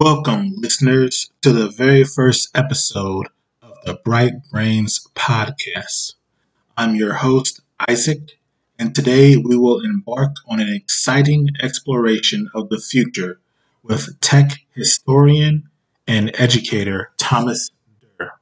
Welcome, 0.00 0.52
listeners, 0.54 1.28
to 1.42 1.52
the 1.52 1.68
very 1.68 2.04
first 2.04 2.56
episode 2.56 3.26
of 3.60 3.74
the 3.84 3.94
Bright 3.94 4.34
Brainz 4.48 5.04
Podcast. 5.16 6.14
I'm 6.76 6.94
your 6.94 7.14
host, 7.14 7.62
Isaac, 7.88 8.38
and 8.78 8.94
today 8.94 9.36
we 9.36 9.56
will 9.56 9.80
embark 9.80 10.36
on 10.46 10.60
an 10.60 10.72
exciting 10.72 11.48
exploration 11.60 12.48
of 12.54 12.68
the 12.68 12.78
future 12.78 13.40
with 13.82 14.20
tech 14.20 14.60
historian 14.72 15.68
and 16.06 16.30
educator 16.34 17.10
Thomas 17.16 17.68
Derr. 18.00 18.34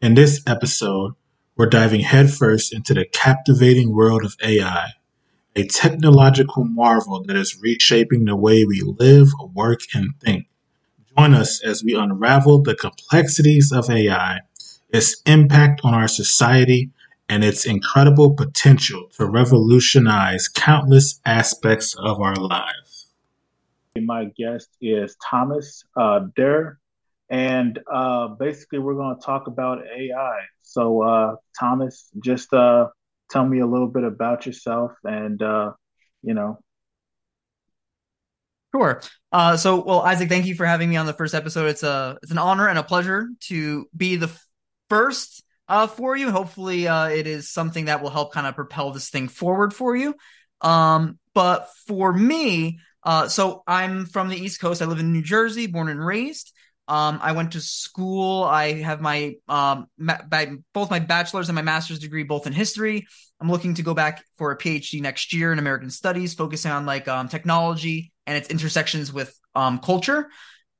In 0.00 0.14
this 0.14 0.44
episode, 0.46 1.14
we're 1.56 1.66
diving 1.66 2.02
headfirst 2.02 2.72
into 2.72 2.94
the 2.94 3.04
captivating 3.04 3.96
world 3.96 4.24
of 4.24 4.36
AI, 4.44 4.90
a 5.56 5.66
technological 5.66 6.62
marvel 6.62 7.24
that 7.24 7.36
is 7.36 7.58
reshaping 7.60 8.26
the 8.26 8.36
way 8.36 8.64
we 8.64 8.80
live, 8.80 9.26
work, 9.52 9.80
and 9.92 10.10
think. 10.20 10.47
Join 11.18 11.34
us 11.34 11.60
as 11.64 11.82
we 11.82 11.96
unravel 11.96 12.62
the 12.62 12.76
complexities 12.76 13.72
of 13.72 13.90
AI, 13.90 14.38
its 14.90 15.20
impact 15.26 15.80
on 15.82 15.92
our 15.92 16.06
society, 16.06 16.92
and 17.28 17.42
its 17.42 17.66
incredible 17.66 18.34
potential 18.34 19.08
to 19.16 19.26
revolutionize 19.26 20.46
countless 20.46 21.20
aspects 21.26 21.96
of 21.98 22.20
our 22.20 22.36
lives. 22.36 23.08
My 23.96 24.26
guest 24.36 24.68
is 24.80 25.16
Thomas 25.28 25.82
uh, 25.96 26.20
Derr, 26.36 26.78
and 27.28 27.80
uh, 27.92 28.28
basically, 28.28 28.78
we're 28.78 28.94
going 28.94 29.16
to 29.16 29.20
talk 29.20 29.48
about 29.48 29.78
AI. 29.88 30.38
So, 30.62 31.02
uh, 31.02 31.34
Thomas, 31.58 32.10
just 32.22 32.52
uh, 32.54 32.90
tell 33.28 33.44
me 33.44 33.58
a 33.58 33.66
little 33.66 33.88
bit 33.88 34.04
about 34.04 34.46
yourself 34.46 34.92
and, 35.02 35.42
uh, 35.42 35.72
you 36.22 36.34
know, 36.34 36.60
Sure. 38.74 39.00
Uh, 39.32 39.56
so, 39.56 39.82
well, 39.82 40.00
Isaac, 40.02 40.28
thank 40.28 40.46
you 40.46 40.54
for 40.54 40.66
having 40.66 40.90
me 40.90 40.96
on 40.96 41.06
the 41.06 41.12
first 41.12 41.34
episode. 41.34 41.66
It's 41.68 41.82
a 41.82 42.18
it's 42.22 42.32
an 42.32 42.38
honor 42.38 42.68
and 42.68 42.78
a 42.78 42.82
pleasure 42.82 43.28
to 43.48 43.88
be 43.96 44.16
the 44.16 44.30
first 44.90 45.42
uh, 45.68 45.86
for 45.86 46.16
you. 46.16 46.30
Hopefully, 46.30 46.86
uh, 46.86 47.08
it 47.08 47.26
is 47.26 47.50
something 47.50 47.86
that 47.86 48.02
will 48.02 48.10
help 48.10 48.32
kind 48.32 48.46
of 48.46 48.54
propel 48.54 48.90
this 48.92 49.08
thing 49.10 49.28
forward 49.28 49.72
for 49.72 49.96
you. 49.96 50.14
Um, 50.60 51.18
but 51.34 51.68
for 51.86 52.12
me, 52.12 52.80
uh, 53.02 53.28
so 53.28 53.62
I'm 53.66 54.06
from 54.06 54.28
the 54.28 54.36
East 54.36 54.60
Coast. 54.60 54.82
I 54.82 54.86
live 54.86 54.98
in 54.98 55.12
New 55.12 55.22
Jersey, 55.22 55.66
born 55.66 55.88
and 55.88 56.04
raised. 56.04 56.52
Um, 56.88 57.20
I 57.22 57.32
went 57.32 57.52
to 57.52 57.60
school. 57.60 58.44
I 58.44 58.80
have 58.80 59.00
my 59.00 59.34
um, 59.46 59.86
ma- 59.98 60.20
both 60.72 60.90
my 60.90 60.98
bachelor's 60.98 61.48
and 61.48 61.56
my 61.56 61.62
master's 61.62 61.98
degree 61.98 62.22
both 62.24 62.46
in 62.46 62.52
history. 62.52 63.06
I'm 63.40 63.50
looking 63.50 63.74
to 63.74 63.82
go 63.82 63.94
back 63.94 64.24
for 64.36 64.52
a 64.52 64.58
PhD 64.58 65.00
next 65.00 65.32
year 65.32 65.52
in 65.52 65.58
American 65.58 65.90
Studies, 65.90 66.34
focusing 66.34 66.70
on 66.72 66.86
like 66.86 67.06
um, 67.06 67.28
technology 67.28 68.10
and 68.28 68.36
its 68.36 68.50
intersections 68.50 69.12
with 69.12 69.34
um, 69.56 69.80
culture. 69.80 70.28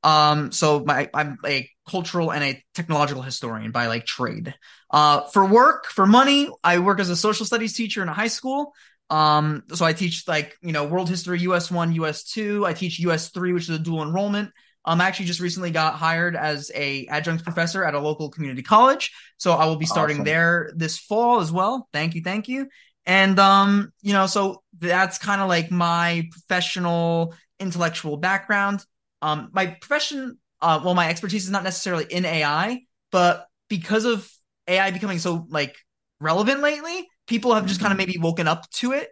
Um, 0.04 0.52
so 0.52 0.84
my 0.84 1.10
I'm 1.12 1.38
a 1.44 1.68
cultural 1.88 2.30
and 2.30 2.44
a 2.44 2.64
technological 2.74 3.22
historian 3.22 3.72
by 3.72 3.86
like 3.86 4.04
trade. 4.04 4.54
Uh, 4.91 5.22
for 5.22 5.44
work, 5.44 5.86
for 5.86 6.06
money, 6.06 6.50
I 6.62 6.78
work 6.78 7.00
as 7.00 7.10
a 7.10 7.16
social 7.16 7.47
studies 7.47 7.75
teacher 7.75 8.03
in 8.03 8.08
a 8.08 8.12
high 8.12 8.28
school. 8.28 8.75
Um, 9.10 9.64
so 9.72 9.84
I 9.84 9.94
teach 9.94 10.28
like 10.28 10.56
you 10.62 10.72
know 10.72 10.84
world 10.84 11.08
history, 11.08 11.41
US 11.41 11.70
one, 11.70 11.92
US 11.94 12.22
two. 12.25 12.64
I 12.64 12.75
teach 12.75 13.00
US 13.00 13.31
three, 13.31 13.53
which 13.53 13.64
is 13.64 13.70
a 13.70 13.78
dual 13.78 14.03
enrollment. 14.03 14.50
Um, 14.84 15.00
I 15.00 15.06
actually 15.06 15.26
just 15.26 15.41
recently 15.41 15.70
got 15.70 15.94
hired 15.94 16.37
as 16.37 16.70
a 16.75 17.06
adjunct 17.08 17.42
professor 17.44 17.84
at 17.84 17.94
a 17.94 17.98
local 17.98 18.31
community 18.31 18.62
college, 18.62 19.12
so 19.37 19.53
I 19.53 19.66
will 19.66 19.76
be 19.76 19.87
starting 19.87 20.19
awesome. 20.19 20.25
there 20.25 20.72
this 20.76 20.98
fall 20.98 21.41
as 21.41 21.50
well. 21.50 21.88
Thank 21.92 22.14
you, 22.14 22.22
thank 22.22 22.48
you. 22.48 22.69
And 23.08 23.38
um, 23.38 23.91
you 24.02 24.12
know, 24.12 24.26
so 24.26 24.62
that's 24.78 25.16
kind 25.19 25.41
of 25.41 25.48
like 25.48 25.70
my 25.70 26.28
professional 26.30 27.34
intellectual 27.58 28.19
background. 28.19 28.84
Um, 29.22 29.48
my 29.52 29.66
profession, 29.66 30.38
uh, 30.60 30.80
well, 30.84 30.94
my 30.94 31.08
expertise 31.08 31.44
is 31.44 31.50
not 31.50 31.64
necessarily 31.64 32.04
in 32.04 32.26
AI, 32.26 32.82
but 33.10 33.46
because 33.70 34.04
of 34.04 34.30
AI 34.69 34.91
becoming 34.91 35.19
so 35.19 35.46
like 35.48 35.74
relevant 36.20 36.60
lately, 36.60 37.08
people 37.26 37.54
have 37.54 37.64
just 37.64 37.80
kind 37.80 37.92
of 37.92 37.98
mm-hmm. 37.98 38.10
maybe 38.10 38.19
woken 38.19 38.46
up 38.46 38.70
to 38.72 38.92
it. 38.92 39.08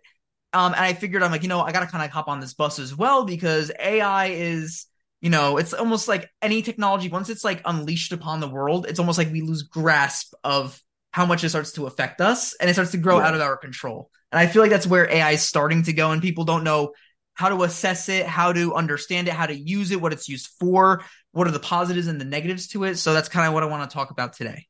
Um, 0.53 0.75
and 0.75 0.85
I 0.85 0.93
figured 0.93 1.23
I'm 1.23 1.31
like, 1.31 1.43
you 1.43 1.49
know, 1.49 1.63
I 1.63 1.73
gotta 1.73 1.87
kind 1.87 2.05
of 2.05 2.11
hop 2.11 2.29
on 2.29 2.39
this 2.39 2.53
bus 2.53 2.79
as 2.79 2.95
well 2.95 3.25
because 3.25 3.73
AI 3.81 4.27
is, 4.27 4.87
you 5.23 5.31
know, 5.31 5.57
it's 5.57 5.73
almost 5.73 6.07
like 6.07 6.29
any 6.43 6.61
technology 6.61 7.09
once 7.09 7.31
it's 7.31 7.45
like 7.45 7.63
unleashed 7.65 8.13
upon 8.13 8.41
the 8.41 8.49
world, 8.49 8.85
it's 8.87 9.01
almost 9.01 9.17
like 9.17 9.33
we 9.33 9.41
lose 9.41 9.63
grasp 9.63 10.35
of 10.45 10.81
how 11.17 11.25
much 11.25 11.43
it 11.43 11.49
starts 11.49 11.73
to 11.73 11.87
affect 11.87 12.21
us 12.21 12.55
and 12.61 12.69
it 12.69 12.75
starts 12.75 12.91
to 12.91 12.99
grow 12.99 13.19
yeah. 13.19 13.27
out 13.27 13.35
of 13.35 13.41
our 13.41 13.57
control. 13.57 14.11
And 14.31 14.39
I 14.39 14.47
feel 14.47 14.61
like 14.61 14.71
that's 14.71 14.87
where 14.87 15.11
AI 15.11 15.31
is 15.31 15.41
starting 15.41 15.83
to 15.85 15.95
go, 15.95 16.11
and 16.11 16.21
people 16.21 16.45
don't 16.45 16.63
know 16.63 16.93
how 17.33 17.49
to 17.49 17.63
assess 17.63 18.11
it, 18.11 18.27
how 18.27 18.53
to 18.53 18.75
understand 18.75 19.27
it, 19.27 19.33
how 19.33 19.47
to 19.47 19.55
use 19.55 19.93
it, 19.93 19.99
what 20.03 20.13
it's 20.13 20.29
used 20.29 20.49
for, 20.61 21.03
what 21.33 21.47
are 21.47 21.53
the 21.53 21.59
positives 21.59 22.07
and 22.07 22.21
the 22.21 22.27
negatives 22.27 22.69
to 22.69 22.85
it. 22.85 22.97
So 22.97 23.15
that's 23.15 23.31
kind 23.31 23.49
of 23.49 23.55
what 23.55 23.63
I 23.63 23.67
want 23.67 23.89
to 23.89 23.95
talk 23.95 24.11
about 24.11 24.35
today. 24.35 24.67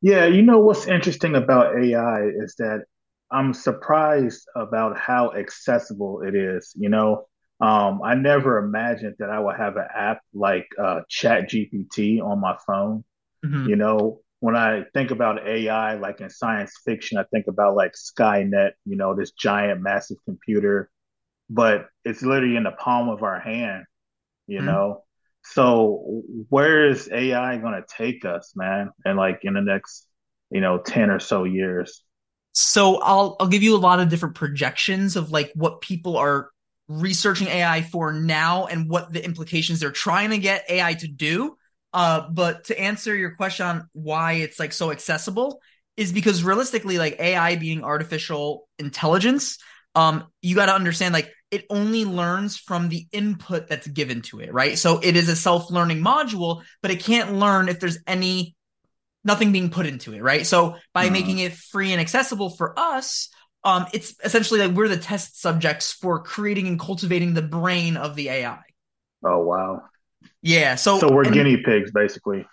Yeah, 0.00 0.24
you 0.24 0.40
know 0.40 0.58
what's 0.58 0.86
interesting 0.86 1.34
about 1.34 1.76
AI 1.78 2.28
is 2.28 2.54
that 2.56 2.84
I'm 3.30 3.52
surprised 3.52 4.48
about 4.56 4.96
how 4.96 5.34
accessible 5.34 6.22
it 6.22 6.34
is. 6.34 6.72
You 6.78 6.88
know, 6.88 7.26
um, 7.60 8.00
I 8.02 8.14
never 8.14 8.56
imagined 8.56 9.16
that 9.18 9.28
I 9.28 9.38
would 9.38 9.56
have 9.56 9.76
an 9.76 9.88
app 9.94 10.22
like 10.32 10.68
uh, 10.82 11.02
Chat 11.10 11.50
GPT 11.50 12.22
on 12.22 12.40
my 12.40 12.56
phone. 12.66 13.04
Mm-hmm. 13.44 13.68
You 13.68 13.76
know, 13.76 14.21
when 14.42 14.56
I 14.56 14.82
think 14.92 15.12
about 15.12 15.46
AI, 15.46 15.94
like 15.94 16.20
in 16.20 16.28
science 16.28 16.72
fiction, 16.84 17.16
I 17.16 17.22
think 17.32 17.46
about 17.46 17.76
like 17.76 17.92
Skynet, 17.92 18.72
you 18.84 18.96
know, 18.96 19.14
this 19.14 19.30
giant, 19.30 19.82
massive 19.82 20.16
computer, 20.24 20.90
but 21.48 21.86
it's 22.04 22.22
literally 22.22 22.56
in 22.56 22.64
the 22.64 22.72
palm 22.72 23.08
of 23.08 23.22
our 23.22 23.38
hand, 23.38 23.84
you 24.48 24.58
mm-hmm. 24.58 24.66
know? 24.66 25.04
So 25.44 26.24
where 26.48 26.88
is 26.88 27.08
AI 27.12 27.58
going 27.58 27.74
to 27.74 27.84
take 27.96 28.24
us, 28.24 28.54
man? 28.56 28.90
And 29.04 29.16
like 29.16 29.42
in 29.44 29.54
the 29.54 29.60
next, 29.60 30.08
you 30.50 30.60
know, 30.60 30.78
10 30.78 31.10
or 31.10 31.20
so 31.20 31.44
years? 31.44 32.02
So 32.50 33.00
I'll 33.00 33.36
I'll 33.38 33.46
give 33.46 33.62
you 33.62 33.76
a 33.76 33.78
lot 33.78 34.00
of 34.00 34.08
different 34.08 34.34
projections 34.34 35.14
of 35.14 35.30
like 35.30 35.52
what 35.54 35.82
people 35.82 36.16
are 36.16 36.50
researching 36.88 37.46
AI 37.46 37.82
for 37.82 38.12
now 38.12 38.66
and 38.66 38.90
what 38.90 39.12
the 39.12 39.24
implications 39.24 39.78
they're 39.78 39.92
trying 39.92 40.30
to 40.30 40.38
get 40.38 40.64
AI 40.68 40.94
to 40.94 41.06
do. 41.06 41.56
Uh, 41.92 42.28
but 42.30 42.64
to 42.64 42.78
answer 42.78 43.14
your 43.14 43.32
question 43.32 43.66
on 43.66 43.88
why 43.92 44.34
it's 44.34 44.58
like 44.58 44.72
so 44.72 44.90
accessible 44.90 45.60
is 45.96 46.12
because 46.12 46.42
realistically, 46.42 46.98
like 46.98 47.20
AI 47.20 47.56
being 47.56 47.84
artificial 47.84 48.68
intelligence, 48.78 49.58
um, 49.94 50.26
you 50.40 50.54
got 50.54 50.66
to 50.66 50.74
understand 50.74 51.12
like 51.12 51.30
it 51.50 51.66
only 51.68 52.04
learns 52.04 52.56
from 52.56 52.88
the 52.88 53.06
input 53.12 53.68
that's 53.68 53.86
given 53.86 54.22
to 54.22 54.40
it, 54.40 54.52
right? 54.52 54.78
So 54.78 55.00
it 55.02 55.16
is 55.16 55.28
a 55.28 55.36
self-learning 55.36 55.98
module, 55.98 56.62
but 56.80 56.90
it 56.90 57.00
can't 57.00 57.34
learn 57.34 57.68
if 57.68 57.78
there's 57.78 57.98
any 58.06 58.56
nothing 59.22 59.52
being 59.52 59.70
put 59.70 59.86
into 59.86 60.14
it, 60.14 60.22
right? 60.22 60.46
So 60.46 60.76
by 60.94 61.04
uh-huh. 61.04 61.12
making 61.12 61.38
it 61.38 61.52
free 61.52 61.92
and 61.92 62.00
accessible 62.00 62.50
for 62.50 62.76
us, 62.78 63.28
um, 63.64 63.86
it's 63.92 64.14
essentially 64.24 64.60
like 64.60 64.72
we're 64.72 64.88
the 64.88 64.96
test 64.96 65.40
subjects 65.40 65.92
for 65.92 66.22
creating 66.22 66.66
and 66.66 66.80
cultivating 66.80 67.34
the 67.34 67.42
brain 67.42 67.96
of 67.96 68.16
the 68.16 68.30
AI. 68.30 68.62
Oh 69.24 69.38
wow. 69.38 69.82
Yeah. 70.42 70.74
So 70.74 70.98
so 70.98 71.12
we're 71.12 71.24
and, 71.24 71.32
guinea 71.32 71.56
pigs, 71.56 71.90
basically. 71.92 72.46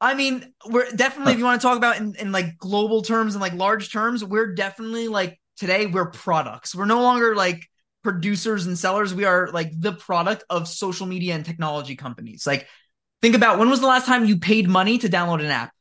I 0.00 0.14
mean, 0.14 0.52
we're 0.66 0.90
definitely 0.90 1.32
if 1.32 1.38
you 1.38 1.44
want 1.44 1.60
to 1.60 1.66
talk 1.66 1.76
about 1.76 1.98
in, 1.98 2.14
in 2.16 2.32
like 2.32 2.58
global 2.58 3.02
terms 3.02 3.34
and 3.34 3.42
like 3.42 3.54
large 3.54 3.92
terms, 3.92 4.24
we're 4.24 4.54
definitely 4.54 5.08
like 5.08 5.40
today 5.56 5.86
we're 5.86 6.10
products. 6.10 6.74
We're 6.74 6.84
no 6.84 7.02
longer 7.02 7.34
like 7.34 7.66
producers 8.02 8.66
and 8.66 8.78
sellers. 8.78 9.12
We 9.12 9.24
are 9.24 9.48
like 9.52 9.72
the 9.78 9.92
product 9.92 10.44
of 10.50 10.68
social 10.68 11.06
media 11.06 11.34
and 11.34 11.44
technology 11.44 11.96
companies. 11.96 12.46
Like, 12.46 12.66
think 13.22 13.34
about 13.34 13.58
when 13.58 13.68
was 13.68 13.80
the 13.80 13.86
last 13.86 14.06
time 14.06 14.24
you 14.24 14.38
paid 14.38 14.68
money 14.68 14.98
to 14.98 15.08
download 15.08 15.40
an 15.40 15.46
app? 15.46 15.72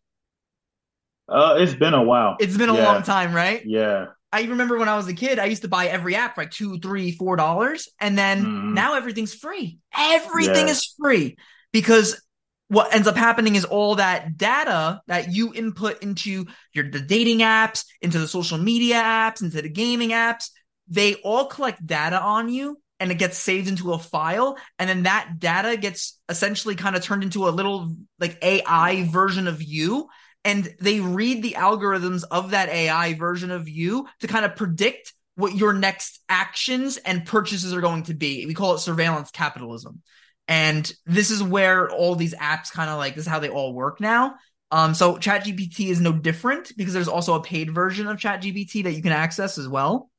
Uh, 1.29 1.57
it's 1.59 1.75
been 1.75 1.93
a 1.93 2.03
while. 2.03 2.37
It's 2.39 2.57
been 2.57 2.69
a 2.69 2.75
yeah. 2.75 2.91
long 2.91 3.03
time, 3.03 3.33
right? 3.33 3.63
Yeah. 3.65 4.07
I 4.37 4.49
remember 4.49 4.77
when 4.77 4.89
I 4.89 4.95
was 4.95 5.07
a 5.07 5.13
kid, 5.13 5.39
I 5.39 5.45
used 5.45 5.63
to 5.63 5.67
buy 5.67 5.87
every 5.87 6.15
app 6.15 6.35
for 6.35 6.41
like 6.41 6.51
two, 6.51 6.77
three, 6.79 7.11
four 7.11 7.35
dollars, 7.35 7.89
and 7.99 8.17
then 8.17 8.45
mm. 8.45 8.73
now 8.73 8.93
everything's 8.93 9.33
free. 9.33 9.79
Everything 9.97 10.67
yeah. 10.67 10.73
is 10.73 10.93
free 10.99 11.37
because 11.73 12.21
what 12.67 12.93
ends 12.93 13.07
up 13.07 13.15
happening 13.15 13.55
is 13.55 13.65
all 13.65 13.95
that 13.95 14.37
data 14.37 15.01
that 15.07 15.31
you 15.33 15.53
input 15.53 16.03
into 16.03 16.45
your 16.73 16.89
the 16.89 16.99
dating 16.99 17.39
apps, 17.39 17.85
into 18.01 18.19
the 18.19 18.27
social 18.27 18.59
media 18.59 19.01
apps, 19.01 19.41
into 19.41 19.59
the 19.61 19.69
gaming 19.69 20.09
apps, 20.09 20.49
they 20.87 21.15
all 21.15 21.45
collect 21.45 21.85
data 21.85 22.19
on 22.19 22.49
you 22.49 22.79
and 22.99 23.11
it 23.11 23.15
gets 23.15 23.37
saved 23.37 23.67
into 23.67 23.93
a 23.93 23.99
file 23.99 24.57
and 24.79 24.89
then 24.89 25.03
that 25.03 25.35
data 25.39 25.77
gets 25.77 26.19
essentially 26.29 26.75
kind 26.75 26.95
of 26.95 27.03
turned 27.03 27.23
into 27.23 27.47
a 27.47 27.49
little 27.49 27.95
like 28.19 28.37
AI 28.41 29.07
version 29.09 29.47
of 29.47 29.61
you 29.61 30.07
and 30.47 30.73
they 30.79 31.01
read 31.01 31.43
the 31.43 31.57
algorithms 31.59 32.23
of 32.31 32.51
that 32.51 32.69
AI 32.69 33.15
version 33.15 33.51
of 33.51 33.67
you 33.67 34.07
to 34.21 34.27
kind 34.27 34.45
of 34.45 34.55
predict 34.55 35.11
what 35.35 35.53
your 35.53 35.73
next 35.73 36.21
actions 36.29 36.95
and 36.95 37.25
purchases 37.25 37.73
are 37.73 37.81
going 37.81 38.03
to 38.03 38.13
be. 38.13 38.45
We 38.45 38.53
call 38.53 38.73
it 38.73 38.79
surveillance 38.79 39.29
capitalism. 39.29 40.01
And 40.47 40.89
this 41.05 41.31
is 41.31 41.43
where 41.43 41.89
all 41.89 42.15
these 42.15 42.33
apps 42.33 42.71
kind 42.71 42.89
of 42.89 42.97
like 42.97 43.15
this 43.15 43.25
is 43.25 43.29
how 43.29 43.39
they 43.39 43.49
all 43.49 43.73
work 43.73 43.99
now. 43.99 44.35
Um, 44.71 44.93
so 44.93 45.17
ChatGPT 45.17 45.89
is 45.89 45.99
no 45.99 46.13
different 46.13 46.71
because 46.77 46.93
there's 46.93 47.09
also 47.09 47.33
a 47.33 47.43
paid 47.43 47.75
version 47.75 48.07
of 48.07 48.15
ChatGPT 48.15 48.85
that 48.85 48.93
you 48.93 49.03
can 49.03 49.11
access 49.11 49.57
as 49.57 49.67
well. 49.67 50.09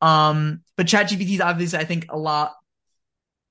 Um, 0.00 0.60
but 0.76 0.86
ChatGPT 0.86 1.34
is 1.34 1.40
obviously, 1.40 1.80
I 1.80 1.84
think, 1.84 2.06
a 2.08 2.16
lot 2.16 2.52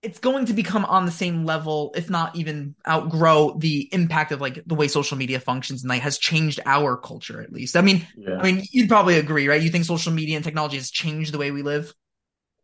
it's 0.06 0.20
going 0.20 0.46
to 0.46 0.54
become 0.54 0.86
on 0.86 1.08
the 1.08 1.12
same 1.12 1.46
level, 1.46 1.92
if 1.98 2.12
not 2.12 2.36
even 2.36 2.76
outgrow 2.88 3.56
the 3.58 3.90
impact 3.92 4.32
of 4.32 4.40
like 4.40 4.62
the 4.68 4.76
way 4.76 4.88
social 4.88 5.18
media 5.18 5.40
functions 5.40 5.82
and 5.82 5.90
like 5.90 6.04
has 6.04 6.20
changed 6.20 6.60
our 6.68 6.96
culture 6.96 7.42
at 7.42 7.52
least. 7.52 7.76
I 7.76 7.82
mean, 7.82 8.06
yeah. 8.16 8.38
I 8.38 8.44
mean, 8.44 8.64
you'd 8.72 8.88
probably 8.88 9.18
agree, 9.18 9.48
right? 9.48 9.60
You 9.60 9.72
think 9.72 9.84
social 9.84 10.14
media 10.14 10.36
and 10.36 10.46
technology 10.46 10.78
has 10.78 10.92
changed 10.92 11.34
the 11.34 11.40
way 11.40 11.50
we 11.50 11.64
live? 11.64 11.92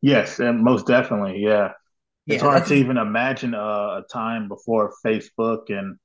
Yes, 0.02 0.40
and 0.40 0.64
most 0.64 0.86
definitely, 0.86 1.40
yeah. 1.40 1.72
It's 2.28 2.44
yeah, 2.44 2.50
hard 2.50 2.68
to 2.68 2.76
even 2.76 2.98
imagine 2.98 3.56
a, 3.56 3.58
a, 3.58 4.04
time 4.14 4.48
before 4.48 4.94
Facebook 5.04 5.70
and 5.70 5.98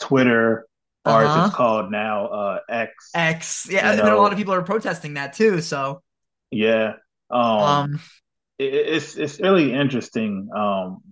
Twitter, 0.00 0.68
or 1.04 1.12
uh-huh. 1.12 1.40
as 1.40 1.46
it's 1.48 1.56
called 1.56 1.90
now, 1.90 2.26
uh, 2.26 2.58
X. 2.70 3.10
X, 3.12 3.68
yeah, 3.68 3.90
and 3.90 4.00
a 4.00 4.16
lot 4.16 4.30
of 4.30 4.38
people 4.38 4.54
are 4.54 4.62
protesting 4.62 5.14
that 5.14 5.32
too. 5.32 5.60
So, 5.60 6.00
yeah, 6.52 6.94
um, 7.28 7.40
um 7.42 8.00
it's 8.58 9.16
it's 9.16 9.40
really 9.40 9.72
interesting. 9.72 10.48
Um, 10.56 11.02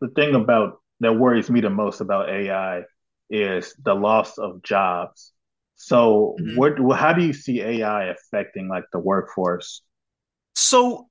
the 0.00 0.08
thing 0.08 0.34
about 0.34 0.80
that 1.00 1.12
worries 1.12 1.50
me 1.50 1.60
the 1.60 1.70
most 1.70 2.00
about 2.00 2.28
AI 2.28 2.82
is 3.28 3.74
the 3.82 3.94
loss 3.94 4.38
of 4.38 4.62
jobs. 4.62 5.32
So, 5.76 6.36
mm-hmm. 6.40 6.56
what? 6.56 6.98
How 6.98 7.12
do 7.12 7.24
you 7.24 7.32
see 7.32 7.62
AI 7.62 8.06
affecting 8.06 8.68
like 8.68 8.84
the 8.92 8.98
workforce? 8.98 9.82
So, 10.54 11.08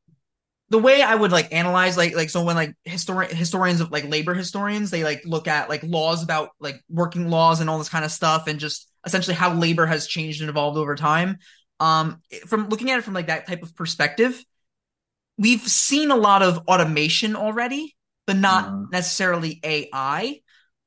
the 0.69 0.77
way 0.77 1.01
I 1.01 1.15
would 1.15 1.31
like 1.31 1.53
analyze 1.53 1.97
like 1.97 2.15
like 2.15 2.29
so 2.29 2.43
when 2.43 2.55
like 2.55 2.75
historian 2.83 3.35
historians 3.35 3.81
of 3.81 3.91
like 3.91 4.07
labor 4.07 4.35
historians 4.35 4.91
they 4.91 5.03
like 5.03 5.23
look 5.25 5.47
at 5.47 5.67
like 5.67 5.81
laws 5.81 6.21
about 6.21 6.51
like 6.59 6.83
working 6.87 7.29
laws 7.31 7.59
and 7.59 7.69
all 7.69 7.79
this 7.79 7.89
kind 7.89 8.05
of 8.05 8.11
stuff 8.11 8.45
and 8.45 8.59
just 8.59 8.87
essentially 9.05 9.35
how 9.35 9.53
labor 9.53 9.85
has 9.85 10.07
changed 10.07 10.41
and 10.41 10.49
evolved 10.49 10.77
over 10.77 10.95
time. 10.95 11.37
Um, 11.79 12.21
from 12.45 12.67
looking 12.69 12.91
at 12.91 12.99
it 12.99 13.03
from 13.03 13.13
like 13.13 13.27
that 13.27 13.47
type 13.47 13.63
of 13.63 13.75
perspective, 13.75 14.43
we've 15.39 15.61
seen 15.61 16.11
a 16.11 16.15
lot 16.15 16.43
of 16.43 16.59
automation 16.67 17.35
already, 17.35 17.95
but 18.27 18.35
not 18.35 18.67
mm-hmm. 18.67 18.83
necessarily 18.91 19.59
AI. 19.63 20.41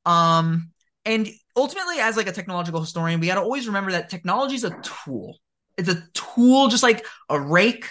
Um, 0.05 0.71
and 1.03 1.27
ultimately, 1.57 1.99
as 1.99 2.15
like 2.15 2.27
a 2.27 2.31
technological 2.31 2.79
historian, 2.79 3.19
we 3.19 3.27
got 3.27 3.35
to 3.35 3.41
always 3.41 3.67
remember 3.67 3.91
that 3.91 4.09
technology 4.09 4.55
is 4.55 4.63
a 4.63 4.77
tool. 4.81 5.37
It's 5.75 5.89
a 5.89 6.03
tool, 6.13 6.67
just 6.69 6.83
like 6.83 7.05
a 7.29 7.41
rake, 7.41 7.89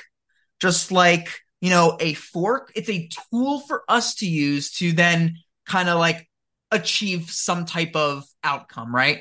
just 0.61 0.93
like 0.93 1.29
you 1.61 1.71
know 1.71 1.97
a 2.01 2.15
fork. 2.15 2.73
It's 2.77 2.89
a 2.89 3.09
tool 3.31 3.61
for 3.61 3.83
us 3.89 4.15
to 4.17 4.27
use 4.27 4.71
to 4.79 4.93
then 4.93 5.37
kind 5.67 5.89
of 5.89 5.99
like 5.99 6.29
achieve 6.71 7.31
some 7.31 7.67
type 7.67 7.97
of 7.97 8.25
outcome, 8.45 8.95
right? 8.95 9.21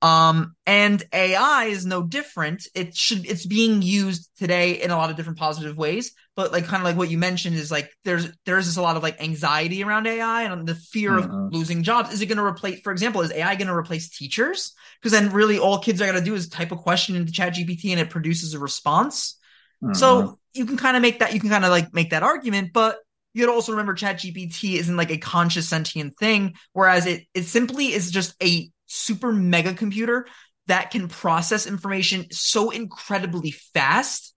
Um, 0.00 0.54
and 0.64 1.02
AI 1.12 1.64
is 1.64 1.84
no 1.84 2.02
different. 2.02 2.68
It 2.74 2.94
should 2.94 3.26
it's 3.26 3.46
being 3.46 3.82
used 3.82 4.30
today 4.38 4.80
in 4.80 4.90
a 4.90 4.96
lot 4.96 5.10
of 5.10 5.16
different 5.16 5.38
positive 5.38 5.76
ways, 5.76 6.12
but 6.36 6.52
like 6.52 6.66
kind 6.66 6.80
of 6.80 6.84
like 6.84 6.96
what 6.96 7.10
you 7.10 7.18
mentioned 7.18 7.56
is 7.56 7.70
like 7.70 7.90
there's 8.04 8.28
there's 8.46 8.66
just 8.66 8.78
a 8.78 8.82
lot 8.82 8.96
of 8.96 9.02
like 9.02 9.20
anxiety 9.20 9.82
around 9.82 10.06
AI 10.06 10.44
and 10.44 10.68
the 10.68 10.76
fear 10.76 11.12
mm-hmm. 11.12 11.46
of 11.46 11.52
losing 11.52 11.82
jobs. 11.82 12.12
Is 12.12 12.20
it 12.20 12.26
going 12.26 12.38
to 12.38 12.44
replace, 12.44 12.80
for 12.80 12.92
example, 12.92 13.22
is 13.22 13.32
AI 13.32 13.56
going 13.56 13.66
to 13.66 13.74
replace 13.74 14.08
teachers? 14.08 14.72
Because 15.00 15.12
then 15.12 15.32
really 15.32 15.58
all 15.58 15.80
kids 15.80 16.00
are 16.00 16.06
going 16.06 16.18
to 16.18 16.24
do 16.24 16.34
is 16.36 16.48
type 16.48 16.70
a 16.70 16.76
question 16.76 17.16
into 17.16 17.32
Chat 17.32 17.54
GPT 17.54 17.90
and 17.90 18.00
it 18.00 18.10
produces 18.10 18.54
a 18.54 18.60
response. 18.60 19.36
Mm-hmm. 19.82 19.94
So 19.94 20.38
you 20.54 20.64
can 20.64 20.76
kind 20.76 20.96
of 20.96 21.02
make 21.02 21.18
that 21.18 21.34
you 21.34 21.40
can 21.40 21.50
kind 21.50 21.64
of 21.64 21.70
like 21.70 21.92
make 21.92 22.10
that 22.10 22.22
argument, 22.22 22.72
but 22.72 22.98
you 23.34 23.44
gotta 23.44 23.54
also 23.54 23.72
remember 23.72 23.94
Chat 23.94 24.18
GPT 24.18 24.78
isn't 24.78 24.96
like 24.96 25.10
a 25.10 25.18
conscious 25.18 25.68
sentient 25.68 26.16
thing, 26.18 26.54
whereas 26.72 27.06
it 27.06 27.24
it 27.34 27.44
simply 27.44 27.92
is 27.92 28.10
just 28.10 28.34
a 28.42 28.70
super 28.88 29.32
mega 29.32 29.74
computer 29.74 30.26
that 30.66 30.90
can 30.90 31.08
process 31.08 31.66
information 31.66 32.26
so 32.30 32.70
incredibly 32.70 33.52
fast 33.52 34.34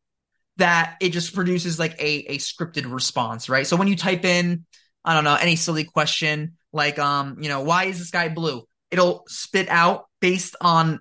that 0.57 0.95
it 1.01 1.09
just 1.09 1.33
produces 1.33 1.80
like 1.80 2.00
a, 2.00 2.33
a 2.33 2.38
scripted 2.38 2.92
response, 2.92 3.50
right? 3.50 3.65
So 3.65 3.75
when 3.75 3.88
you 3.88 3.95
type 3.95 4.25
in, 4.25 4.65
I 5.03 5.13
don't 5.13 5.24
know, 5.24 5.36
any 5.36 5.56
silly 5.56 5.83
question 5.83 6.57
like, 6.74 7.00
um, 7.00 7.38
you 7.42 7.50
know, 7.50 7.62
why 7.62 7.86
is 7.86 8.00
the 8.00 8.06
sky 8.06 8.30
blue? 8.30 8.63
It'll 8.92 9.24
spit 9.27 9.68
out 9.69 10.06
based 10.19 10.56
on 10.62 11.00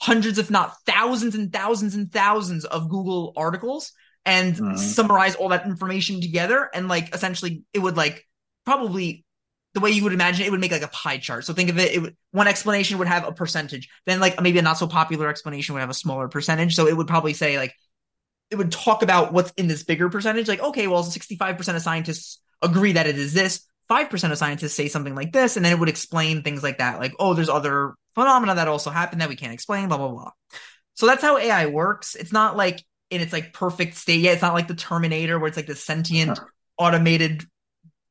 hundreds, 0.00 0.38
if 0.38 0.50
not 0.50 0.74
thousands 0.86 1.34
and 1.34 1.52
thousands 1.52 1.94
and 1.94 2.12
thousands 2.12 2.64
of 2.64 2.88
Google 2.88 3.32
articles 3.36 3.92
and 4.24 4.54
mm-hmm. 4.54 4.76
summarize 4.76 5.34
all 5.34 5.48
that 5.48 5.66
information 5.66 6.20
together. 6.20 6.68
And 6.72 6.88
like 6.88 7.14
essentially 7.14 7.62
it 7.72 7.80
would 7.80 7.96
like 7.96 8.24
probably 8.64 9.24
the 9.78 9.84
way 9.84 9.90
you 9.90 10.02
would 10.02 10.12
imagine 10.12 10.42
it, 10.42 10.48
it 10.48 10.50
would 10.50 10.60
make 10.60 10.72
like 10.72 10.82
a 10.82 10.88
pie 10.88 11.18
chart. 11.18 11.44
So 11.44 11.54
think 11.54 11.70
of 11.70 11.78
it, 11.78 11.94
it 11.94 11.98
would, 12.00 12.16
one 12.32 12.48
explanation 12.48 12.98
would 12.98 13.08
have 13.08 13.26
a 13.26 13.32
percentage, 13.32 13.88
then 14.06 14.20
like 14.20 14.40
maybe 14.40 14.58
a 14.58 14.62
not 14.62 14.78
so 14.78 14.86
popular 14.86 15.28
explanation 15.28 15.74
would 15.74 15.80
have 15.80 15.90
a 15.90 15.94
smaller 15.94 16.28
percentage. 16.28 16.74
So 16.74 16.86
it 16.86 16.96
would 16.96 17.06
probably 17.06 17.34
say 17.34 17.58
like 17.58 17.74
it 18.50 18.56
would 18.56 18.72
talk 18.72 19.02
about 19.02 19.32
what's 19.32 19.52
in 19.52 19.68
this 19.68 19.84
bigger 19.84 20.08
percentage. 20.08 20.48
Like 20.48 20.60
okay, 20.60 20.86
well, 20.88 21.02
sixty 21.04 21.36
five 21.36 21.56
percent 21.56 21.76
of 21.76 21.82
scientists 21.82 22.40
agree 22.62 22.92
that 22.92 23.06
it 23.06 23.18
is 23.18 23.32
this. 23.32 23.64
Five 23.88 24.10
percent 24.10 24.32
of 24.32 24.38
scientists 24.38 24.74
say 24.74 24.88
something 24.88 25.14
like 25.14 25.32
this, 25.32 25.56
and 25.56 25.64
then 25.64 25.72
it 25.72 25.78
would 25.78 25.88
explain 25.88 26.42
things 26.42 26.62
like 26.62 26.78
that, 26.78 26.98
like 26.98 27.14
oh, 27.18 27.34
there's 27.34 27.48
other 27.48 27.94
phenomena 28.14 28.56
that 28.56 28.68
also 28.68 28.90
happen 28.90 29.20
that 29.20 29.28
we 29.28 29.36
can't 29.36 29.52
explain, 29.52 29.88
blah 29.88 29.96
blah 29.96 30.08
blah. 30.08 30.32
So 30.94 31.06
that's 31.06 31.22
how 31.22 31.38
AI 31.38 31.66
works. 31.66 32.16
It's 32.16 32.32
not 32.32 32.56
like 32.56 32.84
in 33.10 33.20
its 33.20 33.32
like 33.32 33.52
perfect 33.52 33.96
state 33.96 34.20
yet. 34.20 34.34
It's 34.34 34.42
not 34.42 34.54
like 34.54 34.68
the 34.68 34.74
Terminator 34.74 35.38
where 35.38 35.48
it's 35.48 35.56
like 35.56 35.66
the 35.66 35.76
sentient 35.76 36.32
uh-huh. 36.32 36.46
automated 36.76 37.44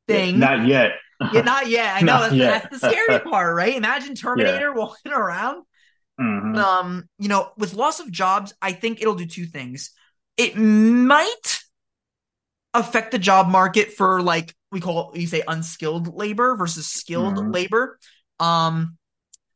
thing. 0.07 0.39
Not 0.39 0.65
yet. 0.65 0.91
Yeah, 1.33 1.41
not 1.41 1.67
yet. 1.67 1.95
I 1.95 2.01
know 2.05 2.29
that's, 2.29 2.69
that's, 2.69 2.81
the 2.81 2.91
scary 2.91 3.19
part, 3.19 3.55
right? 3.55 3.75
Imagine 3.75 4.15
Terminator 4.15 4.69
yeah. 4.69 4.73
walking 4.75 5.11
around. 5.11 5.63
Mm-hmm. 6.19 6.55
Um, 6.55 7.09
you 7.19 7.27
know, 7.27 7.51
with 7.57 7.73
loss 7.73 7.99
of 7.99 8.11
jobs, 8.11 8.53
I 8.61 8.71
think 8.71 9.01
it'll 9.01 9.15
do 9.15 9.25
two 9.25 9.45
things. 9.45 9.91
It 10.35 10.57
might 10.57 11.59
affect 12.73 13.11
the 13.11 13.19
job 13.19 13.47
market 13.47 13.93
for 13.93 14.21
like 14.21 14.53
we 14.71 14.79
call 14.79 15.11
you 15.15 15.27
say 15.27 15.41
unskilled 15.47 16.15
labor 16.15 16.55
versus 16.55 16.87
skilled 16.87 17.35
mm-hmm. 17.35 17.51
labor. 17.51 17.99
Um, 18.39 18.97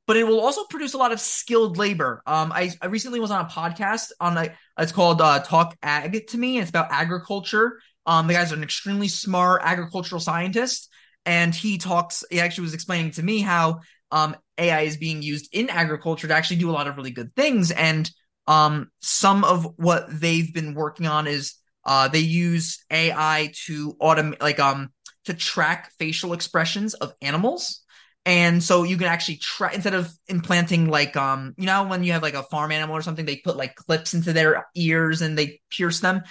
but 0.08 0.18
it 0.18 0.26
will 0.26 0.42
also 0.42 0.66
produce 0.66 0.94
a 0.94 0.98
lot 0.98 1.12
of 1.12 1.22
skilled 1.22 1.78
labor. 1.78 2.22
Um, 2.26 2.52
I, 2.52 2.72
I 2.82 2.88
recently 2.88 3.20
was 3.20 3.32
on 3.32 3.46
a 3.46 3.48
podcast 3.48 4.12
on 4.20 4.38
a 4.38 4.54
it's 4.78 4.92
called 4.92 5.22
uh, 5.22 5.40
Talk 5.40 5.78
Ag 5.82 6.28
to 6.28 6.38
me. 6.38 6.60
It's 6.60 6.70
about 6.70 6.88
agriculture. 6.92 7.80
Um, 8.06 8.28
the 8.28 8.34
guy's 8.34 8.52
are 8.52 8.56
an 8.56 8.64
extremely 8.64 9.08
smart 9.08 9.62
agricultural 9.64 10.20
scientist, 10.20 10.90
and 11.26 11.54
he 11.54 11.78
talks 11.78 12.24
he 12.32 12.40
actually 12.40 12.64
was 12.64 12.74
explaining 12.74 13.12
to 13.12 13.24
me 13.24 13.42
how 13.42 13.82
um, 14.12 14.36
ai 14.58 14.82
is 14.82 14.98
being 14.98 15.22
used 15.22 15.50
in 15.54 15.70
agriculture 15.70 16.28
to 16.28 16.34
actually 16.34 16.58
do 16.58 16.70
a 16.70 16.74
lot 16.74 16.88
of 16.88 16.98
really 16.98 17.12
good 17.12 17.36
things. 17.36 17.72
And 17.72 18.10
um, 18.48 18.90
some 19.02 19.44
of 19.44 19.68
what 19.78 20.08
they've 20.10 20.54
been 20.54 20.74
working 20.74 21.08
on 21.08 21.28
is 21.28 21.56
uh, 21.86 22.08
they 22.08 22.20
use 22.20 22.84
ai 22.92 23.52
to 23.66 23.94
automate 24.02 24.42
like 24.42 24.60
um 24.60 24.90
to 25.26 25.34
track 25.34 25.92
facial 26.00 26.34
expressions 26.34 26.94
of 26.96 27.14
animals. 27.22 27.84
And 28.24 28.64
so 28.64 28.84
you 28.84 28.98
can 28.98 29.08
actually 29.08 29.38
try 29.38 29.72
instead 29.72 29.96
of 29.96 30.12
implanting 30.28 30.90
like 30.90 31.16
um 31.16 31.54
you 31.58 31.66
know 31.66 31.88
when 31.88 32.04
you 32.04 32.12
have 32.12 32.22
like 32.22 32.36
a 32.36 32.44
farm 32.44 32.72
animal 32.72 32.96
or 32.96 33.02
something 33.02 33.26
they 33.26 33.38
put 33.38 33.58
like 33.58 33.76
clips 33.76 34.14
into 34.14 34.34
their 34.34 34.68
ears 34.76 35.22
and 35.22 35.38
they 35.38 35.60
pierce 35.72 36.02
them 36.02 36.22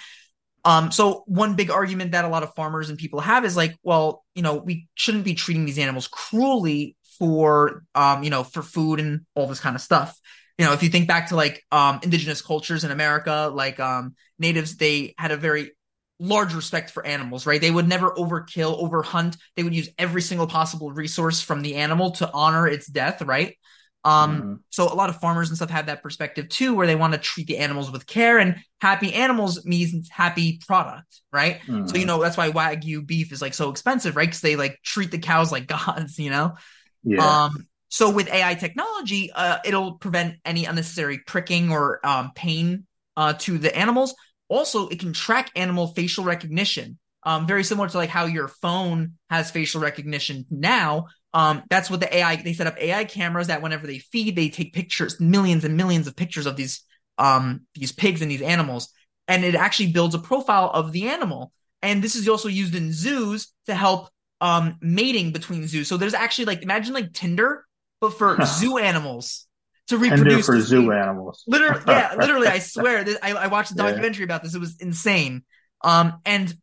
um, 0.63 0.91
so 0.91 1.23
one 1.25 1.55
big 1.55 1.71
argument 1.71 2.11
that 2.11 2.25
a 2.25 2.27
lot 2.27 2.43
of 2.43 2.53
farmers 2.53 2.89
and 2.89 2.97
people 2.97 3.19
have 3.19 3.45
is 3.45 3.57
like, 3.57 3.77
well, 3.83 4.23
you 4.35 4.43
know, 4.43 4.55
we 4.55 4.87
shouldn't 4.95 5.23
be 5.23 5.33
treating 5.33 5.65
these 5.65 5.79
animals 5.79 6.07
cruelly 6.07 6.95
for, 7.17 7.83
um, 7.95 8.23
you 8.23 8.29
know, 8.29 8.43
for 8.43 8.61
food 8.61 8.99
and 8.99 9.21
all 9.35 9.47
this 9.47 9.59
kind 9.59 9.75
of 9.75 9.81
stuff. 9.81 10.19
You 10.57 10.65
know, 10.65 10.73
if 10.73 10.83
you 10.83 10.89
think 10.89 11.07
back 11.07 11.29
to 11.29 11.35
like 11.35 11.63
um, 11.71 11.99
indigenous 12.03 12.41
cultures 12.41 12.83
in 12.83 12.91
America, 12.91 13.51
like 13.53 13.79
um, 13.79 14.15
natives, 14.37 14.77
they 14.77 15.15
had 15.17 15.31
a 15.31 15.37
very 15.37 15.71
large 16.19 16.53
respect 16.53 16.91
for 16.91 17.03
animals, 17.03 17.47
right? 17.47 17.59
They 17.59 17.71
would 17.71 17.87
never 17.87 18.11
overkill, 18.11 18.79
overhunt. 18.79 19.37
They 19.55 19.63
would 19.63 19.73
use 19.73 19.89
every 19.97 20.21
single 20.21 20.45
possible 20.45 20.91
resource 20.91 21.41
from 21.41 21.63
the 21.63 21.75
animal 21.75 22.11
to 22.11 22.31
honor 22.31 22.67
its 22.67 22.85
death, 22.85 23.23
right? 23.23 23.55
Um, 24.03 24.37
mm-hmm. 24.37 24.53
so 24.71 24.91
a 24.91 24.95
lot 24.95 25.09
of 25.09 25.17
farmers 25.17 25.49
and 25.49 25.57
stuff 25.57 25.69
have 25.69 25.85
that 25.85 26.01
perspective 26.01 26.49
too, 26.49 26.73
where 26.73 26.87
they 26.87 26.95
want 26.95 27.13
to 27.13 27.19
treat 27.19 27.47
the 27.47 27.59
animals 27.59 27.91
with 27.91 28.07
care 28.07 28.39
and 28.39 28.55
happy 28.79 29.13
animals 29.13 29.63
means 29.63 30.09
happy 30.09 30.59
product, 30.65 31.21
right? 31.31 31.59
Mm-hmm. 31.67 31.87
So, 31.87 31.97
you 31.97 32.05
know, 32.05 32.19
that's 32.19 32.37
why 32.37 32.49
Wagyu 32.49 33.05
beef 33.05 33.31
is 33.31 33.41
like 33.41 33.53
so 33.53 33.69
expensive, 33.69 34.15
right? 34.15 34.29
Cause 34.29 34.41
they 34.41 34.55
like 34.55 34.79
treat 34.83 35.11
the 35.11 35.19
cows 35.19 35.51
like 35.51 35.67
gods, 35.67 36.17
you 36.17 36.31
know? 36.31 36.55
Yeah. 37.03 37.45
Um, 37.45 37.67
so 37.89 38.09
with 38.09 38.29
AI 38.29 38.55
technology, 38.55 39.31
uh, 39.33 39.57
it'll 39.65 39.95
prevent 39.95 40.37
any 40.45 40.65
unnecessary 40.65 41.19
pricking 41.19 41.71
or 41.71 41.99
um, 42.05 42.31
pain 42.33 42.87
uh, 43.17 43.33
to 43.39 43.57
the 43.57 43.75
animals. 43.75 44.15
Also, 44.47 44.87
it 44.87 44.99
can 44.99 45.13
track 45.13 45.51
animal 45.55 45.87
facial 45.87 46.23
recognition. 46.23 46.97
Um, 47.23 47.45
very 47.45 47.63
similar 47.63 47.87
to 47.89 47.97
like 47.97 48.09
how 48.09 48.25
your 48.25 48.47
phone 48.47 49.13
has 49.29 49.51
facial 49.51 49.81
recognition 49.81 50.45
now. 50.49 51.07
Um, 51.33 51.63
that's 51.69 51.89
what 51.89 51.99
the 51.99 52.13
AI 52.13 52.35
they 52.37 52.53
set 52.53 52.67
up 52.67 52.77
AI 52.77 53.05
cameras 53.05 53.47
that 53.47 53.61
whenever 53.61 53.87
they 53.87 53.99
feed, 53.99 54.35
they 54.35 54.49
take 54.49 54.73
pictures, 54.73 55.19
millions 55.19 55.63
and 55.63 55.77
millions 55.77 56.07
of 56.07 56.15
pictures 56.15 56.45
of 56.45 56.55
these 56.55 56.83
um 57.17 57.61
these 57.75 57.91
pigs 57.91 58.21
and 58.21 58.29
these 58.29 58.41
animals, 58.41 58.89
and 59.27 59.43
it 59.43 59.55
actually 59.55 59.91
builds 59.91 60.15
a 60.15 60.19
profile 60.19 60.69
of 60.73 60.91
the 60.91 61.07
animal. 61.07 61.53
And 61.81 62.03
this 62.03 62.15
is 62.15 62.27
also 62.27 62.47
used 62.47 62.75
in 62.75 62.91
zoos 62.91 63.53
to 63.67 63.75
help 63.75 64.09
um 64.41 64.77
mating 64.81 65.31
between 65.31 65.67
zoos. 65.67 65.87
So 65.87 65.97
there's 65.97 66.13
actually 66.13 66.45
like 66.45 66.63
imagine 66.63 66.93
like 66.93 67.13
Tinder, 67.13 67.65
but 68.01 68.13
for 68.13 68.37
zoo 68.45 68.77
animals 68.77 69.47
to 69.87 69.97
reproduce 69.97 70.25
Tinder 70.25 70.43
for 70.43 70.59
zoo 70.59 70.91
animals. 70.91 71.43
Literally, 71.47 71.83
yeah, 71.87 72.15
literally. 72.17 72.47
I 72.47 72.59
swear, 72.59 73.03
this, 73.03 73.17
I, 73.21 73.33
I 73.33 73.47
watched 73.47 73.71
a 73.71 73.75
documentary 73.75 74.23
yeah. 74.23 74.25
about 74.25 74.43
this. 74.43 74.55
It 74.55 74.59
was 74.59 74.77
insane. 74.79 75.43
Um, 75.83 76.19
and 76.25 76.53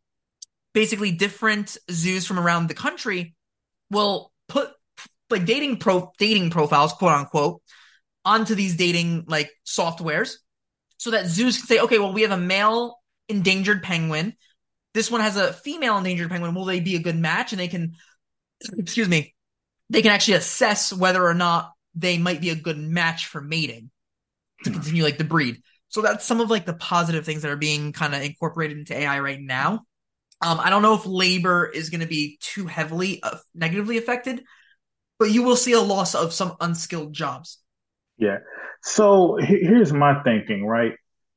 basically 0.73 1.11
different 1.11 1.77
zoos 1.91 2.25
from 2.25 2.39
around 2.39 2.67
the 2.67 2.73
country 2.73 3.35
will 3.91 4.28
put 4.49 4.71
like 5.29 5.45
dating 5.45 5.77
pro 5.77 6.11
dating 6.17 6.49
profiles, 6.49 6.93
quote 6.93 7.13
unquote, 7.13 7.61
onto 8.25 8.55
these 8.55 8.75
dating 8.75 9.25
like 9.27 9.49
softwares 9.65 10.33
so 10.97 11.11
that 11.11 11.27
zoos 11.27 11.57
can 11.57 11.67
say, 11.67 11.79
okay, 11.79 11.97
well, 11.97 12.13
we 12.13 12.23
have 12.23 12.31
a 12.31 12.37
male 12.37 12.97
endangered 13.29 13.83
penguin. 13.83 14.33
This 14.93 15.09
one 15.09 15.21
has 15.21 15.37
a 15.37 15.53
female 15.53 15.97
endangered 15.97 16.29
penguin. 16.29 16.53
Will 16.53 16.65
they 16.65 16.81
be 16.81 16.95
a 16.95 17.01
good 17.01 17.15
match? 17.15 17.53
And 17.53 17.59
they 17.59 17.67
can, 17.67 17.95
excuse 18.77 19.07
me, 19.07 19.33
they 19.89 20.01
can 20.01 20.11
actually 20.11 20.35
assess 20.35 20.91
whether 20.91 21.25
or 21.25 21.33
not 21.33 21.71
they 21.95 22.17
might 22.17 22.41
be 22.41 22.49
a 22.49 22.55
good 22.55 22.77
match 22.77 23.27
for 23.27 23.41
mating 23.41 23.89
to 24.63 24.69
hmm. 24.69 24.75
continue 24.75 25.03
like 25.03 25.17
the 25.17 25.23
breed. 25.23 25.61
So 25.87 26.01
that's 26.01 26.25
some 26.25 26.41
of 26.41 26.49
like 26.49 26.65
the 26.65 26.73
positive 26.73 27.25
things 27.25 27.41
that 27.41 27.51
are 27.51 27.57
being 27.57 27.93
kind 27.93 28.13
of 28.13 28.21
incorporated 28.21 28.77
into 28.77 28.95
AI 28.95 29.19
right 29.19 29.39
now. 29.39 29.85
Um, 30.41 30.59
I 30.59 30.69
don't 30.69 30.81
know 30.81 30.95
if 30.95 31.05
labor 31.05 31.65
is 31.65 31.89
going 31.89 32.01
to 32.01 32.07
be 32.07 32.37
too 32.41 32.65
heavily 32.65 33.21
uh, 33.23 33.37
negatively 33.53 33.97
affected, 33.97 34.43
but 35.17 35.31
you 35.31 35.43
will 35.43 35.55
see 35.55 35.73
a 35.73 35.81
loss 35.81 36.15
of 36.15 36.33
some 36.33 36.55
unskilled 36.59 37.13
jobs. 37.13 37.59
Yeah. 38.17 38.37
So 38.81 39.37
here's 39.41 39.91
my 39.91 40.21
thinking, 40.23 40.65
right? 40.65 40.93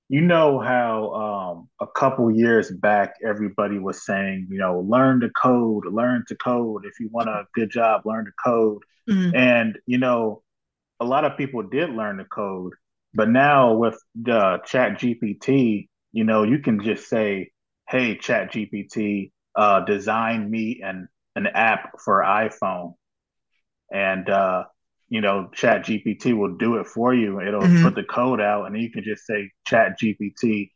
You 0.08 0.20
know 0.20 0.60
how 0.60 1.12
um, 1.12 1.68
a 1.80 1.86
couple 1.86 2.30
years 2.30 2.70
back 2.70 3.14
everybody 3.24 3.78
was 3.78 4.04
saying, 4.04 4.48
you 4.50 4.58
know, 4.58 4.80
learn 4.80 5.20
to 5.20 5.30
code, 5.30 5.86
learn 5.86 6.24
to 6.28 6.36
code. 6.36 6.84
If 6.84 7.00
you 7.00 7.08
want 7.10 7.28
a 7.28 7.44
good 7.54 7.70
job, 7.70 8.02
learn 8.04 8.26
to 8.26 8.32
code. 8.44 8.82
Mm-hmm. 9.08 9.34
And 9.34 9.78
you 9.86 9.98
know, 9.98 10.42
a 11.00 11.04
lot 11.04 11.24
of 11.24 11.38
people 11.38 11.62
did 11.62 11.90
learn 11.90 12.18
to 12.18 12.24
code, 12.24 12.74
but 13.14 13.28
now 13.28 13.74
with 13.74 13.98
the 14.14 14.60
Chat 14.66 15.00
GPT, 15.00 15.88
you 16.12 16.24
know, 16.24 16.42
you 16.42 16.58
can 16.58 16.82
just 16.82 17.08
say, 17.08 17.51
"Hey, 17.92 18.16
Chat 18.16 18.52
GPT, 18.52 19.30
uh, 19.54 19.84
design 19.84 20.50
me 20.50 20.80
an 20.82 21.08
an 21.36 21.46
app 21.46 22.00
for 22.04 22.22
iPhone," 22.22 22.94
and 23.92 24.28
uh, 24.28 24.64
you 25.12 25.20
know, 25.20 25.50
Chat 25.52 25.84
GPT 25.84 26.34
will 26.34 26.56
do 26.56 26.76
it 26.76 26.86
for 26.86 27.12
you. 27.12 27.38
It'll 27.38 27.60
mm-hmm. 27.60 27.84
put 27.84 27.94
the 27.94 28.02
code 28.02 28.40
out, 28.40 28.64
and 28.64 28.80
you 28.80 28.90
can 28.90 29.04
just 29.04 29.26
say, 29.26 29.50
Chat 29.66 30.00
GPT, 30.02 30.70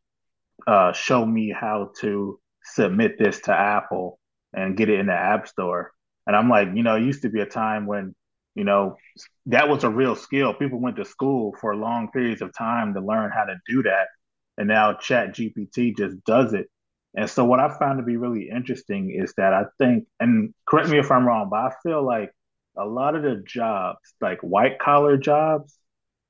uh, 0.66 0.92
show 0.92 1.25
me 1.25 1.50
how 1.58 1.92
to 2.00 2.38
submit 2.62 3.18
this 3.18 3.40
to 3.40 3.52
Apple 3.52 4.18
and 4.52 4.76
get 4.76 4.90
it 4.90 5.00
in 5.00 5.06
the 5.06 5.14
App 5.14 5.49
Store. 5.49 5.90
And 6.26 6.37
I'm 6.37 6.50
like, 6.50 6.68
you 6.75 6.82
know, 6.82 6.96
it 6.96 7.04
used 7.04 7.23
to 7.23 7.30
be 7.30 7.40
a 7.40 7.46
time 7.46 7.87
when, 7.87 8.14
you 8.54 8.64
know, 8.64 8.99
that 9.46 9.70
was 9.70 9.85
a 9.85 9.88
real 9.88 10.16
skill. 10.16 10.52
People 10.52 10.82
went 10.82 10.96
to 10.96 11.06
school 11.06 11.54
for 11.58 11.75
long 11.75 12.11
periods 12.11 12.42
of 12.42 12.52
time 12.54 12.92
to 12.92 13.00
learn 13.00 13.30
how 13.35 13.44
to 13.44 13.56
do 13.66 13.85
that. 13.85 14.08
And 14.58 14.68
now 14.68 14.92
Chat 14.94 15.35
GPT 15.35 15.96
just 15.96 16.23
does 16.26 16.52
it. 16.52 16.66
And 17.16 17.30
so 17.30 17.44
what 17.46 17.61
I 17.61 17.76
found 17.78 17.99
to 17.99 18.04
be 18.04 18.18
really 18.18 18.50
interesting 18.50 19.11
is 19.11 19.32
that 19.38 19.54
I 19.54 19.64
think, 19.78 20.04
and 20.20 20.52
correct 20.68 20.90
me 20.90 20.99
if 20.99 21.11
I'm 21.11 21.26
wrong, 21.26 21.49
but 21.50 21.56
I 21.56 21.73
feel 21.82 22.04
like 22.04 22.30
a 22.76 22.85
lot 22.85 23.14
of 23.14 23.23
the 23.23 23.42
jobs, 23.46 24.00
like 24.20 24.40
white 24.42 24.78
collar 24.78 25.16
jobs, 25.16 25.78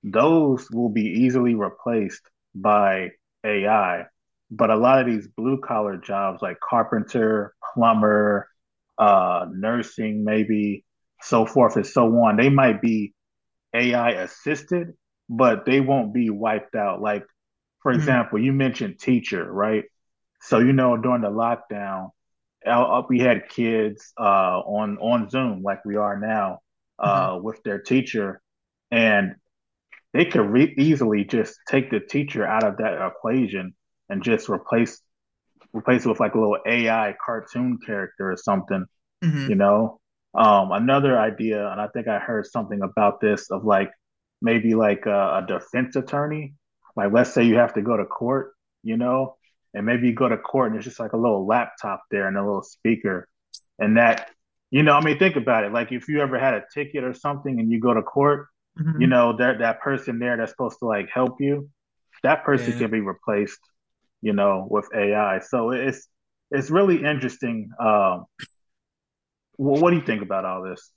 those 0.04 0.70
will 0.70 0.88
be 0.88 1.02
easily 1.02 1.56
replaced 1.56 2.22
by 2.54 3.10
AI. 3.44 4.04
But 4.48 4.70
a 4.70 4.76
lot 4.76 5.00
of 5.00 5.06
these 5.06 5.26
blue 5.26 5.60
collar 5.60 5.96
jobs, 5.96 6.40
like 6.40 6.58
carpenter, 6.60 7.52
plumber, 7.74 8.48
uh, 8.96 9.46
nursing, 9.52 10.24
maybe 10.24 10.84
so 11.20 11.46
forth 11.46 11.74
and 11.74 11.86
so 11.86 12.06
on, 12.20 12.36
they 12.36 12.48
might 12.48 12.80
be 12.80 13.12
AI 13.74 14.10
assisted, 14.10 14.92
but 15.28 15.66
they 15.66 15.80
won't 15.80 16.14
be 16.14 16.30
wiped 16.30 16.76
out. 16.76 17.02
Like, 17.02 17.24
for 17.82 17.90
mm-hmm. 17.90 18.00
example, 18.00 18.38
you 18.38 18.52
mentioned 18.52 19.00
teacher, 19.00 19.44
right? 19.44 19.84
So, 20.40 20.58
you 20.58 20.72
know, 20.72 20.96
during 20.96 21.22
the 21.22 21.30
lockdown, 21.30 22.10
uh, 22.66 23.02
we 23.08 23.20
had 23.20 23.48
kids 23.48 24.12
uh, 24.18 24.60
on 24.60 24.98
on 24.98 25.30
Zoom 25.30 25.62
like 25.62 25.84
we 25.84 25.96
are 25.96 26.18
now 26.18 26.58
uh, 26.98 27.30
mm-hmm. 27.30 27.44
with 27.44 27.62
their 27.62 27.80
teacher, 27.80 28.40
and 28.90 29.36
they 30.12 30.24
could 30.24 30.40
re- 30.40 30.74
easily 30.76 31.24
just 31.24 31.56
take 31.68 31.90
the 31.90 32.00
teacher 32.00 32.46
out 32.46 32.64
of 32.64 32.78
that 32.78 33.06
equation 33.06 33.74
and 34.08 34.22
just 34.22 34.48
replace 34.48 35.00
replace 35.72 36.04
it 36.04 36.08
with 36.08 36.20
like 36.20 36.34
a 36.34 36.38
little 36.38 36.58
AI 36.66 37.14
cartoon 37.24 37.78
character 37.84 38.32
or 38.32 38.36
something. 38.36 38.84
Mm-hmm. 39.22 39.50
You 39.50 39.54
know, 39.56 40.00
um, 40.34 40.72
another 40.72 41.18
idea, 41.18 41.70
and 41.70 41.80
I 41.80 41.88
think 41.88 42.08
I 42.08 42.18
heard 42.18 42.46
something 42.46 42.82
about 42.82 43.20
this 43.20 43.50
of 43.50 43.64
like 43.64 43.90
maybe 44.42 44.74
like 44.74 45.06
a, 45.06 45.42
a 45.42 45.44
defense 45.46 45.96
attorney. 45.96 46.54
Like, 46.96 47.12
let's 47.12 47.32
say 47.32 47.44
you 47.44 47.56
have 47.56 47.74
to 47.74 47.82
go 47.82 47.96
to 47.96 48.04
court, 48.04 48.54
you 48.82 48.96
know, 48.96 49.36
and 49.76 49.84
maybe 49.84 50.08
you 50.08 50.14
go 50.14 50.28
to 50.28 50.38
court 50.38 50.68
and 50.68 50.76
it's 50.76 50.86
just 50.86 50.98
like 50.98 51.12
a 51.12 51.16
little 51.16 51.46
laptop 51.46 52.02
there 52.10 52.26
and 52.26 52.36
a 52.38 52.44
little 52.44 52.62
speaker 52.62 53.28
and 53.78 53.98
that 53.98 54.30
you 54.70 54.82
know 54.82 54.94
i 54.94 55.04
mean 55.04 55.18
think 55.18 55.36
about 55.36 55.64
it 55.64 55.72
like 55.72 55.92
if 55.92 56.08
you 56.08 56.20
ever 56.20 56.38
had 56.38 56.54
a 56.54 56.64
ticket 56.72 57.04
or 57.04 57.12
something 57.12 57.60
and 57.60 57.70
you 57.70 57.78
go 57.78 57.92
to 57.92 58.02
court 58.02 58.48
mm-hmm. 58.80 59.00
you 59.00 59.06
know 59.06 59.36
that 59.36 59.58
that 59.58 59.80
person 59.80 60.18
there 60.18 60.36
that's 60.36 60.50
supposed 60.50 60.78
to 60.78 60.86
like 60.86 61.08
help 61.12 61.40
you 61.40 61.68
that 62.22 62.42
person 62.42 62.72
yeah. 62.72 62.78
can 62.78 62.90
be 62.90 63.00
replaced 63.00 63.60
you 64.22 64.32
know 64.32 64.66
with 64.68 64.88
ai 64.94 65.40
so 65.40 65.70
it's 65.70 66.08
it's 66.50 66.70
really 66.70 67.04
interesting 67.04 67.68
um 67.78 68.24
what 69.56 69.90
do 69.90 69.96
you 69.96 70.02
think 70.02 70.22
about 70.22 70.46
all 70.46 70.62
this 70.62 70.90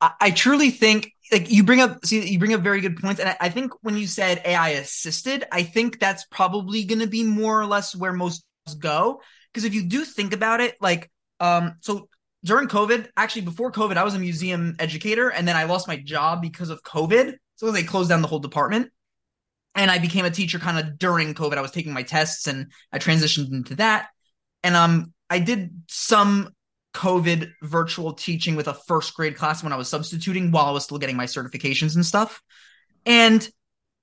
I, 0.00 0.12
I 0.20 0.30
truly 0.30 0.70
think 0.70 1.12
like 1.32 1.50
you 1.50 1.62
bring 1.62 1.80
up 1.80 2.04
see 2.04 2.28
you 2.28 2.38
bring 2.38 2.54
up 2.54 2.62
very 2.62 2.80
good 2.80 2.96
points. 2.96 3.20
And 3.20 3.30
I, 3.30 3.36
I 3.40 3.48
think 3.48 3.72
when 3.82 3.96
you 3.96 4.06
said 4.06 4.42
ai 4.44 4.70
assisted 4.70 5.44
i 5.52 5.62
think 5.62 5.98
that's 5.98 6.24
probably 6.26 6.84
going 6.84 7.00
to 7.00 7.06
be 7.06 7.24
more 7.24 7.60
or 7.60 7.66
less 7.66 7.94
where 7.94 8.12
most 8.12 8.44
go. 8.78 9.20
Because 9.52 9.64
if 9.64 9.74
you 9.74 9.84
do 9.84 10.04
think 10.04 10.32
about 10.32 10.60
it 10.60 10.76
like 10.80 11.10
um 11.40 11.76
so 11.80 12.08
during 12.44 12.68
covid 12.68 13.08
actually 13.16 13.42
before 13.42 13.72
covid 13.72 13.96
i 13.96 14.04
was 14.04 14.14
a 14.14 14.18
museum 14.18 14.76
educator 14.78 15.28
and 15.28 15.46
then 15.46 15.56
i 15.56 15.64
lost 15.64 15.88
my 15.88 15.96
job 15.96 16.42
because 16.42 16.70
of 16.70 16.82
covid. 16.82 17.34
So 17.56 17.70
they 17.70 17.82
closed 17.82 18.08
down 18.08 18.22
the 18.22 18.28
whole 18.28 18.38
department. 18.38 18.90
And 19.74 19.90
i 19.90 19.98
became 19.98 20.24
a 20.24 20.30
teacher 20.30 20.58
kind 20.58 20.78
of 20.78 20.98
during 20.98 21.34
covid. 21.34 21.58
I 21.58 21.62
was 21.62 21.70
taking 21.70 21.92
my 21.92 22.02
tests 22.02 22.46
and 22.46 22.72
i 22.92 22.98
transitioned 22.98 23.52
into 23.52 23.76
that. 23.76 24.08
And 24.62 24.76
um 24.76 25.12
i 25.28 25.38
did 25.38 25.70
some 25.88 26.50
COVID 26.94 27.52
virtual 27.62 28.12
teaching 28.12 28.56
with 28.56 28.68
a 28.68 28.74
first 28.74 29.14
grade 29.14 29.36
class 29.36 29.62
when 29.62 29.72
I 29.72 29.76
was 29.76 29.88
substituting 29.88 30.50
while 30.50 30.66
I 30.66 30.70
was 30.72 30.84
still 30.84 30.98
getting 30.98 31.16
my 31.16 31.26
certifications 31.26 31.94
and 31.94 32.04
stuff. 32.04 32.42
And, 33.06 33.48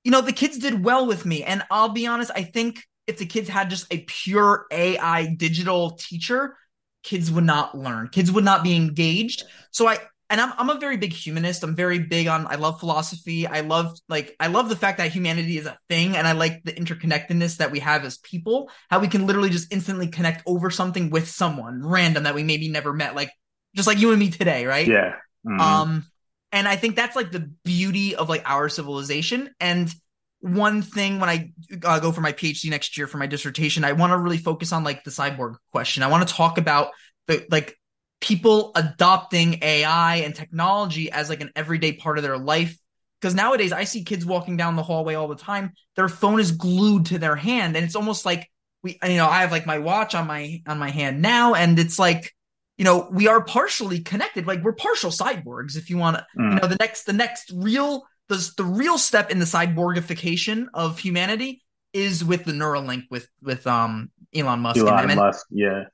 you 0.04 0.12
know, 0.12 0.22
the 0.22 0.32
kids 0.32 0.58
did 0.58 0.84
well 0.84 1.06
with 1.06 1.26
me. 1.26 1.44
And 1.44 1.64
I'll 1.70 1.90
be 1.90 2.08
honest, 2.08 2.32
I 2.34 2.44
think 2.44 2.84
if 3.06 3.18
the 3.18 3.26
kids 3.26 3.50
had 3.50 3.70
just 3.70 3.92
a 3.92 4.00
pure 4.00 4.66
AI 4.72 5.34
digital 5.36 5.92
teacher, 5.92 6.58
kids 7.04 7.32
would 7.32 7.46
not 7.46 7.78
learn, 7.78 8.10
kids 8.10 8.32
would 8.32 8.44
not 8.44 8.64
be 8.64 8.76
engaged. 8.76 9.44
So 9.72 9.88
I, 9.88 9.98
and 10.30 10.42
I'm 10.42 10.54
I'm 10.58 10.70
a 10.70 10.80
very 10.80 10.98
big 10.98 11.14
humanist. 11.14 11.64
I'm 11.64 11.76
very 11.76 12.00
big 12.00 12.28
on 12.28 12.48
I 12.48 12.56
love 12.56 12.80
philosophy. 12.80 13.48
I 13.48 13.62
love 13.62 13.98
like 14.10 14.36
I 14.40 14.48
love 14.48 14.70
the 14.70 14.76
fact 14.76 14.98
that 14.98 15.12
humanity 15.12 15.58
is 15.58 15.66
a 15.66 15.78
thing 15.90 16.18
and 16.18 16.28
I 16.28 16.34
like 16.34 16.64
the 16.64 16.74
interconnectedness 16.74 17.58
that 17.58 17.72
we 17.72 17.80
have 17.80 18.04
as 18.04 18.18
people. 18.18 18.70
How 18.90 19.00
we 19.00 19.08
can 19.08 19.26
literally 19.26 19.50
just 19.50 19.72
instantly 19.72 20.08
connect 20.08 20.44
over 20.46 20.70
something 20.70 21.10
with 21.10 21.30
someone 21.30 21.86
random 21.86 22.24
that 22.24 22.36
we 22.36 22.44
maybe 22.44 22.68
never 22.70 22.94
met 22.94 23.16
like 23.16 23.32
just 23.76 23.88
like 23.88 24.00
you 24.00 24.12
and 24.12 24.20
me 24.20 24.30
today, 24.30 24.66
right? 24.66 24.88
Yeah. 24.88 25.16
Mm-hmm. 25.46 25.60
Um 25.62 26.06
and 26.52 26.68
I 26.68 26.76
think 26.76 26.96
that's 26.96 27.16
like 27.16 27.32
the 27.32 27.52
beauty 27.64 28.16
of 28.16 28.30
like 28.30 28.44
our 28.46 28.70
civilization 28.70 29.52
and 29.60 29.94
one 30.40 30.82
thing 30.82 31.20
when 31.20 31.30
I 31.30 31.52
uh, 31.84 32.00
go 32.00 32.12
for 32.12 32.22
my 32.22 32.32
PhD 32.32 32.70
next 32.70 32.98
year 32.98 33.08
for 33.08 33.18
my 33.18 33.26
dissertation, 33.26 33.84
I 33.84 33.94
want 33.94 34.12
to 34.12 34.18
really 34.18 34.38
focus 34.38 34.72
on 34.72 34.84
like 34.84 35.04
the 35.04 35.10
cyborg 35.10 35.56
question. 35.72 36.04
I 36.04 36.08
want 36.08 36.28
to 36.28 36.34
talk 36.34 36.58
about 36.58 36.92
the 37.28 37.46
like 37.50 37.77
people 38.20 38.72
adopting 38.76 39.60
AI 39.62 40.18
and 40.18 40.34
technology 40.36 41.12
as 41.12 41.30
like 41.30 41.42
an 41.42 41.52
everyday 41.56 41.94
part 41.94 42.18
of 42.18 42.24
their 42.24 42.38
life. 42.38 42.78
Because 43.20 43.34
nowadays 43.34 43.72
I 43.72 43.86
see 43.86 44.04
kids 44.04 44.26
walking 44.26 44.58
down 44.58 44.76
the 44.76 44.84
hallway 44.84 45.16
all 45.16 45.28
the 45.28 45.36
time. 45.36 45.74
Their 45.96 46.10
phone 46.10 46.40
is 46.40 46.52
glued 46.52 47.08
to 47.08 47.18
their 47.18 47.36
hand, 47.36 47.76
and 47.76 47.84
it's 47.84 47.96
almost 47.96 48.26
like 48.26 48.50
we, 48.84 49.00
you 49.04 49.18
know, 49.18 49.28
I 49.28 49.42
have 49.42 49.52
like 49.52 49.66
my 49.66 49.80
watch 49.80 50.14
on 50.14 50.28
my 50.28 50.62
on 50.68 50.78
my 50.78 50.90
hand 50.90 51.22
now, 51.22 51.56
and 51.56 51.80
it's 51.80 51.98
like, 51.98 52.36
you 52.78 52.86
know, 52.86 53.08
we 53.12 53.28
are 53.28 53.44
partially 53.44 54.02
connected. 54.02 54.46
Like 54.46 54.64
we're 54.64 54.74
partial 54.74 55.10
cyborgs, 55.10 55.78
if 55.78 55.90
you 55.90 55.98
want 55.98 56.18
to. 56.18 56.26
Mm. 56.38 56.54
You 56.54 56.60
know, 56.62 56.68
the 56.68 56.78
next 56.80 57.06
the 57.06 57.14
next 57.14 57.52
real 57.56 58.06
the 58.28 58.52
the 58.56 58.64
real 58.64 59.00
step 59.00 59.32
in 59.32 59.40
the 59.40 59.46
cyborgification 59.46 60.68
of 60.76 61.00
humanity 61.00 61.64
is 61.94 62.24
with 62.24 62.46
the 62.46 62.52
Neuralink 62.52 63.06
with 63.10 63.28
with 63.42 63.66
um 63.66 64.12
Elon 64.34 64.60
Musk. 64.60 64.78
Elon 64.78 65.16
Musk, 65.16 65.48
yeah. 65.50 65.86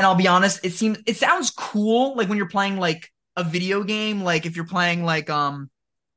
And 0.00 0.06
I'll 0.06 0.14
be 0.14 0.28
honest, 0.28 0.64
it 0.64 0.72
seems 0.72 0.96
it 1.04 1.18
sounds 1.18 1.50
cool 1.50 2.16
like 2.16 2.26
when 2.30 2.38
you're 2.38 2.48
playing 2.48 2.78
like 2.78 3.12
a 3.36 3.44
video 3.44 3.84
game, 3.84 4.22
like 4.22 4.46
if 4.46 4.56
you're 4.56 4.64
playing 4.64 5.04
like 5.04 5.28
um 5.28 5.68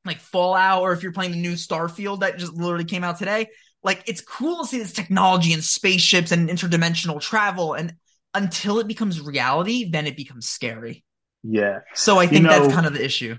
like 0.06 0.16
Fallout 0.16 0.80
or 0.80 0.94
if 0.94 1.02
you're 1.02 1.12
playing 1.12 1.32
the 1.32 1.36
new 1.36 1.52
Starfield 1.52 2.20
that 2.20 2.38
just 2.38 2.54
literally 2.54 2.86
came 2.86 3.04
out 3.04 3.18
today. 3.18 3.48
Like 3.82 4.02
it's 4.06 4.22
cool 4.22 4.62
to 4.62 4.66
see 4.66 4.78
this 4.78 4.94
technology 4.94 5.52
and 5.52 5.62
spaceships 5.62 6.32
and 6.32 6.48
interdimensional 6.48 7.20
travel 7.20 7.74
and 7.74 7.92
until 8.32 8.78
it 8.78 8.88
becomes 8.88 9.20
reality, 9.20 9.90
then 9.90 10.06
it 10.06 10.16
becomes 10.16 10.48
scary. 10.48 11.04
Yeah. 11.42 11.80
So 11.92 12.18
I 12.18 12.26
think 12.26 12.44
you 12.44 12.48
know, 12.48 12.58
that's 12.58 12.74
kind 12.74 12.86
of 12.86 12.94
the 12.94 13.04
issue. 13.04 13.36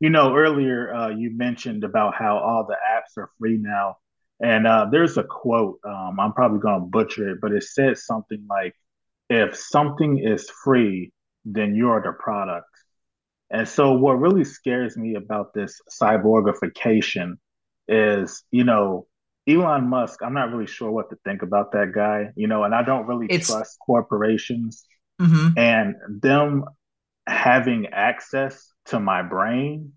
You 0.00 0.10
know, 0.10 0.34
earlier 0.34 0.92
uh, 0.92 1.10
you 1.10 1.30
mentioned 1.30 1.84
about 1.84 2.16
how 2.16 2.38
all 2.38 2.66
the 2.66 2.74
apps 2.74 3.16
are 3.16 3.30
free 3.38 3.56
now. 3.56 3.98
And 4.40 4.66
uh, 4.66 4.88
there's 4.90 5.16
a 5.16 5.22
quote, 5.22 5.78
um, 5.84 6.18
I'm 6.18 6.32
probably 6.32 6.58
going 6.58 6.80
to 6.80 6.86
butcher 6.86 7.28
it, 7.28 7.38
but 7.40 7.52
it 7.52 7.62
says 7.62 8.04
something 8.04 8.44
like, 8.50 8.74
if 9.30 9.56
something 9.56 10.18
is 10.18 10.50
free, 10.50 11.12
then 11.44 11.74
you're 11.74 12.02
the 12.02 12.12
product. 12.12 12.66
And 13.48 13.66
so, 13.66 13.92
what 13.92 14.20
really 14.20 14.44
scares 14.44 14.96
me 14.96 15.14
about 15.14 15.54
this 15.54 15.80
cyborgification 15.90 17.34
is, 17.88 18.44
you 18.50 18.64
know, 18.64 19.06
Elon 19.48 19.88
Musk, 19.88 20.20
I'm 20.22 20.34
not 20.34 20.52
really 20.52 20.66
sure 20.66 20.90
what 20.90 21.10
to 21.10 21.16
think 21.24 21.42
about 21.42 21.72
that 21.72 21.92
guy, 21.94 22.30
you 22.36 22.46
know, 22.46 22.64
and 22.64 22.74
I 22.74 22.82
don't 22.82 23.06
really 23.06 23.26
It's 23.28 23.48
trust 23.48 23.78
corporations 23.84 24.84
mhm. 25.20 25.56
and 25.56 25.94
them 26.22 26.64
having 27.26 27.86
access 27.86 28.72
to 28.86 29.00
my 29.00 29.22
brain 29.22 29.92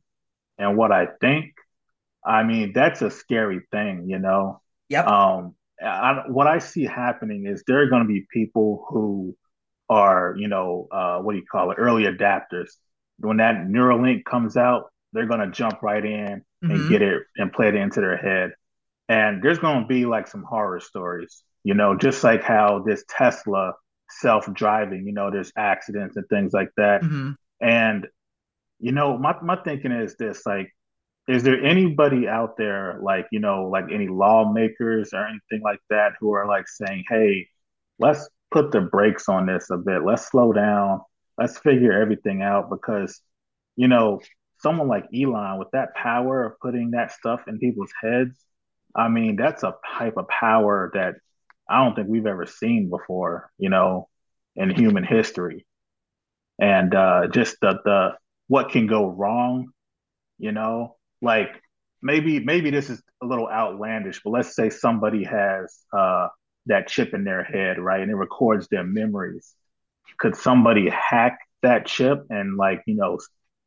and 0.57 0.77
what 0.77 0.91
I 0.91 1.07
think. 1.19 1.53
I 2.25 2.43
mean, 2.43 2.71
that's 2.73 3.01
a 3.01 3.11
scary 3.11 3.61
thing, 3.71 4.05
you 4.07 4.19
know. 4.19 4.61
Yep. 4.89 5.07
Um, 5.07 5.55
I, 5.83 6.23
what 6.27 6.47
I 6.47 6.59
see 6.59 6.85
happening 6.85 7.45
is 7.47 7.63
there 7.67 7.81
are 7.81 7.87
going 7.89 8.03
to 8.03 8.07
be 8.07 8.25
people 8.31 8.85
who 8.89 9.35
are, 9.89 10.35
you 10.37 10.47
know, 10.47 10.87
uh, 10.91 11.19
what 11.19 11.33
do 11.33 11.39
you 11.39 11.45
call 11.45 11.71
it, 11.71 11.75
early 11.75 12.03
adapters. 12.03 12.69
When 13.19 13.37
that 13.37 13.67
Neuralink 13.67 14.25
comes 14.25 14.57
out, 14.57 14.91
they're 15.11 15.27
going 15.27 15.41
to 15.41 15.51
jump 15.51 15.81
right 15.81 16.03
in 16.03 16.43
and 16.69 16.87
get 16.87 17.01
hmm 17.01 17.07
it 17.07 17.23
and 17.37 17.51
play 17.53 17.67
it 17.67 17.75
into 17.75 18.01
their 18.01 18.17
head. 18.17 18.51
And 19.09 19.43
there's 19.43 19.59
going 19.59 19.81
to 19.81 19.87
be 19.87 20.05
like 20.05 20.27
some 20.27 20.43
horror 20.43 20.79
stories, 20.79 21.43
you 21.63 21.73
know, 21.73 21.95
just 21.97 22.23
like 22.23 22.41
how 22.41 22.83
this 22.85 23.03
Tesla 23.09 23.73
self-driving, 24.09 25.05
you 25.05 25.13
know, 25.13 25.29
there's 25.29 25.51
accidents 25.57 26.15
and 26.15 26.25
things 26.29 26.53
like 26.53 26.69
that. 26.77 27.03
hmm 27.03 27.31
And, 27.61 28.07
you 28.79 28.91
know, 28.91 29.17
my, 29.17 29.35
my 29.41 29.57
thinking 29.57 29.91
is 29.91 30.15
this, 30.15 30.45
like, 30.45 30.73
is 31.27 31.43
there 31.43 31.63
anybody 31.63 32.27
out 32.27 32.57
there, 32.57 32.99
like, 33.01 33.27
you 33.31 33.39
know, 33.39 33.69
like 33.71 33.85
any 33.91 34.07
lawmakers 34.07 35.13
or 35.13 35.25
anything 35.25 35.61
like 35.63 35.79
that 35.89 36.13
who 36.19 36.33
are 36.33 36.47
like 36.47 36.67
saying, 36.67 37.03
hey, 37.09 37.47
let's 37.99 38.29
put 38.51 38.71
the 38.71 38.81
brakes 38.81 39.29
on 39.29 39.45
this 39.45 39.69
a 39.71 39.77
bit. 39.77 40.03
Let's 40.03 40.29
slow 40.29 40.51
down. 40.51 41.01
Let's 41.37 41.57
figure 41.57 41.93
everything 41.93 42.41
out 42.41 42.69
because, 42.69 43.21
you 43.75 43.87
know, 43.87 44.19
someone 44.59 44.87
like 44.87 45.05
Elon 45.13 45.59
with 45.59 45.69
that 45.71 45.95
power 45.95 46.45
of 46.45 46.59
putting 46.59 46.91
that 46.91 47.11
stuff 47.11 47.41
in 47.47 47.57
people's 47.57 47.91
heads, 48.01 48.37
I 48.95 49.07
mean, 49.07 49.35
that's 49.35 49.63
a 49.63 49.75
type 49.97 50.17
of 50.17 50.27
power 50.27 50.91
that 50.93 51.15
I 51.69 51.83
don't 51.83 51.95
think 51.95 52.07
we've 52.07 52.27
ever 52.27 52.45
seen 52.45 52.89
before, 52.89 53.51
you 53.57 53.69
know, 53.69 54.09
in 54.55 54.69
human 54.69 55.03
history. 55.03 55.65
And 56.59 56.93
uh, 56.93 57.27
just 57.27 57.57
the 57.61 57.79
the 57.83 58.09
what 58.47 58.69
can 58.69 58.87
go 58.87 59.07
wrong, 59.07 59.69
you 60.37 60.51
know, 60.51 60.97
like 61.23 61.61
maybe 62.01 62.39
maybe 62.39 62.69
this 62.69 62.89
is 62.89 63.01
a 63.21 63.25
little 63.25 63.47
outlandish, 63.47 64.21
but 64.23 64.31
let's 64.31 64.55
say 64.55 64.69
somebody 64.69 65.23
has 65.23 65.79
uh, 65.97 66.27
that 66.67 66.87
chip 66.87 67.13
in 67.13 67.23
their 67.23 67.43
head, 67.43 67.79
right, 67.79 68.01
and 68.01 68.11
it 68.11 68.15
records 68.15 68.67
their 68.67 68.83
memories. 68.83 69.53
Could 70.19 70.35
somebody 70.35 70.89
hack 70.89 71.39
that 71.63 71.85
chip 71.85 72.25
and 72.29 72.57
like 72.57 72.83
you 72.85 72.95
know 72.95 73.19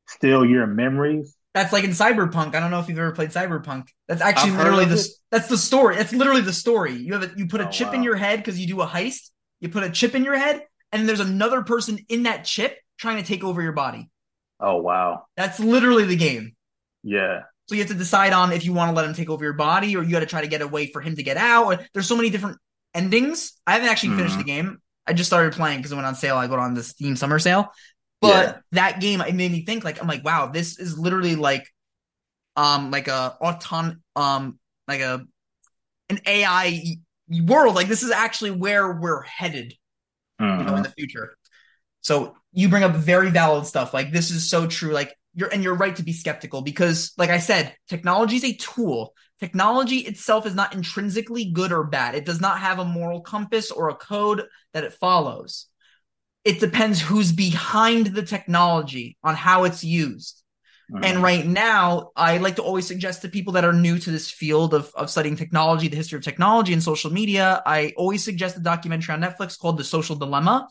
steal 0.07 0.45
your 0.45 0.67
memories? 0.67 1.35
That's 1.55 1.73
like 1.73 1.85
in 1.85 1.91
Cyberpunk. 1.91 2.55
I 2.55 2.61
don't 2.61 2.71
know 2.71 2.81
if 2.81 2.89
you've 2.89 2.99
ever 2.99 3.13
played 3.13 3.31
Cyberpunk. 3.31 3.89
That's 4.07 4.21
I've 4.21 4.37
actually 4.37 4.59
literally 4.59 4.85
of 4.85 4.93
it. 4.93 4.97
the 4.97 5.09
that's 5.31 5.49
the 5.49 5.59
story. 5.59 5.97
That's 5.97 6.13
literally 6.13 6.43
the 6.43 6.53
story. 6.53 6.93
You 6.93 7.15
have 7.15 7.23
a, 7.23 7.31
you 7.37 7.49
put 7.49 7.63
a 7.63 7.67
Oh 7.67 7.71
chip 7.71 7.95
in 7.95 8.03
your 8.03 8.17
head 8.17 8.39
because 8.39 8.61
you 8.61 8.67
do 8.67 8.83
a 8.83 8.87
heist. 8.87 9.31
You 9.61 9.71
put 9.71 9.83
a 9.83 9.91
chip 9.91 10.15
in 10.15 10.23
your 10.23 10.37
head, 10.37 10.63
and 10.93 11.09
there's 11.09 11.21
another 11.21 11.63
person 11.63 11.99
in 12.11 12.25
that 12.25 12.45
chip 12.45 12.79
trying 12.99 13.17
to 13.17 13.23
take 13.23 13.43
over 13.43 13.63
your 13.63 13.73
body. 13.73 14.11
Oh 14.61 14.77
wow. 14.77 15.25
That's 15.37 15.61
literally 15.61 16.05
the 16.05 16.17
game. 16.17 16.56
Yeah. 17.07 17.45
So 17.69 17.75
you 17.75 17.81
have 17.83 17.91
to 17.91 17.97
decide 17.97 18.33
on 18.33 18.53
if 18.53 18.65
you 18.65 18.73
want 18.73 18.91
to 18.91 18.95
let 18.95 19.05
him 19.07 19.15
take 19.15 19.29
over 19.29 19.43
your 19.45 19.53
body 19.53 19.97
or 19.97 20.03
you 20.05 20.13
got 20.13 20.21
to 20.21 20.27
try 20.27 20.41
to 20.41 20.47
get 20.47 20.63
a 20.63 20.69
way 20.69 20.87
for 20.87 21.01
him 21.01 21.17
to 21.17 21.23
get 21.23 21.37
out. 21.37 21.81
There's 21.93 22.07
so 22.07 22.17
many 22.17 22.31
different 22.31 22.59
endings. 22.95 23.55
I 23.67 23.73
haven't 23.73 23.89
actually 23.89 24.11
finished 24.13 24.39
the 24.39 24.45
hmm 24.45 24.47
game. 24.47 24.79
I 25.07 25.13
just 25.13 25.29
started 25.29 25.53
playing 25.53 25.79
because 25.79 25.91
it 25.93 25.97
went 25.97 26.07
on 26.07 26.15
sale. 26.15 26.37
I 26.37 26.47
got 26.47 26.61
on 26.61 26.75
the 26.75 26.83
Steam 26.83 27.17
summer 27.17 27.39
sale. 27.39 27.73
Yeah. 28.21 28.47
But 28.47 28.61
that 28.73 29.01
game, 29.01 29.21
it 29.21 29.35
made 29.35 29.51
me 29.51 29.65
think 29.65 29.85
like, 29.85 30.01
I'm 30.01 30.09
like, 30.09 30.25
wow, 30.25 30.47
this 30.47 30.79
is 30.79 30.99
literally 30.99 31.35
like, 31.37 31.67
um, 32.57 32.91
like 32.91 33.09
a 33.09 33.37
auton, 33.41 34.03
um, 34.17 34.59
like 34.89 35.01
a, 35.01 35.27
an 36.11 36.21
AI 36.27 36.97
world. 37.47 37.75
Like 37.75 37.89
this 37.89 38.03
is 38.03 38.11
actually 38.11 38.53
where 38.53 38.93
we're 38.93 39.23
headed, 39.23 39.75
you 40.55 40.65
know, 40.65 40.77
in 40.77 40.83
hmm 40.83 40.85
the 40.85 40.91
future. 40.91 41.37
So 42.03 42.37
you 42.53 42.69
bring 42.69 42.85
up 42.85 42.95
very 42.95 43.31
valid 43.31 43.67
stuff. 43.67 43.95
Like 43.95 44.13
this 44.13 44.31
is 44.31 44.49
so 44.51 44.67
true. 44.67 44.93
Like 44.93 45.15
you're 45.37 45.51
and 45.51 45.65
you're 45.65 45.77
right 45.77 45.97
to 45.97 46.05
be 46.05 46.15
skeptical 46.15 46.63
because, 46.63 47.13
like 47.19 47.31
I 47.31 47.39
said, 47.39 47.77
technology 47.89 48.37
is 48.39 48.45
a 48.45 48.55
tool. 48.55 49.15
Technology 49.41 49.99
itself 49.99 50.47
is 50.47 50.57
not 50.57 50.75
intrinsically 50.75 51.47
good 51.53 51.73
or 51.73 51.85
bad. 51.85 52.17
It 52.17 52.27
does 52.27 52.41
not 52.41 52.61
have 52.61 52.81
a 52.81 52.87
moral 52.87 53.23
compass 53.23 53.71
or 53.71 53.91
a 53.91 53.97
code 53.97 54.45
that 54.75 54.85
it 54.85 54.95
follows. 54.95 55.67
It 56.45 56.61
depends 56.61 57.01
who's 57.01 57.33
behind 57.33 58.09
the 58.09 58.23
technology 58.23 59.17
on 59.25 59.35
how 59.35 59.65
it's 59.65 59.83
used. 59.85 60.43
And 61.03 61.23
hmm 61.23 61.23
right 61.23 61.47
now, 61.47 62.11
I 62.17 62.39
like 62.39 62.57
to 62.57 62.63
always 62.63 62.87
suggest 62.87 63.23
to 63.23 63.29
people 63.29 63.55
that 63.55 63.65
are 63.65 63.73
new 63.73 63.99
to 63.99 64.11
this 64.11 64.31
field 64.31 64.75
of, 64.75 64.91
of 64.97 65.11
studying 65.11 65.37
technology, 65.37 65.89
the 65.89 65.97
history 65.97 66.19
of 66.19 66.25
technology 66.25 66.73
and 66.73 66.83
social 66.83 67.13
media, 67.13 67.63
I 67.67 67.93
always 67.97 68.25
suggest 68.25 68.57
a 68.57 68.61
documentary 68.61 69.15
on 69.15 69.21
Netflix 69.23 69.59
called 69.59 69.79
The 69.79 69.85
Social 69.85 70.17
Dilemma. 70.17 70.69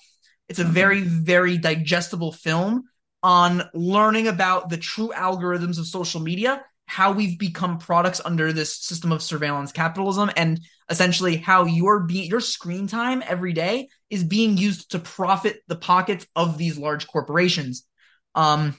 It's 0.49 0.59
a 0.59 0.63
hmm 0.63 0.65
very, 0.65 1.03
very 1.03 1.57
digestible 1.57 2.31
film 2.31 2.85
on 3.25 3.63
learning 3.73 4.27
about 4.27 4.69
the 4.69 4.77
true 4.77 5.11
algorithms 5.15 5.79
of 5.79 5.87
social 5.87 6.21
media, 6.21 6.63
how 6.85 7.11
we've 7.11 7.39
become 7.39 7.79
products 7.79 8.21
under 8.23 8.53
this 8.53 8.77
system 8.77 9.11
of 9.11 9.19
surveillance 9.19 9.71
capitalism, 9.71 10.29
and 10.37 10.59
essentially 10.91 11.35
how 11.35 11.65
your 11.65 12.01
be- 12.01 12.27
your 12.27 12.39
screen 12.39 12.85
time 12.85 13.23
every 13.25 13.51
day 13.51 13.89
is 14.11 14.23
being 14.23 14.57
used 14.57 14.91
to 14.91 14.99
profit 14.99 15.57
the 15.67 15.75
pockets 15.75 16.27
of 16.35 16.59
these 16.59 16.77
large 16.77 17.07
corporations. 17.07 17.87
Um, 18.35 18.75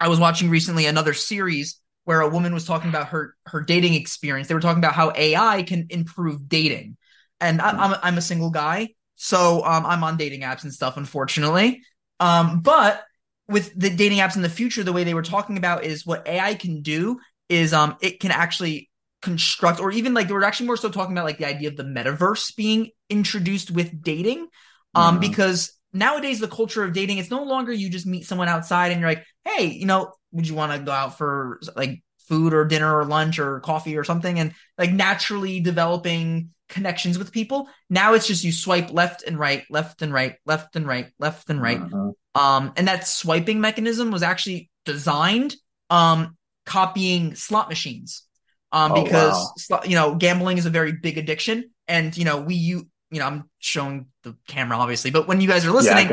I 0.00 0.08
was 0.08 0.18
watching 0.18 0.50
recently 0.50 0.86
another 0.86 1.14
series 1.14 1.80
where 2.02 2.20
a 2.20 2.28
woman 2.28 2.52
was 2.52 2.64
talking 2.64 2.90
about 2.90 3.10
her 3.10 3.36
her 3.46 3.60
dating 3.60 3.94
experience. 3.94 4.48
They 4.48 4.54
were 4.54 4.60
talking 4.60 4.82
about 4.82 4.94
how 4.94 5.12
AI 5.14 5.62
can 5.62 5.86
improve 5.90 6.48
dating, 6.48 6.96
and 7.40 7.62
I, 7.62 7.70
I'm 7.70 7.96
I'm 8.02 8.18
a 8.18 8.22
single 8.22 8.50
guy, 8.50 8.88
so 9.14 9.64
um, 9.64 9.86
I'm 9.86 10.02
on 10.02 10.16
dating 10.16 10.40
apps 10.40 10.64
and 10.64 10.74
stuff, 10.74 10.96
unfortunately. 10.96 11.82
Um, 12.18 12.60
but 12.60 13.00
with 13.48 13.78
the 13.78 13.90
dating 13.90 14.18
apps 14.18 14.36
in 14.36 14.42
the 14.42 14.48
future, 14.48 14.82
the 14.82 14.92
way 14.92 15.04
they 15.04 15.14
were 15.14 15.22
talking 15.22 15.56
about 15.56 15.84
is 15.84 16.06
what 16.06 16.26
AI 16.26 16.54
can 16.54 16.82
do 16.82 17.18
is 17.48 17.72
um 17.72 17.96
it 18.00 18.20
can 18.20 18.30
actually 18.30 18.90
construct 19.20 19.80
or 19.80 19.90
even 19.90 20.14
like 20.14 20.28
they 20.28 20.34
were 20.34 20.44
actually 20.44 20.66
more 20.66 20.76
so 20.76 20.88
talking 20.90 21.12
about 21.12 21.24
like 21.24 21.38
the 21.38 21.46
idea 21.46 21.68
of 21.68 21.76
the 21.76 21.82
metaverse 21.82 22.54
being 22.56 22.90
introduced 23.08 23.70
with 23.70 24.02
dating 24.02 24.46
um 24.94 25.18
hmm 25.18 25.20
because 25.20 25.72
nowadays 25.92 26.40
the 26.40 26.48
culture 26.48 26.84
of 26.84 26.92
dating 26.92 27.16
it's 27.18 27.30
no 27.30 27.42
longer 27.42 27.72
you 27.72 27.88
just 27.88 28.06
meet 28.06 28.26
someone 28.26 28.48
outside 28.48 28.92
and 28.92 29.00
you're 29.00 29.08
like 29.08 29.24
hey 29.44 29.64
you 29.64 29.86
know 29.86 30.12
would 30.32 30.46
you 30.46 30.54
want 30.54 30.72
to 30.72 30.78
go 30.78 30.92
out 30.92 31.16
for 31.16 31.58
like 31.74 32.02
food 32.28 32.54
or 32.54 32.64
dinner 32.64 32.98
or 32.98 33.04
lunch 33.04 33.38
or 33.38 33.60
coffee 33.60 33.96
or 33.96 34.04
something? 34.04 34.38
And 34.38 34.54
like 34.78 34.92
naturally 34.92 35.60
developing 35.60 36.50
connections 36.74 37.18
with 37.18 37.32
people. 37.32 37.68
Now 37.88 38.14
it's 38.14 38.26
just 38.26 38.44
you 38.44 38.52
swipe 38.52 38.92
left 38.92 39.22
and 39.26 39.38
right 39.38 39.64
left 39.70 40.02
and 40.02 40.12
right 40.12 40.36
left 40.44 40.76
and 40.76 40.86
right 40.86 41.08
left 41.18 41.48
and 41.50 41.62
right. 41.62 41.78
Hmm 41.78 42.10
um 42.36 42.72
and 42.76 42.88
that 42.88 43.06
swiping 43.06 43.60
mechanism 43.60 44.10
was 44.10 44.22
actually 44.22 44.68
designed 44.84 45.54
um 45.88 46.36
copying 46.66 47.34
slot 47.36 47.68
machines. 47.68 48.24
Um 48.72 48.90
Oh 48.92 49.04
because 49.04 49.68
wow. 49.70 49.82
you 49.84 49.94
know 49.94 50.16
gambling 50.16 50.58
is 50.58 50.66
a 50.66 50.70
very 50.70 50.92
big 50.92 51.16
addiction. 51.16 51.70
And 51.86 52.16
you 52.16 52.24
know 52.24 52.40
we 52.40 52.54
you 52.56 52.88
you 53.10 53.20
know 53.20 53.26
I'm 53.26 53.50
showing 53.60 54.06
the 54.24 54.34
camera 54.48 54.76
obviously 54.78 55.10
but 55.12 55.28
when 55.28 55.40
you 55.40 55.46
guys 55.48 55.64
are 55.64 55.70
listening 55.70 56.08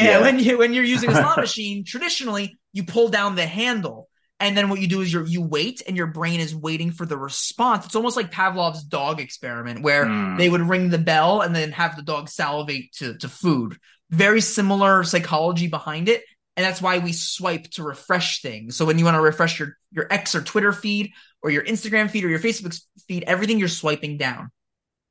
Yeah. 0.00 0.20
when 0.20 0.38
you 0.40 0.58
when 0.58 0.72
you're 0.74 0.90
using 0.96 1.10
a 1.10 1.14
slot 1.22 1.38
machine, 1.38 1.84
traditionally 1.84 2.56
you 2.72 2.82
pull 2.84 3.08
down 3.08 3.36
the 3.36 3.46
handle, 3.46 4.08
and 4.42 4.56
then 4.56 4.68
what 4.68 4.80
you 4.80 4.88
do 4.88 5.00
is 5.00 5.12
you 5.12 5.24
you 5.24 5.42
wait, 5.42 5.82
and 5.86 5.96
your 5.96 6.06
brain 6.08 6.40
is 6.40 6.54
waiting 6.54 6.90
for 6.90 7.06
the 7.06 7.16
response. 7.16 7.86
It's 7.86 7.96
almost 7.96 8.16
like 8.16 8.30
Pavlov's 8.30 8.82
dog 8.84 9.20
experiment, 9.20 9.82
where 9.82 10.12
they 10.36 10.48
Mm, 10.48 10.50
would 10.50 10.62
ring 10.62 10.90
the 10.90 10.98
bell 10.98 11.40
and 11.42 11.54
then 11.54 11.72
have 11.72 11.96
the 11.96 12.02
dog 12.02 12.28
salivate 12.28 12.92
to 12.94 13.16
to 13.18 13.28
food. 13.28 13.78
Very 14.10 14.40
similar 14.40 15.04
psychology 15.04 15.68
behind 15.68 16.08
it, 16.08 16.22
and 16.56 16.64
that's 16.64 16.82
why 16.82 16.98
we 16.98 17.12
swipe 17.12 17.64
to 17.72 17.82
refresh 17.82 18.42
things. 18.42 18.76
So 18.76 18.84
when 18.84 18.98
you 18.98 19.04
want 19.04 19.16
to 19.16 19.20
refresh 19.22 19.58
your 19.58 19.76
your 19.90 20.06
X 20.10 20.34
or 20.34 20.42
Twitter 20.42 20.72
feed 20.72 21.12
or 21.42 21.50
your 21.50 21.64
Instagram 21.64 22.10
feed 22.10 22.24
or 22.24 22.28
your 22.28 22.40
Facebook 22.40 22.78
feed, 23.08 23.24
everything 23.24 23.58
you're 23.58 23.68
swiping 23.68 24.18
down. 24.18 24.50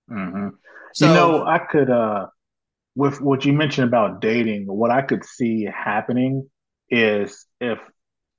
hmm 0.09 0.49
You 0.99 1.09
So 1.09 1.09
know, 1.09 1.45
I 1.45 1.59
could 1.59 1.89
uh 1.89 2.27
with 2.95 3.21
what 3.21 3.45
you 3.45 3.53
mentioned 3.53 3.87
about 3.87 4.21
dating, 4.21 4.67
what 4.67 4.91
I 4.91 5.01
could 5.03 5.25
see 5.25 5.65
happening 5.65 6.49
is 6.89 7.45
if 7.61 7.79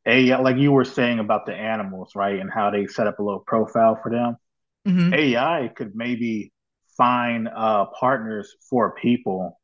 AI, 0.07 0.39
like 0.41 0.57
you 0.57 0.73
were 0.73 0.85
saying 0.85 1.19
about 1.19 1.47
the 1.47 1.55
animals, 1.55 2.13
right, 2.17 2.39
and 2.41 2.51
how 2.51 2.71
they 2.71 2.87
set 2.87 3.07
up 3.07 3.19
a 3.19 3.23
little 3.23 3.41
profile 3.47 3.99
for 4.03 4.11
them, 4.11 4.37
mhm. 4.85 5.13
AI 5.13 5.71
could 5.77 5.93
maybe 5.97 6.53
find 6.97 7.49
uh 7.49 7.87
partners 7.99 8.55
for 8.71 8.95
people, 8.97 9.61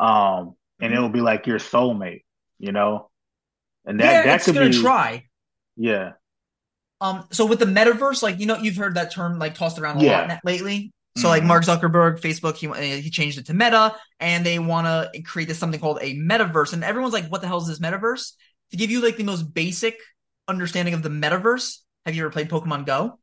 um, 0.00 0.56
and 0.80 0.92
Mhm. 0.92 0.94
it'll 0.94 1.10
be 1.10 1.20
like 1.22 1.46
your 1.46 1.58
soulmate, 1.60 2.24
you 2.58 2.72
know, 2.72 3.10
and 3.86 4.00
that 4.00 4.22
yeah, 4.22 4.24
that 4.24 4.44
it's 4.44 4.46
could 4.46 4.58
gonna 4.58 4.70
be, 4.70 4.70
try. 4.70 5.28
yeah, 5.76 6.14
Um, 7.00 7.26
so 7.30 7.44
with 7.44 7.58
the 7.58 7.66
metaverse, 7.66 8.22
like 8.22 8.38
you 8.38 8.46
know, 8.46 8.56
you've 8.56 8.76
heard 8.76 8.94
that 8.94 9.12
term 9.12 9.38
like 9.38 9.54
tossed 9.54 9.78
around 9.78 9.96
a 9.96 10.02
lot 10.02 10.26
yeah, 10.26 10.28
na- 10.28 10.38
lately. 10.44 10.92
So 11.16 11.28
like 11.28 11.44
Mark 11.44 11.64
Zuckerberg, 11.64 12.20
Facebook, 12.20 12.56
he 12.56 13.00
he 13.00 13.10
changed 13.10 13.38
it 13.38 13.46
to 13.46 13.54
Meta, 13.54 13.94
and 14.20 14.44
they 14.44 14.58
want 14.58 14.86
to 14.86 15.22
create 15.22 15.48
this 15.48 15.58
something 15.58 15.80
called 15.80 15.98
a 16.00 16.14
metaverse. 16.16 16.72
And 16.72 16.84
everyone's 16.84 17.12
like, 17.14 17.28
"What 17.28 17.40
the 17.42 17.46
hell 17.48 17.58
is 17.58 17.66
this 17.68 17.78
metaverse?" 17.80 18.32
To 18.70 18.76
give 18.76 18.90
you 18.90 19.02
like 19.02 19.16
the 19.16 19.24
most 19.24 19.54
basic 19.54 19.98
understanding 20.48 20.94
of 20.94 21.02
the 21.02 21.08
metaverse, 21.08 21.78
have 22.04 22.14
you 22.14 22.22
ever 22.22 22.30
played 22.30 22.48
Pokemon 22.48 22.86
Go? 22.86 23.18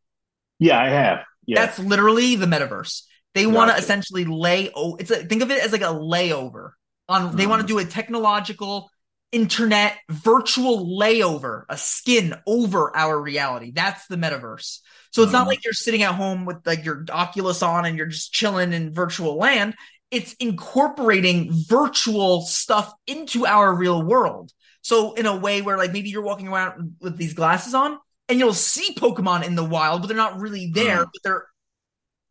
Yeah, 0.59 0.79
I 0.79 0.89
have. 0.89 1.19
Yeah. 1.45 1.65
That's 1.65 1.79
literally 1.79 2.35
the 2.35 2.45
metaverse. 2.45 3.03
They 3.33 3.45
want 3.47 3.71
to 3.71 3.77
essentially 3.77 4.25
lay. 4.25 4.71
Oh, 4.75 4.95
it's 4.97 5.11
a, 5.11 5.17
think 5.25 5.41
of 5.41 5.51
it 5.51 5.63
as 5.63 5.71
like 5.71 5.81
a 5.81 5.85
layover 5.85 6.71
on. 7.09 7.31
Mm. 7.33 7.37
They 7.37 7.47
want 7.47 7.61
to 7.61 7.67
do 7.67 7.79
a 7.79 7.85
technological 7.85 8.89
internet 9.31 9.97
virtual 10.09 10.99
layover, 10.99 11.63
a 11.67 11.75
skin 11.75 12.35
over 12.45 12.95
our 12.95 13.19
reality. 13.19 13.71
That's 13.71 14.05
the 14.07 14.15
metaverse. 14.15 14.79
So 15.11 15.23
it's 15.23 15.31
mm. 15.31 15.33
not 15.33 15.47
like 15.47 15.65
you're 15.65 15.73
sitting 15.73 16.03
at 16.03 16.13
home 16.13 16.45
with 16.45 16.57
like 16.65 16.85
your 16.85 17.05
Oculus 17.09 17.63
on 17.63 17.85
and 17.85 17.97
you're 17.97 18.07
just 18.07 18.31
chilling 18.31 18.71
in 18.71 18.93
virtual 18.93 19.35
land. 19.37 19.75
It's 20.11 20.33
incorporating 20.33 21.49
virtual 21.51 22.41
stuff 22.41 22.93
into 23.07 23.47
our 23.47 23.73
real 23.73 24.03
world. 24.03 24.51
So 24.83 25.13
in 25.13 25.25
a 25.25 25.35
way 25.35 25.61
where 25.61 25.77
like 25.77 25.91
maybe 25.91 26.09
you're 26.09 26.21
walking 26.21 26.47
around 26.47 26.97
with 27.01 27.17
these 27.17 27.33
glasses 27.33 27.73
on 27.73 27.97
and 28.29 28.37
you'll 28.37 28.53
see 28.53 28.93
Pokemon 28.93 29.45
in 29.45 29.55
the 29.55 29.63
wild, 29.63 30.01
but 30.01 30.07
they're 30.07 30.17
not 30.17 30.39
really 30.39 30.71
there. 30.71 30.99
Mm. 30.99 31.09
But 31.11 31.23
they're 31.23 31.45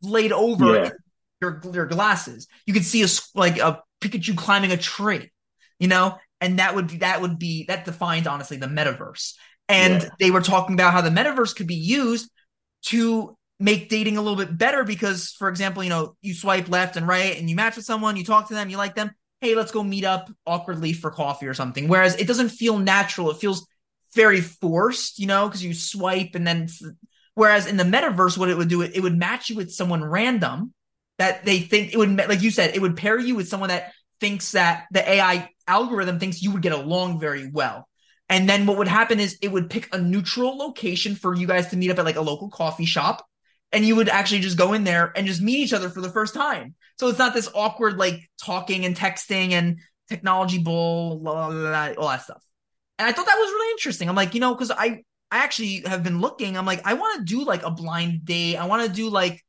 laid 0.01 0.31
over 0.31 0.75
yeah. 0.75 0.89
your 1.41 1.61
your 1.73 1.85
glasses. 1.87 2.47
You 2.65 2.73
could 2.73 2.85
see 2.85 3.03
a 3.03 3.07
like 3.35 3.57
a 3.57 3.81
Pikachu 4.01 4.37
climbing 4.37 4.71
a 4.71 4.77
tree, 4.77 5.31
you 5.79 5.87
know, 5.87 6.17
and 6.39 6.59
that 6.59 6.75
would 6.75 6.87
be 6.87 6.97
that 6.97 7.21
would 7.21 7.39
be 7.39 7.65
that 7.67 7.85
defines 7.85 8.27
honestly 8.27 8.57
the 8.57 8.67
metaverse. 8.67 9.33
And 9.67 10.03
yeah. 10.03 10.09
they 10.19 10.31
were 10.31 10.41
talking 10.41 10.75
about 10.75 10.93
how 10.93 11.01
the 11.01 11.09
metaverse 11.09 11.55
could 11.55 11.67
be 11.67 11.75
used 11.75 12.29
to 12.83 13.37
make 13.59 13.89
dating 13.89 14.17
a 14.17 14.21
little 14.21 14.37
bit 14.37 14.57
better 14.57 14.83
because, 14.83 15.31
for 15.31 15.47
example, 15.47 15.83
you 15.83 15.89
know, 15.89 16.15
you 16.21 16.33
swipe 16.33 16.69
left 16.69 16.97
and 16.97 17.07
right 17.07 17.39
and 17.39 17.49
you 17.49 17.55
match 17.55 17.77
with 17.77 17.85
someone, 17.85 18.17
you 18.17 18.25
talk 18.25 18.49
to 18.49 18.53
them, 18.53 18.69
you 18.69 18.77
like 18.77 18.93
them. 18.93 19.11
Hey, 19.43 19.55
let's 19.55 19.73
go 19.73 19.83
meet 19.83 20.05
up 20.05 20.31
awkwardly 20.47 20.93
for 20.93 21.11
coffee 21.11 21.47
or 21.47 21.53
something. 21.53 21.89
Whereas 21.89 22.15
it 22.15 22.27
doesn't 22.27 22.47
feel 22.47 22.79
natural. 22.79 23.29
It 23.29 23.39
feels 23.41 23.67
very 24.15 24.39
forced, 24.39 25.19
you 25.19 25.27
know, 25.27 25.49
because 25.49 25.61
you 25.61 25.73
swipe 25.73 26.35
and 26.35 26.47
then 26.47 26.69
whereas 27.35 27.67
in 27.67 27.75
the 27.75 27.83
metaverse, 27.83 28.37
what 28.37 28.47
it 28.47 28.55
would 28.55 28.69
do, 28.69 28.83
it, 28.83 29.03
would 29.03 29.17
match 29.17 29.49
you 29.49 29.57
with 29.57 29.69
someone 29.69 30.01
random 30.01 30.73
that 31.17 31.43
they 31.43 31.59
think 31.59 31.91
it 31.93 31.97
would, 31.97 32.15
like 32.15 32.41
you 32.41 32.51
said, 32.51 32.73
it 32.73 32.81
would 32.81 32.95
pair 32.95 33.19
you 33.19 33.35
with 33.35 33.49
someone 33.49 33.67
that 33.67 33.91
thinks 34.21 34.53
that 34.53 34.85
the 34.91 35.05
AI 35.05 35.49
algorithm 35.67 36.19
thinks 36.19 36.41
you 36.41 36.53
would 36.53 36.61
get 36.61 36.71
along 36.71 37.19
very 37.19 37.51
well. 37.51 37.89
And 38.29 38.47
then 38.47 38.65
what 38.65 38.77
would 38.77 38.87
happen 38.87 39.19
is 39.19 39.37
it 39.41 39.51
would 39.51 39.69
pick 39.69 39.93
a 39.93 39.97
neutral 39.97 40.57
location 40.57 41.15
for 41.15 41.35
you 41.35 41.47
guys 41.47 41.67
to 41.71 41.75
meet 41.75 41.91
up 41.91 41.99
at 41.99 42.05
like 42.05 42.15
a 42.15 42.21
local 42.21 42.49
coffee 42.49 42.85
shop. 42.85 43.25
And 43.73 43.85
you 43.85 43.97
would 43.97 44.07
actually 44.07 44.39
just 44.39 44.57
go 44.57 44.71
in 44.71 44.85
there 44.85 45.11
and 45.17 45.27
just 45.27 45.41
meet 45.41 45.59
each 45.59 45.73
other 45.73 45.89
for 45.89 45.99
the 45.99 46.09
first 46.09 46.33
time. 46.33 46.75
So 46.99 47.07
it's 47.07 47.19
not 47.19 47.33
this 47.33 47.49
awkward 47.53 47.97
like 47.97 48.29
talking 48.41 48.85
and 48.85 48.95
texting 48.95 49.51
and 49.51 49.79
technology 50.09 50.59
bull, 50.59 51.19
blah, 51.19 51.49
blah, 51.49 51.59
blah, 51.59 51.93
all 52.01 52.09
that 52.09 52.23
stuff. 52.23 52.43
And 52.99 53.07
I 53.07 53.11
thought 53.11 53.25
that 53.25 53.37
was 53.37 53.49
really 53.49 53.71
interesting. 53.71 54.09
I'm 54.09 54.15
like, 54.15 54.33
you 54.33 54.39
know, 54.39 54.53
because 54.53 54.71
I 54.71 55.03
I 55.31 55.39
actually 55.39 55.81
have 55.87 56.03
been 56.03 56.21
looking. 56.21 56.57
I'm 56.57 56.65
like, 56.65 56.85
I 56.85 56.93
want 56.93 57.19
to 57.19 57.25
do 57.25 57.43
like 57.43 57.63
a 57.63 57.71
blind 57.71 58.25
date. 58.25 58.55
I 58.55 58.67
want 58.67 58.87
to 58.87 58.93
do 58.93 59.09
like 59.09 59.43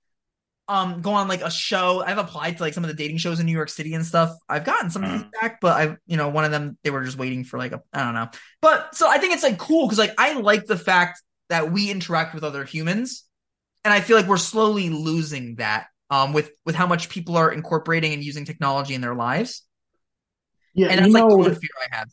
um 0.67 1.03
go 1.03 1.13
on 1.13 1.29
like 1.29 1.43
a 1.43 1.51
show. 1.51 2.03
I've 2.05 2.17
applied 2.19 2.57
to 2.57 2.63
like 2.63 2.73
some 2.73 2.85
of 2.85 2.89
the 2.89 2.95
dating 2.95 3.19
shows 3.19 3.39
in 3.39 3.47
New 3.47 3.53
York 3.53 3.69
City 3.69 3.93
and 3.93 4.05
stuff. 4.05 4.35
I've 4.49 4.65
gotten 4.65 4.91
some 4.91 5.03
mm. 5.03 5.23
feedback, 5.23 5.61
but 5.61 5.77
I 5.77 5.97
you 6.07 6.17
know, 6.17 6.31
one 6.31 6.45
of 6.45 6.51
them 6.51 6.79
they 6.83 6.91
were 6.91 7.05
just 7.05 7.19
waiting 7.19 7.45
for 7.45 7.59
like 7.59 7.73
a 7.73 7.83
I 7.93 8.03
don't 8.03 8.15
know. 8.15 8.29
But 8.63 8.95
so 8.95 9.09
I 9.09 9.19
think 9.19 9.35
it's 9.35 9.43
like 9.43 9.59
cool 9.59 9.87
because 9.87 9.99
like 9.99 10.15
I 10.17 10.33
like 10.41 10.65
the 10.65 10.79
fact 10.79 11.23
that 11.51 11.71
we 11.71 11.91
interact 11.91 12.35
with 12.35 12.45
other 12.45 12.65
humans. 12.65 13.25
And 13.85 13.93
I 13.93 14.01
feel 14.01 14.17
like 14.17 14.27
we're 14.27 14.39
slowly 14.39 14.89
losing 14.89 15.57
that 15.57 15.89
um 16.11 16.33
with 16.33 16.51
with 16.65 16.75
how 16.75 16.87
much 16.87 17.09
people 17.09 17.37
are 17.37 17.51
incorporating 17.51 18.13
and 18.13 18.23
using 18.23 18.45
technology 18.45 18.95
in 18.95 19.01
their 19.01 19.15
lives. 19.15 19.63
Yeah, 20.75 20.89
and 20.89 21.01
that's 21.01 21.13
like 21.13 21.25
know, 21.29 21.37
one 21.37 21.55
fear 21.55 21.71
I 21.91 21.97
have. 21.97 22.09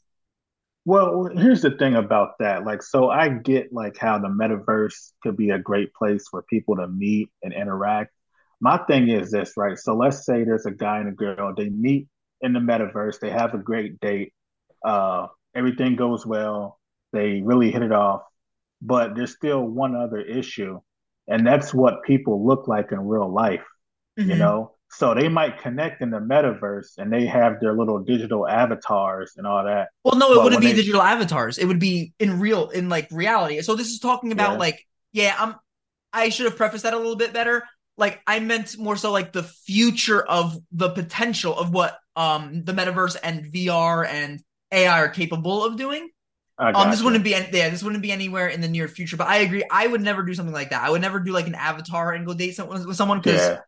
Well, 0.83 1.29
here's 1.35 1.61
the 1.61 1.71
thing 1.71 1.95
about 1.95 2.31
that. 2.39 2.65
Like, 2.65 2.81
so 2.81 3.09
I 3.09 3.29
get 3.29 3.71
like 3.71 3.97
how 3.97 4.17
the 4.17 4.29
metaverse 4.29 5.11
could 5.21 5.37
be 5.37 5.51
a 5.51 5.59
great 5.59 5.93
place 5.93 6.27
for 6.29 6.43
people 6.43 6.75
to 6.77 6.87
meet 6.87 7.29
and 7.43 7.53
interact. 7.53 8.11
My 8.59 8.77
thing 8.77 9.09
is 9.09 9.31
this, 9.31 9.53
right? 9.57 9.77
So 9.77 9.95
let's 9.95 10.25
say 10.25 10.43
there's 10.43 10.65
a 10.65 10.71
guy 10.71 10.99
and 10.99 11.09
a 11.09 11.11
girl, 11.11 11.53
they 11.55 11.69
meet 11.69 12.07
in 12.41 12.53
the 12.53 12.59
metaverse, 12.59 13.19
they 13.19 13.29
have 13.29 13.53
a 13.53 13.59
great 13.59 13.99
date, 13.99 14.33
uh, 14.83 15.27
everything 15.55 15.95
goes 15.95 16.25
well, 16.25 16.79
they 17.13 17.41
really 17.41 17.71
hit 17.71 17.83
it 17.83 17.91
off, 17.91 18.21
but 18.81 19.15
there's 19.15 19.35
still 19.35 19.61
one 19.61 19.95
other 19.95 20.19
issue, 20.19 20.79
and 21.27 21.45
that's 21.45 21.73
what 21.73 22.03
people 22.03 22.45
look 22.45 22.67
like 22.67 22.91
in 22.91 22.99
real 22.99 23.31
life. 23.31 23.63
Mm-hmm. 24.19 24.29
You 24.29 24.35
know, 24.37 24.71
so 24.89 25.13
they 25.13 25.29
might 25.29 25.59
connect 25.59 26.01
in 26.01 26.09
the 26.09 26.19
metaverse 26.19 26.97
and 26.97 27.11
they 27.11 27.25
have 27.25 27.61
their 27.61 27.73
little 27.73 27.99
digital 27.99 28.47
avatars 28.47 29.33
and 29.37 29.47
all 29.47 29.63
that. 29.63 29.89
Well, 30.03 30.15
no, 30.15 30.33
it 30.33 30.35
but 30.35 30.43
wouldn't 30.43 30.61
be 30.61 30.67
they... 30.67 30.75
digital 30.75 31.01
avatars. 31.01 31.57
It 31.57 31.65
would 31.65 31.79
be 31.79 32.13
in 32.19 32.39
real, 32.39 32.69
in 32.69 32.89
like 32.89 33.07
reality. 33.09 33.61
So 33.61 33.75
this 33.75 33.87
is 33.87 33.99
talking 33.99 34.31
about 34.33 34.53
yeah. 34.53 34.59
like, 34.59 34.87
yeah, 35.13 35.35
I'm. 35.37 35.55
I 36.13 36.27
should 36.27 36.45
have 36.45 36.57
prefaced 36.57 36.83
that 36.83 36.93
a 36.93 36.97
little 36.97 37.15
bit 37.15 37.31
better. 37.31 37.63
Like 37.97 38.21
I 38.27 38.41
meant 38.41 38.77
more 38.77 38.97
so 38.97 39.13
like 39.13 39.31
the 39.31 39.43
future 39.43 40.21
of 40.21 40.57
the 40.73 40.89
potential 40.89 41.57
of 41.57 41.71
what 41.71 41.97
um 42.17 42.63
the 42.65 42.73
metaverse 42.73 43.15
and 43.23 43.45
VR 43.45 44.05
and 44.05 44.41
AI 44.73 44.99
are 44.99 45.09
capable 45.09 45.63
of 45.63 45.77
doing. 45.77 46.09
Um, 46.57 46.91
this 46.91 47.01
wouldn't 47.01 47.23
be 47.23 47.31
yeah, 47.31 47.69
this 47.69 47.81
wouldn't 47.81 48.03
be 48.03 48.11
anywhere 48.11 48.47
in 48.47 48.61
the 48.61 48.67
near 48.67 48.87
future. 48.87 49.17
But 49.17 49.27
I 49.27 49.37
agree. 49.37 49.63
I 49.71 49.87
would 49.87 50.01
never 50.01 50.21
do 50.21 50.33
something 50.33 50.53
like 50.53 50.69
that. 50.71 50.83
I 50.83 50.91
would 50.91 51.01
never 51.01 51.19
do 51.19 51.31
like 51.31 51.47
an 51.47 51.55
avatar 51.55 52.11
and 52.11 52.25
go 52.25 52.33
date 52.33 52.55
someone 52.55 52.85
with 52.85 52.97
someone 52.97 53.19
because 53.19 53.39
yeah. 53.39 53.59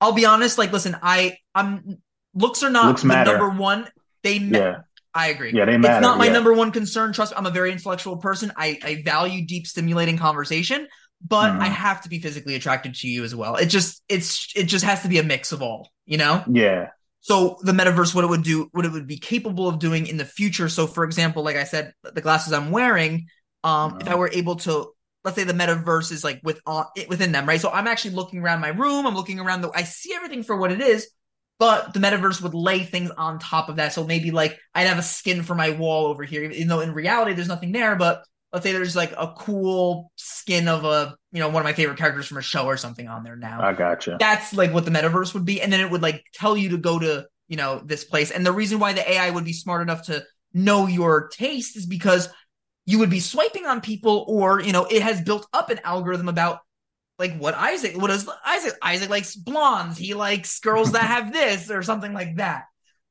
I'll 0.00 0.12
be 0.12 0.26
honest. 0.26 0.58
Like, 0.58 0.72
listen, 0.72 0.96
I 1.02 1.38
I'm 1.54 1.98
looks 2.34 2.62
are 2.62 2.70
not 2.70 2.86
looks 2.86 3.02
the 3.02 3.08
matter. 3.08 3.38
number 3.38 3.60
one. 3.60 3.88
They 4.22 4.38
ma- 4.38 4.58
yeah. 4.58 4.76
I 5.14 5.28
agree. 5.28 5.52
Yeah, 5.54 5.64
they 5.64 5.78
matter. 5.78 5.94
It's 5.94 6.02
not 6.02 6.18
my 6.18 6.26
yeah. 6.26 6.32
number 6.32 6.52
one 6.52 6.72
concern. 6.72 7.12
Trust 7.12 7.32
me, 7.32 7.38
I'm 7.38 7.46
a 7.46 7.50
very 7.50 7.72
intellectual 7.72 8.18
person. 8.18 8.52
I, 8.54 8.78
I 8.82 9.02
value 9.02 9.46
deep, 9.46 9.66
stimulating 9.66 10.18
conversation, 10.18 10.88
but 11.26 11.52
mm-hmm. 11.52 11.62
I 11.62 11.68
have 11.68 12.02
to 12.02 12.10
be 12.10 12.18
physically 12.18 12.54
attracted 12.54 12.96
to 12.96 13.08
you 13.08 13.24
as 13.24 13.34
well. 13.34 13.56
It 13.56 13.66
just 13.66 14.02
it's 14.10 14.52
it 14.54 14.64
just 14.64 14.84
has 14.84 15.02
to 15.02 15.08
be 15.08 15.18
a 15.18 15.22
mix 15.22 15.52
of 15.52 15.62
all, 15.62 15.88
you 16.04 16.18
know? 16.18 16.44
Yeah. 16.50 16.90
So 17.20 17.58
the 17.62 17.72
metaverse, 17.72 18.14
what 18.14 18.24
it 18.24 18.28
would 18.28 18.44
do, 18.44 18.68
what 18.72 18.84
it 18.84 18.92
would 18.92 19.06
be 19.06 19.16
capable 19.16 19.68
of 19.68 19.78
doing 19.78 20.06
in 20.06 20.16
the 20.16 20.24
future. 20.24 20.68
So, 20.68 20.86
for 20.86 21.02
example, 21.02 21.42
like 21.42 21.56
I 21.56 21.64
said, 21.64 21.92
the 22.02 22.20
glasses 22.20 22.52
I'm 22.52 22.70
wearing, 22.70 23.28
um, 23.64 23.92
mm-hmm. 23.92 24.00
if 24.02 24.08
I 24.08 24.14
were 24.16 24.30
able 24.30 24.56
to 24.56 24.92
let's 25.26 25.36
say 25.36 25.42
the 25.42 25.52
metaverse 25.52 26.12
is 26.12 26.22
like 26.22 26.40
with 26.44 26.60
uh, 26.66 26.84
within 27.08 27.32
them, 27.32 27.46
right? 27.46 27.60
So 27.60 27.68
I'm 27.68 27.88
actually 27.88 28.14
looking 28.14 28.38
around 28.38 28.60
my 28.60 28.68
room. 28.68 29.06
I'm 29.06 29.16
looking 29.16 29.40
around 29.40 29.60
the. 29.60 29.70
I 29.74 29.82
see 29.82 30.14
everything 30.14 30.44
for 30.44 30.56
what 30.56 30.70
it 30.70 30.80
is, 30.80 31.08
but 31.58 31.92
the 31.92 31.98
metaverse 31.98 32.40
would 32.42 32.54
lay 32.54 32.84
things 32.84 33.10
on 33.10 33.40
top 33.40 33.68
of 33.68 33.76
that. 33.76 33.92
So 33.92 34.04
maybe 34.04 34.30
like 34.30 34.56
I'd 34.72 34.86
have 34.86 35.00
a 35.00 35.02
skin 35.02 35.42
for 35.42 35.56
my 35.56 35.70
wall 35.70 36.06
over 36.06 36.22
here, 36.22 36.44
even 36.44 36.68
though 36.68 36.78
in 36.78 36.94
reality 36.94 37.34
there's 37.34 37.48
nothing 37.48 37.72
there. 37.72 37.96
But 37.96 38.22
let's 38.52 38.64
say 38.64 38.70
there's 38.72 38.94
like 38.94 39.12
a 39.18 39.34
cool 39.36 40.12
skin 40.14 40.68
of 40.68 40.84
a 40.84 41.16
you 41.32 41.40
know 41.40 41.48
one 41.48 41.60
of 41.60 41.64
my 41.64 41.72
favorite 41.72 41.98
characters 41.98 42.28
from 42.28 42.38
a 42.38 42.42
show 42.42 42.66
or 42.66 42.76
something 42.76 43.08
on 43.08 43.24
there 43.24 43.36
now. 43.36 43.60
I 43.60 43.72
gotcha. 43.72 44.18
That's 44.20 44.54
like 44.54 44.72
what 44.72 44.84
the 44.84 44.92
metaverse 44.92 45.34
would 45.34 45.44
be, 45.44 45.60
and 45.60 45.72
then 45.72 45.80
it 45.80 45.90
would 45.90 46.02
like 46.02 46.24
tell 46.34 46.56
you 46.56 46.68
to 46.68 46.78
go 46.78 47.00
to 47.00 47.26
you 47.48 47.56
know 47.56 47.82
this 47.84 48.04
place. 48.04 48.30
And 48.30 48.46
the 48.46 48.52
reason 48.52 48.78
why 48.78 48.92
the 48.92 49.10
AI 49.10 49.28
would 49.28 49.44
be 49.44 49.52
smart 49.52 49.82
enough 49.82 50.04
to 50.04 50.22
know 50.54 50.86
your 50.86 51.26
taste 51.28 51.76
is 51.76 51.84
because 51.84 52.28
you 52.86 53.00
would 53.00 53.10
be 53.10 53.20
swiping 53.20 53.66
on 53.66 53.80
people 53.80 54.24
or 54.28 54.60
you 54.60 54.72
know 54.72 54.84
it 54.84 55.02
has 55.02 55.20
built 55.20 55.46
up 55.52 55.70
an 55.70 55.80
algorithm 55.84 56.28
about 56.28 56.60
like 57.18 57.36
what 57.38 57.54
Isaac 57.54 57.96
what 57.96 58.10
is 58.10 58.28
Isaac 58.44 58.74
Isaac 58.82 59.10
likes 59.10 59.34
blondes. 59.34 59.98
He 59.98 60.14
likes 60.14 60.60
girls 60.60 60.92
that 60.92 61.02
have 61.02 61.32
this 61.32 61.70
or 61.70 61.82
something 61.82 62.12
like 62.12 62.36
that. 62.36 62.64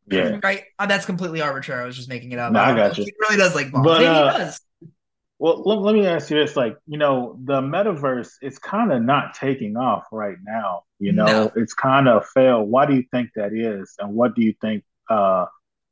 Yeah. 0.07 0.39
Right? 0.43 0.63
Uh, 0.77 0.85
that's 0.85 1.05
completely 1.05 1.41
arbitrary. 1.41 1.83
I 1.83 1.85
was 1.85 1.95
just 1.95 2.09
making 2.09 2.31
it 2.31 2.39
up. 2.39 2.51
No, 2.51 2.59
I, 2.59 2.71
I 2.71 2.75
got 2.75 2.97
you. 2.97 3.05
He 3.05 3.13
really 3.19 3.37
does 3.37 3.55
like 3.55 3.71
blondes. 3.71 3.89
But, 3.89 4.05
uh, 4.05 4.31
he 4.31 4.37
does. 4.37 4.61
well 5.39 5.63
let, 5.65 5.79
let 5.79 5.95
me 5.95 6.05
ask 6.05 6.29
you 6.29 6.37
this 6.37 6.55
like 6.55 6.77
you 6.87 6.97
know 6.97 7.39
the 7.43 7.61
metaverse 7.61 8.33
is 8.41 8.59
kind 8.59 8.91
of 8.91 9.01
not 9.01 9.33
taking 9.33 9.77
off 9.77 10.05
right 10.11 10.37
now 10.43 10.83
you 10.99 11.11
know? 11.11 11.25
No. 11.25 11.51
it's 11.55 11.73
kind 11.73 12.07
of 12.07 12.25
failed 12.27 12.69
why 12.69 12.85
do 12.85 12.95
you 12.95 13.03
think 13.11 13.31
that 13.35 13.53
is? 13.53 13.95
And 13.99 14.13
what 14.13 14.35
do 14.35 14.41
you 14.41 14.53
think 14.61 14.83
uh 15.09 15.45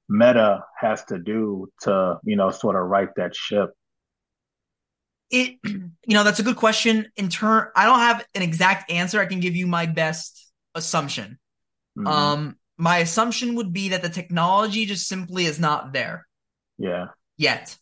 Meta 0.10 0.64
has 0.80 1.04
to 1.06 1.18
do 1.18 1.70
to, 1.82 2.20
you 2.24 2.36
know, 2.36 2.52
sort 2.52 2.76
of 2.76 2.84
right 2.84 3.10
that 3.16 3.36
ship? 3.36 3.72
It, 5.30 5.58
you 5.64 5.92
know, 6.08 6.24
that's 6.24 6.40
a 6.40 6.44
good 6.44 6.58
question. 6.58 7.12
In 7.16 7.30
turn, 7.30 7.68
I 7.76 7.86
don't 7.86 8.00
have 8.00 8.26
an 8.36 8.42
exact 8.42 8.92
answer. 8.92 9.20
I 9.20 9.26
can 9.26 9.40
give 9.40 9.56
you 9.56 9.68
my 9.68 9.86
best 9.86 10.52
assumption. 10.76 11.40
Mm-hmm. 11.98 12.08
Um, 12.08 12.58
my 12.78 12.98
assumption 12.98 13.56
would 13.56 13.72
be 13.72 13.90
that 13.90 14.02
the 14.02 14.10
technology 14.10 14.86
just 14.86 15.08
simply 15.08 15.46
is 15.46 15.60
not 15.60 15.94
there. 15.94 16.28
Yeah. 16.78 17.08
Yet. 17.38 17.78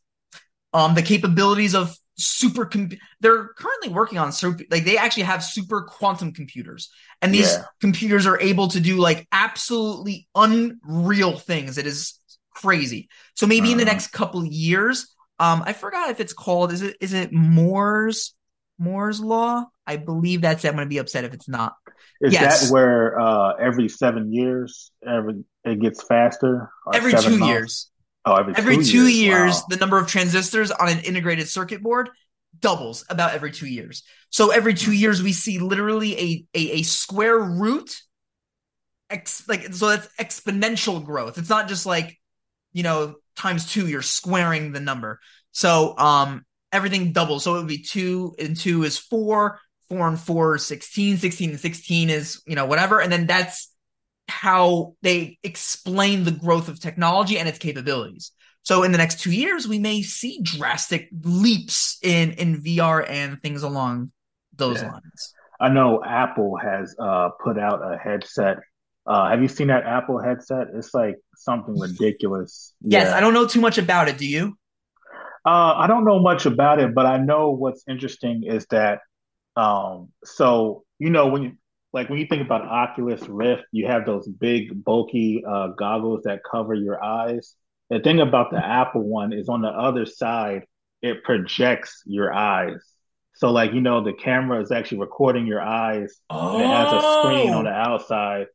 Um, 0.73 0.95
the 0.95 1.01
capabilities 1.01 1.75
of 1.75 1.95
super 2.25 2.65
com- 2.65 2.89
they're 3.19 3.49
currently 3.49 3.89
working 3.89 4.17
on 4.17 4.31
super 4.31 4.63
like 4.69 4.85
they 4.85 4.97
actually 4.97 5.23
have 5.23 5.43
super 5.43 5.81
quantum 5.81 6.31
computers 6.31 6.89
and 7.21 7.33
these 7.33 7.53
yeah. 7.53 7.63
computers 7.79 8.25
are 8.25 8.39
able 8.39 8.67
to 8.67 8.79
do 8.79 8.97
like 8.97 9.27
absolutely 9.31 10.27
unreal 10.35 11.37
things 11.37 11.77
it 11.77 11.87
is 11.87 12.19
crazy 12.53 13.09
so 13.35 13.47
maybe 13.47 13.61
uh-huh. 13.61 13.71
in 13.71 13.77
the 13.77 13.83
uh-huh. 13.83 13.93
next 13.93 14.07
couple 14.07 14.45
years 14.45 15.13
um 15.39 15.63
i 15.65 15.73
forgot 15.73 16.09
if 16.09 16.19
it's 16.19 16.33
called 16.33 16.71
is 16.71 16.81
it 16.81 16.95
is 16.99 17.13
it 17.13 17.31
moore's 17.31 18.33
moore's 18.77 19.19
law 19.19 19.65
i 19.87 19.95
believe 19.95 20.41
that's 20.41 20.65
i'm 20.65 20.75
going 20.75 20.85
to 20.85 20.89
be 20.89 20.97
upset 20.97 21.23
if 21.23 21.33
it's 21.33 21.49
not 21.49 21.73
Is 22.21 22.33
Yes. 22.33 22.69
that 22.69 22.73
where 22.73 23.19
uh, 23.19 23.53
every 23.59 23.89
seven 23.89 24.31
years, 24.31 24.91
every 25.05 25.43
it 25.63 25.79
gets 25.79 26.03
faster? 26.03 26.69
Every 26.93 27.13
two 27.13 27.37
months? 27.37 27.47
years. 27.47 27.91
Oh, 28.25 28.35
every, 28.35 28.53
Every 28.55 28.77
two, 28.77 28.83
two 28.83 29.07
years. 29.07 29.15
years, 29.15 29.53
Wow. 29.55 29.63
the 29.69 29.75
number 29.77 29.97
of 29.97 30.07
transistors 30.07 30.69
on 30.71 30.89
an 30.89 30.99
integrated 30.99 31.49
circuit 31.49 31.81
board 31.81 32.09
doubles 32.59 33.03
about 33.09 33.33
every 33.33 33.51
two 33.51 33.65
years. 33.65 34.03
So 34.29 34.51
every 34.51 34.73
two 34.73 34.91
years, 34.91 35.23
we 35.23 35.33
see 35.33 35.57
literally 35.59 36.17
a 36.19 36.45
a, 36.53 36.71
a 36.79 36.83
square 36.83 37.37
root. 37.39 38.01
Ex, 39.09 39.45
like 39.47 39.73
so 39.73 39.89
that's 39.89 40.07
exponential 40.19 41.03
growth. 41.03 41.37
It's 41.37 41.49
not 41.49 41.67
just 41.67 41.85
like 41.85 42.17
you 42.73 42.83
know 42.83 43.15
times 43.35 43.69
two. 43.71 43.87
You're 43.87 44.01
squaring 44.01 44.71
the 44.71 44.79
number. 44.79 45.19
So 45.51 45.97
um 45.97 46.45
everything 46.71 47.11
doubles. 47.11 47.43
So 47.43 47.55
it 47.55 47.59
would 47.59 47.67
be 47.67 47.83
two 47.83 48.35
and 48.39 48.55
two 48.55 48.83
is 48.83 48.97
four. 48.97 49.59
Four 49.89 50.07
and 50.07 50.17
four 50.17 50.55
is 50.55 50.65
16. 50.65 51.17
16 51.17 51.49
and 51.49 51.59
16 51.59 52.09
is 52.09 52.41
you 52.47 52.55
know 52.55 52.65
whatever. 52.65 53.01
And 53.01 53.11
then 53.11 53.27
that's 53.27 53.70
how 54.31 54.95
they 55.01 55.37
explain 55.43 56.23
the 56.23 56.31
growth 56.31 56.67
of 56.69 56.79
technology 56.79 57.37
and 57.37 57.47
its 57.49 57.59
capabilities. 57.59 58.31
So 58.63 58.83
in 58.83 58.91
the 58.91 58.97
next 58.97 59.19
two 59.19 59.31
years, 59.31 59.67
we 59.67 59.79
may 59.79 60.01
see 60.01 60.39
drastic 60.41 61.09
leaps 61.23 61.97
in 62.01 62.31
in 62.33 62.61
VR 62.63 63.01
and 63.07 63.41
things 63.41 63.63
along 63.63 64.11
those 64.55 64.81
Yeah. 64.81 64.89
lines. 64.91 65.33
I 65.59 65.69
know 65.69 66.03
Apple 66.03 66.57
has 66.57 66.95
uh, 66.99 67.29
put 67.43 67.59
out 67.59 67.81
a 67.83 67.97
headset. 67.97 68.57
Uh, 69.05 69.29
have 69.29 69.41
you 69.41 69.47
seen 69.47 69.67
that 69.67 69.83
Apple 69.85 70.19
headset? 70.19 70.67
It's 70.75 70.93
like 70.93 71.15
something 71.35 71.77
ridiculous. 71.77 72.73
Yes, 72.81 73.07
Yeah. 73.07 73.17
I 73.17 73.19
don't 73.19 73.33
know 73.33 73.47
too 73.47 73.61
much 73.61 73.77
about 73.77 74.07
it. 74.09 74.17
Do 74.17 74.27
you? 74.27 74.57
Uh, 75.45 75.73
I 75.75 75.87
don't 75.87 76.05
know 76.05 76.19
much 76.19 76.45
about 76.45 76.79
it, 76.79 76.93
but 76.93 77.05
I 77.05 77.17
know 77.17 77.51
what's 77.51 77.83
interesting 77.89 78.43
is 78.45 78.65
that, 78.69 78.99
um, 79.55 80.09
so 80.23 80.83
you 80.99 81.09
know 81.09 81.27
when 81.27 81.41
you 81.43 81.51
like 81.93 82.09
when 82.09 82.19
you 82.19 82.27
think 82.27 82.41
about 82.41 82.61
Oculus 82.61 83.21
Rift, 83.27 83.63
you 83.71 83.87
have 83.87 84.05
those 84.05 84.27
big 84.27 84.83
bulky 84.83 85.43
uh, 85.47 85.69
goggles 85.69 86.23
that 86.23 86.41
cover 86.49 86.73
your 86.73 87.03
eyes. 87.03 87.55
The 87.89 87.99
thing 87.99 88.21
about 88.21 88.51
the 88.51 88.65
Apple 88.65 89.01
one 89.01 89.33
is 89.33 89.49
on 89.49 89.61
the 89.61 89.67
other 89.67 90.05
side, 90.05 90.63
it 91.01 91.23
projects 91.23 92.03
your 92.05 92.33
eyes. 92.33 92.81
So 93.33 93.51
like 93.51 93.73
you 93.73 93.81
know 93.81 94.03
the 94.03 94.13
camera 94.13 94.61
is 94.61 94.71
actually 94.71 94.99
recording 94.99 95.47
your 95.47 95.61
eyes, 95.61 96.19
and 96.29 96.61
it 96.61 96.67
has 96.67 96.93
a 96.93 97.19
screen 97.21 97.53
on 97.53 97.63
the 97.65 97.71
outside, 97.71 98.47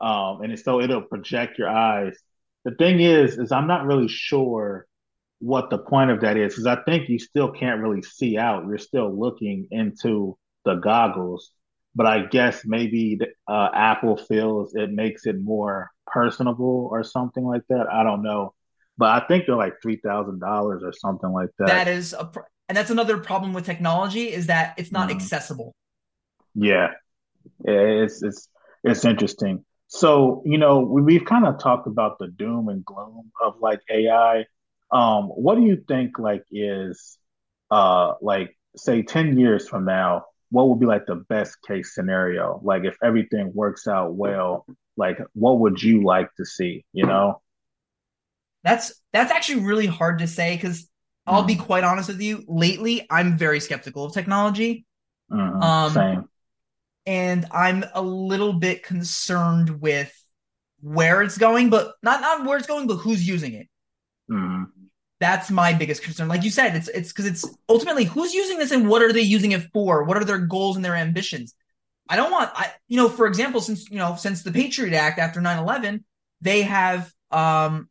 um, 0.00 0.42
and 0.42 0.58
so 0.58 0.80
it'll 0.80 1.02
project 1.02 1.58
your 1.58 1.68
eyes. 1.68 2.16
The 2.64 2.72
thing 2.72 3.00
is, 3.00 3.38
is 3.38 3.52
I'm 3.52 3.66
not 3.66 3.86
really 3.86 4.08
sure 4.08 4.86
what 5.40 5.70
the 5.70 5.78
point 5.78 6.10
of 6.10 6.20
that 6.20 6.36
is 6.36 6.52
because 6.52 6.66
I 6.66 6.82
think 6.82 7.08
you 7.08 7.18
still 7.18 7.50
can't 7.50 7.80
really 7.80 8.02
see 8.02 8.36
out. 8.38 8.66
You're 8.66 8.78
still 8.78 9.18
looking 9.18 9.68
into 9.70 10.36
the 10.64 10.74
goggles, 10.74 11.50
but 11.94 12.06
I 12.06 12.26
guess 12.26 12.62
maybe 12.64 13.18
uh, 13.48 13.68
Apple 13.74 14.16
feels 14.16 14.74
it 14.74 14.90
makes 14.90 15.26
it 15.26 15.40
more 15.40 15.90
personable 16.06 16.88
or 16.90 17.02
something 17.04 17.44
like 17.44 17.62
that. 17.68 17.86
I 17.92 18.02
don't 18.02 18.22
know, 18.22 18.54
but 18.98 19.22
I 19.22 19.26
think 19.26 19.46
they're 19.46 19.56
like 19.56 19.74
three 19.82 19.96
thousand 19.96 20.40
dollars 20.40 20.82
or 20.84 20.92
something 20.92 21.30
like 21.30 21.50
that. 21.58 21.66
That 21.68 21.88
is 21.88 22.12
a 22.12 22.24
pro- 22.24 22.44
and 22.68 22.76
that's 22.76 22.90
another 22.90 23.18
problem 23.18 23.52
with 23.52 23.66
technology 23.66 24.32
is 24.32 24.46
that 24.46 24.74
it's 24.78 24.92
not 24.92 25.08
Mhm. 25.08 25.16
accessible. 25.16 25.72
Yeah, 26.54 26.92
it's 27.64 28.22
it's 28.22 28.48
it's 28.84 29.04
interesting. 29.04 29.64
So, 29.88 30.42
you 30.46 30.58
know, 30.58 30.80
we, 30.80 31.02
we've 31.02 31.24
kind 31.24 31.46
of 31.46 31.58
talked 31.58 31.86
about 31.88 32.18
the 32.18 32.28
doom 32.28 32.68
and 32.68 32.84
gloom 32.84 33.32
of 33.42 33.54
like 33.60 33.80
AI. 33.90 34.44
Um, 34.92 35.24
what 35.26 35.56
do 35.56 35.62
you 35.62 35.82
think 35.88 36.18
like 36.18 36.44
is 36.50 37.18
uh 37.70 38.14
like 38.22 38.56
say 38.76 39.02
10 39.02 39.38
years 39.38 39.68
from 39.68 39.84
now, 39.84 40.24
what 40.50 40.68
would 40.68 40.80
be 40.80 40.86
like 40.86 41.06
the 41.06 41.16
best 41.16 41.56
case 41.66 41.94
scenario? 41.94 42.60
Like 42.62 42.84
if 42.84 42.96
everything 43.02 43.52
works 43.54 43.86
out 43.86 44.14
well, 44.14 44.66
like 44.96 45.18
what 45.34 45.60
would 45.60 45.82
you 45.82 46.04
like 46.04 46.28
to 46.36 46.44
see, 46.44 46.84
you 46.92 47.06
know? 47.06 47.40
That's 48.62 48.92
that's 49.12 49.32
actually 49.32 49.62
really 49.62 49.86
hard 49.86 50.18
to 50.18 50.26
say 50.26 50.56
because 50.56 50.88
I'll 51.26 51.44
be 51.44 51.56
Mhm. 51.56 51.56
quite 51.56 51.84
honest 51.84 52.08
with 52.08 52.20
you. 52.20 52.44
Lately, 52.46 53.06
I'm 53.10 53.38
very 53.38 53.60
skeptical 53.60 54.04
of 54.04 54.12
technology. 54.12 54.84
Mhm. 55.30 55.78
Um, 55.82 55.82
Same. 55.82 56.28
and 57.06 57.46
I'm 57.52 57.84
a 57.94 58.02
little 58.02 58.54
bit 58.54 58.84
concerned 58.84 59.80
with 59.80 60.12
where 60.80 61.22
it's 61.22 61.38
going, 61.38 61.70
but 61.70 61.94
not 62.02 62.20
not 62.20 62.46
where 62.46 62.58
it's 62.58 62.66
going, 62.66 62.86
but 62.86 62.96
who's 62.98 63.26
using 63.26 63.54
it. 63.54 63.68
Mhm. 64.28 64.79
That's 65.20 65.50
my 65.50 65.74
biggest 65.74 66.02
concern. 66.02 66.28
Like 66.28 66.44
you 66.44 66.50
said, 66.50 66.74
it's 66.74 66.88
it's 66.88 67.12
because 67.12 67.26
it's 67.26 67.44
ultimately 67.68 68.04
who's 68.04 68.32
using 68.32 68.58
this 68.58 68.70
and 68.70 68.88
what 68.88 69.02
are 69.02 69.12
they 69.12 69.20
using 69.20 69.52
it 69.52 69.70
for? 69.72 70.04
What 70.04 70.16
are 70.16 70.24
their 70.24 70.38
goals 70.38 70.76
and 70.76 70.84
their 70.84 70.96
ambitions? 70.96 71.54
I 72.08 72.16
don't 72.16 72.30
want 72.30 72.50
I 72.54 72.72
you 72.88 72.96
know, 72.96 73.08
for 73.08 73.26
example, 73.26 73.60
since 73.60 73.90
you 73.90 73.98
know, 73.98 74.16
since 74.16 74.42
the 74.42 74.52
Patriot 74.52 74.96
Act 74.96 75.18
after 75.18 75.40
9-11, 75.40 76.04
they 76.40 76.62
have 76.62 77.12
um 77.30 77.88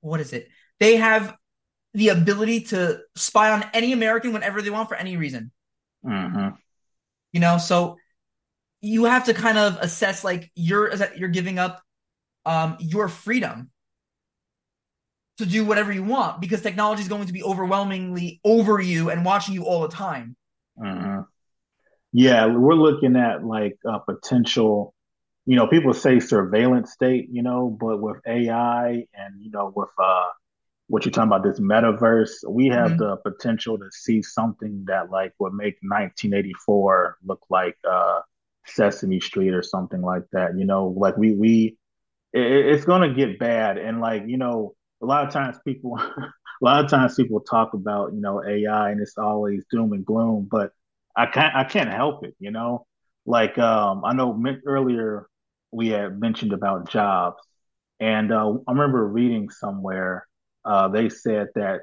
what 0.00 0.20
is 0.20 0.32
it? 0.32 0.48
They 0.80 0.96
have 0.96 1.36
the 1.94 2.08
ability 2.10 2.62
to 2.62 3.00
spy 3.16 3.50
on 3.50 3.64
any 3.74 3.92
American 3.92 4.32
whenever 4.32 4.62
they 4.62 4.70
want 4.70 4.88
for 4.88 4.96
any 4.96 5.16
reason. 5.16 5.52
Mhm. 6.04 6.56
You 7.32 7.40
know, 7.40 7.58
so 7.58 7.98
you 8.80 9.04
have 9.04 9.24
to 9.24 9.34
kind 9.34 9.58
of 9.58 9.78
assess 9.80 10.24
like 10.24 10.50
you're 10.54 10.92
you're 11.16 11.28
giving 11.28 11.58
up 11.58 11.82
um 12.44 12.76
your 12.80 13.08
freedom 13.08 13.70
to 15.38 15.46
do 15.46 15.64
whatever 15.64 15.92
you 15.92 16.02
want 16.02 16.40
because 16.40 16.62
technology 16.62 17.02
is 17.02 17.08
going 17.08 17.26
to 17.26 17.32
be 17.32 17.42
overwhelmingly 17.42 18.40
over 18.44 18.80
you 18.80 19.10
and 19.10 19.24
watching 19.24 19.54
you 19.54 19.64
all 19.64 19.82
the 19.82 19.88
time. 19.94 20.36
hmm 20.78 21.20
Yeah, 22.12 22.46
we're 22.46 22.74
looking 22.74 23.16
at 23.16 23.44
like 23.44 23.78
a 23.86 24.00
potential, 24.00 24.94
you 25.46 25.56
know, 25.56 25.66
people 25.68 25.94
say 25.94 26.20
surveillance 26.20 26.92
state, 26.92 27.28
you 27.32 27.42
know, 27.42 27.76
but 27.80 28.00
with 28.00 28.18
AI 28.26 29.06
and, 29.14 29.40
you 29.40 29.50
know, 29.52 29.72
with 29.74 29.90
uh 30.02 30.26
what 30.88 31.04
you're 31.06 31.12
talking 31.12 31.28
about, 31.28 31.44
this 31.44 31.60
metaverse, 31.60 32.32
we 32.48 32.68
have 32.68 32.96
Mhm. 32.96 32.98
the 32.98 33.16
potential 33.18 33.78
to 33.78 33.90
see 33.92 34.22
something 34.22 34.84
that 34.88 35.10
like 35.10 35.32
would 35.40 35.54
make 35.54 35.76
1984 35.82 37.18
look 37.24 37.42
like 37.50 37.76
uh 37.90 38.20
Sesame 38.66 39.20
Street 39.20 39.54
or 39.54 39.62
something 39.62 40.02
like 40.02 40.24
that. 40.32 40.58
You 40.58 40.66
know, 40.66 40.88
like 40.98 41.16
we 41.18 41.32
we 41.34 41.78
it, 42.32 42.42
it's 42.74 42.84
gonna 42.84 43.14
get 43.14 43.38
bad 43.38 43.78
and 43.78 44.00
like, 44.00 44.24
you 44.26 44.38
know, 44.38 44.74
a 45.02 45.06
lot 45.06 45.26
of 45.26 45.32
times 45.32 45.58
people 45.64 45.98
a 45.98 46.32
lot 46.60 46.84
of 46.84 46.90
times 46.90 47.14
people 47.14 47.40
talk 47.40 47.74
about, 47.74 48.12
you 48.14 48.20
know, 48.20 48.42
AI 48.44 48.90
and 48.90 49.00
it's 49.00 49.18
always 49.18 49.64
doom 49.70 49.92
and 49.92 50.04
gloom, 50.04 50.48
but 50.50 50.72
I 51.16 51.26
can't 51.26 51.54
I 51.54 51.64
can't 51.64 51.90
help 51.90 52.24
it, 52.24 52.34
you 52.38 52.50
know. 52.50 52.86
Like 53.26 53.58
um, 53.58 54.04
I 54.04 54.12
know 54.14 54.40
earlier 54.66 55.28
we 55.72 55.88
had 55.88 56.20
mentioned 56.20 56.52
about 56.52 56.88
jobs, 56.90 57.42
and 58.00 58.32
uh, 58.32 58.52
I 58.66 58.72
remember 58.72 59.06
reading 59.06 59.50
somewhere 59.50 60.26
uh, 60.64 60.88
they 60.88 61.08
said 61.08 61.48
that 61.54 61.82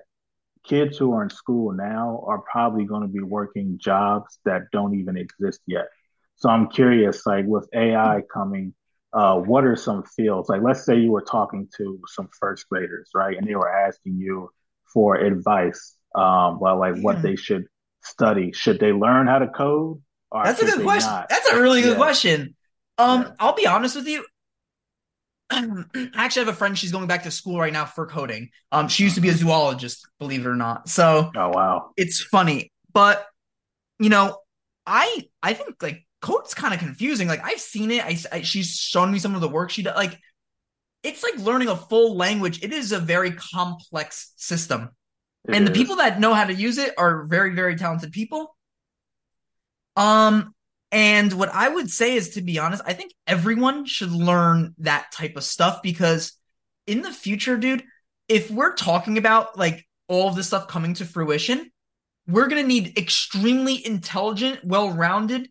kids 0.64 0.98
who 0.98 1.14
are 1.14 1.24
in 1.24 1.30
school 1.30 1.74
now 1.74 2.24
are 2.28 2.44
probably 2.52 2.86
going 2.86 3.02
to 3.02 3.08
be 3.08 3.22
working 3.22 3.78
jobs 3.82 4.40
that 4.46 4.64
don't 4.72 4.96
even 5.00 5.18
exist 5.18 5.62
yet. 5.68 5.88
So 6.36 6.50
I'm 6.50 6.70
curious, 6.70 7.26
like 7.26 7.46
with 7.46 7.68
AI 7.74 8.22
coming, 8.34 8.74
uh, 9.14 9.38
what 9.38 9.64
are 9.66 9.76
some 9.76 10.04
fields? 10.04 10.50
Like, 10.50 10.62
let's 10.62 10.86
say 10.86 10.98
you 10.98 11.12
were 11.12 11.22
talking 11.22 11.68
to 11.78 12.00
some 12.08 12.30
first 12.40 12.68
graders, 12.70 13.10
right, 13.14 13.38
and 13.38 13.48
they 13.48 13.56
were 13.56 13.72
asking 13.72 14.18
you 14.18 14.50
for 14.94 15.16
advice, 15.16 15.96
um, 16.16 16.60
well, 16.60 16.80
like 16.80 16.96
what 17.02 17.22
they 17.22 17.36
should 17.36 17.66
study. 18.04 18.52
Should 18.54 18.80
they 18.80 18.92
learn 18.92 19.28
how 19.28 19.40
to 19.40 19.48
code, 19.48 20.02
That's 20.32 20.62
a 20.62 20.66
good 20.66 20.82
question. 20.84 21.12
not? 21.12 21.30
That's 21.30 21.48
a 21.50 21.62
really 21.62 21.82
good 21.82 21.92
Yeah. 21.92 21.98
question. 21.98 22.56
Um, 22.98 23.22
Yeah. 23.22 23.32
I'll 23.40 23.54
be 23.56 23.68
honest 23.68 23.96
with 23.96 24.08
you. 24.08 24.26
I 25.50 25.86
actually 26.16 26.46
have 26.46 26.54
a 26.54 26.58
friend. 26.58 26.78
She's 26.78 26.92
going 26.92 27.08
back 27.08 27.24
to 27.24 27.32
school 27.32 27.60
right 27.60 27.74
now 27.74 27.86
for 27.86 28.08
coding. 28.08 28.50
Um, 28.72 28.88
she 28.88 29.04
used 29.04 29.16
to 29.16 29.22
be 29.22 29.30
a 29.30 29.34
zoologist, 29.34 30.08
believe 30.20 30.46
it 30.46 30.50
or 30.50 30.56
not. 30.56 30.90
So 30.90 31.32
Oh 31.36 31.50
wow. 31.50 31.92
it's 31.98 32.22
funny, 32.24 32.72
but 32.94 33.26
you 34.00 34.10
know, 34.10 34.38
I 34.86 35.28
I 35.42 35.54
think 35.54 35.82
like 35.82 36.06
code's 36.24 36.54
kind 36.54 36.74
of 36.74 36.80
confusing. 36.80 37.28
Like 37.28 37.44
I've 37.44 37.60
seen 37.60 37.92
it. 37.92 38.04
I, 38.04 38.18
I- 38.32 38.42
she's 38.42 38.76
shown 38.78 39.12
me 39.12 39.20
some 39.20 39.36
of 39.36 39.42
the 39.42 39.50
work 39.50 39.70
she 39.70 39.84
does. 39.84 39.96
Like 39.96 40.18
it's 41.04 41.22
like 41.22 41.38
learning 41.38 41.68
a 41.68 41.76
full 41.76 42.16
language. 42.16 42.64
It 42.64 42.72
is 42.72 42.94
a 42.94 43.00
very 43.00 43.32
complex 43.32 44.32
system, 44.38 44.90
It 45.48 45.54
and 45.54 45.68
the 45.68 45.72
people 45.72 45.98
that 45.98 46.20
know 46.20 46.34
how 46.34 46.46
to 46.46 46.54
use 46.54 46.78
it 46.78 46.94
are 46.98 47.26
very 47.26 47.54
very 47.54 47.76
talented 47.76 48.12
people. 48.14 48.56
Um, 49.96 50.56
and 50.92 51.34
what 51.34 51.50
I 51.50 51.68
would 51.70 51.90
say 51.90 52.16
is, 52.16 52.30
to 52.32 52.42
be 52.42 52.58
honest, 52.58 52.82
I 52.86 52.94
think 52.94 53.14
everyone 53.28 53.86
should 53.86 54.12
learn 54.12 54.74
that 54.80 55.12
type 55.12 55.36
of 55.36 55.44
stuff 55.44 55.82
because 55.84 56.34
in 56.88 57.02
the 57.02 57.12
future, 57.12 57.58
dude, 57.58 57.84
if 58.28 58.50
we're 58.50 58.74
talking 58.76 59.18
about 59.18 59.58
like 59.58 59.86
all 60.08 60.30
of 60.30 60.36
this 60.36 60.48
stuff 60.48 60.68
coming 60.68 60.94
to 60.96 61.06
fruition, 61.06 61.70
we're 62.28 62.48
gonna 62.48 62.64
need 62.64 62.98
extremely 62.98 63.86
intelligent, 63.86 64.64
well-rounded 64.64 65.50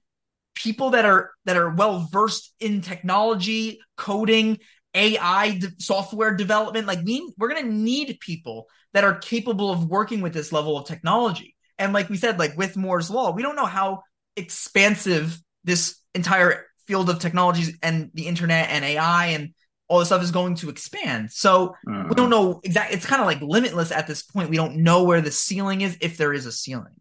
people 0.54 0.90
that 0.90 1.04
are 1.04 1.30
that 1.44 1.56
are 1.56 1.70
well 1.70 2.08
versed 2.10 2.54
in 2.60 2.80
technology, 2.80 3.80
coding, 3.96 4.58
AI, 4.94 5.58
de- 5.58 5.70
software 5.78 6.34
development. 6.34 6.86
Like 6.86 7.00
we, 7.04 7.32
we're 7.38 7.48
gonna 7.48 7.62
need 7.62 8.18
people 8.20 8.66
that 8.92 9.04
are 9.04 9.16
capable 9.16 9.70
of 9.70 9.86
working 9.88 10.20
with 10.20 10.34
this 10.34 10.52
level 10.52 10.76
of 10.76 10.86
technology. 10.86 11.56
And 11.78 11.92
like 11.92 12.08
we 12.08 12.16
said, 12.16 12.38
like 12.38 12.56
with 12.56 12.76
Moore's 12.76 13.10
law, 13.10 13.32
we 13.32 13.42
don't 13.42 13.56
know 13.56 13.66
how 13.66 14.02
expansive 14.36 15.40
this 15.64 15.98
entire 16.14 16.66
field 16.86 17.08
of 17.08 17.18
technologies 17.18 17.76
and 17.82 18.10
the 18.14 18.26
internet 18.26 18.68
and 18.70 18.84
AI 18.84 19.26
and 19.26 19.54
all 19.88 19.98
this 19.98 20.08
stuff 20.08 20.22
is 20.22 20.30
going 20.30 20.54
to 20.56 20.70
expand. 20.70 21.30
So 21.30 21.74
mm-hmm. 21.86 22.08
we 22.08 22.14
don't 22.14 22.30
know 22.30 22.60
exactly. 22.64 22.96
It's 22.96 23.06
kind 23.06 23.20
of 23.20 23.26
like 23.26 23.40
limitless 23.42 23.92
at 23.92 24.06
this 24.06 24.22
point. 24.22 24.50
We 24.50 24.56
don't 24.56 24.76
know 24.76 25.04
where 25.04 25.20
the 25.20 25.30
ceiling 25.30 25.82
is 25.82 25.98
if 26.00 26.16
there 26.16 26.32
is 26.32 26.46
a 26.46 26.52
ceiling. 26.52 26.94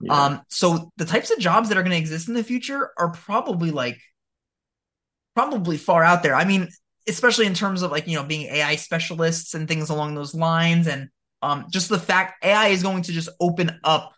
Yeah. 0.00 0.24
Um, 0.24 0.42
so 0.48 0.90
the 0.96 1.04
types 1.04 1.30
of 1.30 1.38
jobs 1.38 1.68
that 1.68 1.78
are 1.78 1.82
going 1.82 1.92
to 1.92 1.98
exist 1.98 2.28
in 2.28 2.34
the 2.34 2.44
future 2.44 2.90
are 2.98 3.10
probably 3.10 3.70
like 3.70 3.98
probably 5.34 5.76
far 5.76 6.02
out 6.02 6.22
there. 6.22 6.34
I 6.34 6.44
mean, 6.44 6.68
especially 7.08 7.46
in 7.46 7.54
terms 7.54 7.82
of 7.82 7.90
like 7.90 8.06
you 8.06 8.16
know 8.16 8.24
being 8.24 8.46
AI 8.46 8.76
specialists 8.76 9.54
and 9.54 9.68
things 9.68 9.90
along 9.90 10.14
those 10.14 10.34
lines, 10.34 10.86
and 10.86 11.08
um, 11.42 11.66
just 11.70 11.88
the 11.88 11.98
fact 11.98 12.44
AI 12.44 12.68
is 12.68 12.82
going 12.82 13.02
to 13.02 13.12
just 13.12 13.28
open 13.40 13.78
up 13.84 14.12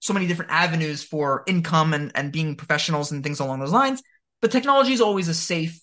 so 0.00 0.12
many 0.12 0.26
different 0.26 0.50
avenues 0.50 1.02
for 1.02 1.44
income 1.46 1.94
and 1.94 2.12
and 2.14 2.32
being 2.32 2.56
professionals 2.56 3.12
and 3.12 3.22
things 3.22 3.40
along 3.40 3.60
those 3.60 3.72
lines. 3.72 4.02
But 4.40 4.50
technology 4.50 4.92
is 4.92 5.00
always 5.00 5.28
a 5.28 5.34
safe 5.34 5.80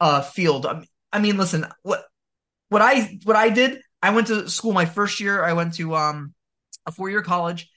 uh, 0.00 0.20
field. 0.20 0.66
I 1.12 1.20
mean, 1.20 1.36
listen, 1.36 1.66
what 1.82 2.04
what 2.68 2.82
I 2.82 3.18
what 3.24 3.36
I 3.36 3.50
did, 3.50 3.80
I 4.02 4.10
went 4.10 4.26
to 4.28 4.48
school 4.50 4.72
my 4.72 4.86
first 4.86 5.20
year. 5.20 5.44
I 5.44 5.52
went 5.52 5.74
to 5.74 5.94
um, 5.94 6.34
a 6.86 6.92
four 6.92 7.08
year 7.08 7.22
college. 7.22 7.70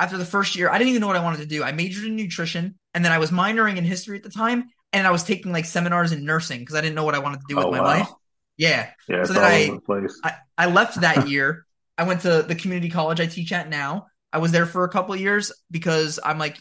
After 0.00 0.16
the 0.16 0.24
first 0.24 0.56
year, 0.56 0.70
I 0.70 0.78
didn't 0.78 0.88
even 0.88 1.02
know 1.02 1.06
what 1.06 1.16
I 1.16 1.22
wanted 1.22 1.40
to 1.40 1.46
do. 1.46 1.62
I 1.62 1.72
majored 1.72 2.06
in 2.06 2.16
nutrition, 2.16 2.78
and 2.94 3.04
then 3.04 3.12
I 3.12 3.18
was 3.18 3.30
minoring 3.30 3.76
in 3.76 3.84
history 3.84 4.16
at 4.16 4.22
the 4.22 4.30
time, 4.30 4.70
and 4.94 5.06
I 5.06 5.10
was 5.10 5.22
taking 5.22 5.52
like 5.52 5.66
seminars 5.66 6.12
in 6.12 6.24
nursing 6.24 6.60
because 6.60 6.74
I 6.74 6.80
didn't 6.80 6.94
know 6.94 7.04
what 7.04 7.14
I 7.14 7.18
wanted 7.18 7.40
to 7.40 7.46
do 7.50 7.56
with 7.56 7.66
oh, 7.66 7.70
my 7.70 7.80
wow. 7.80 7.84
life. 7.84 8.08
Yeah. 8.56 8.88
Yeah. 9.08 9.24
So 9.24 9.34
then 9.34 9.44
I, 9.44 9.78
I 10.24 10.34
I 10.56 10.66
left 10.66 11.02
that 11.02 11.28
year. 11.30 11.66
I 11.98 12.04
went 12.04 12.22
to 12.22 12.42
the 12.42 12.54
community 12.54 12.88
college 12.88 13.20
I 13.20 13.26
teach 13.26 13.52
at 13.52 13.68
now. 13.68 14.06
I 14.32 14.38
was 14.38 14.52
there 14.52 14.64
for 14.64 14.84
a 14.84 14.88
couple 14.88 15.14
years 15.16 15.52
because 15.70 16.18
I'm 16.24 16.38
like, 16.38 16.56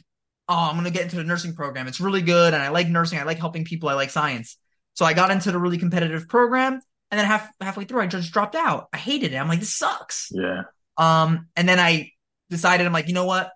oh, 0.49 0.69
I'm 0.69 0.75
gonna 0.75 0.91
get 0.91 1.03
into 1.03 1.15
the 1.15 1.23
nursing 1.23 1.55
program. 1.55 1.87
It's 1.87 2.01
really 2.01 2.21
good, 2.21 2.53
and 2.53 2.61
I 2.61 2.69
like 2.69 2.89
nursing. 2.89 3.19
I 3.19 3.23
like 3.23 3.39
helping 3.39 3.63
people. 3.63 3.87
I 3.87 3.93
like 3.93 4.09
science. 4.09 4.57
So 4.95 5.05
I 5.05 5.13
got 5.13 5.31
into 5.31 5.53
the 5.53 5.59
really 5.59 5.77
competitive 5.77 6.27
program, 6.27 6.81
and 7.09 7.19
then 7.19 7.25
half 7.25 7.49
halfway 7.61 7.85
through, 7.85 8.01
I 8.01 8.07
just 8.07 8.33
dropped 8.33 8.55
out. 8.55 8.89
I 8.91 8.97
hated 8.97 9.31
it. 9.31 9.37
I'm 9.37 9.47
like, 9.47 9.61
this 9.61 9.75
sucks. 9.75 10.29
Yeah. 10.31 10.63
Um, 10.97 11.47
and 11.55 11.69
then 11.69 11.79
I 11.79 12.11
decided, 12.49 12.85
I'm 12.85 12.93
like, 12.93 13.07
you 13.07 13.13
know 13.13 13.25
what? 13.25 13.51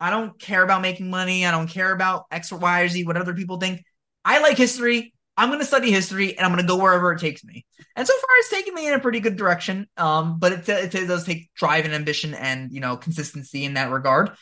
I 0.00 0.10
don't 0.10 0.38
care 0.38 0.62
about 0.62 0.82
making 0.82 1.10
money. 1.10 1.44
I 1.44 1.50
don't 1.50 1.68
care 1.68 1.92
about 1.92 2.26
X 2.30 2.52
or 2.52 2.58
Y 2.58 2.82
or 2.82 2.88
Z, 2.88 3.04
what 3.04 3.16
other 3.16 3.34
people 3.34 3.58
think. 3.58 3.82
I 4.24 4.40
like 4.40 4.56
history. 4.56 5.12
I'm 5.36 5.48
going 5.48 5.60
to 5.60 5.64
study 5.64 5.90
history 5.90 6.36
and 6.36 6.44
I'm 6.44 6.52
going 6.52 6.64
to 6.64 6.68
go 6.68 6.80
wherever 6.80 7.12
it 7.12 7.20
takes 7.20 7.44
me. 7.44 7.64
And 7.94 8.06
so 8.06 8.12
far, 8.12 8.28
it's 8.38 8.50
taken 8.50 8.74
me 8.74 8.88
in 8.88 8.94
a 8.94 8.98
pretty 8.98 9.20
good 9.20 9.36
direction. 9.36 9.86
Um, 9.96 10.38
but 10.38 10.52
it, 10.52 10.68
it, 10.68 10.94
it 10.94 11.06
does 11.06 11.24
take 11.24 11.50
drive 11.54 11.84
and 11.84 11.94
ambition 11.94 12.34
and, 12.34 12.72
you 12.72 12.80
know, 12.80 12.96
consistency 12.96 13.64
in 13.64 13.74
that 13.74 13.90
regard. 13.90 14.32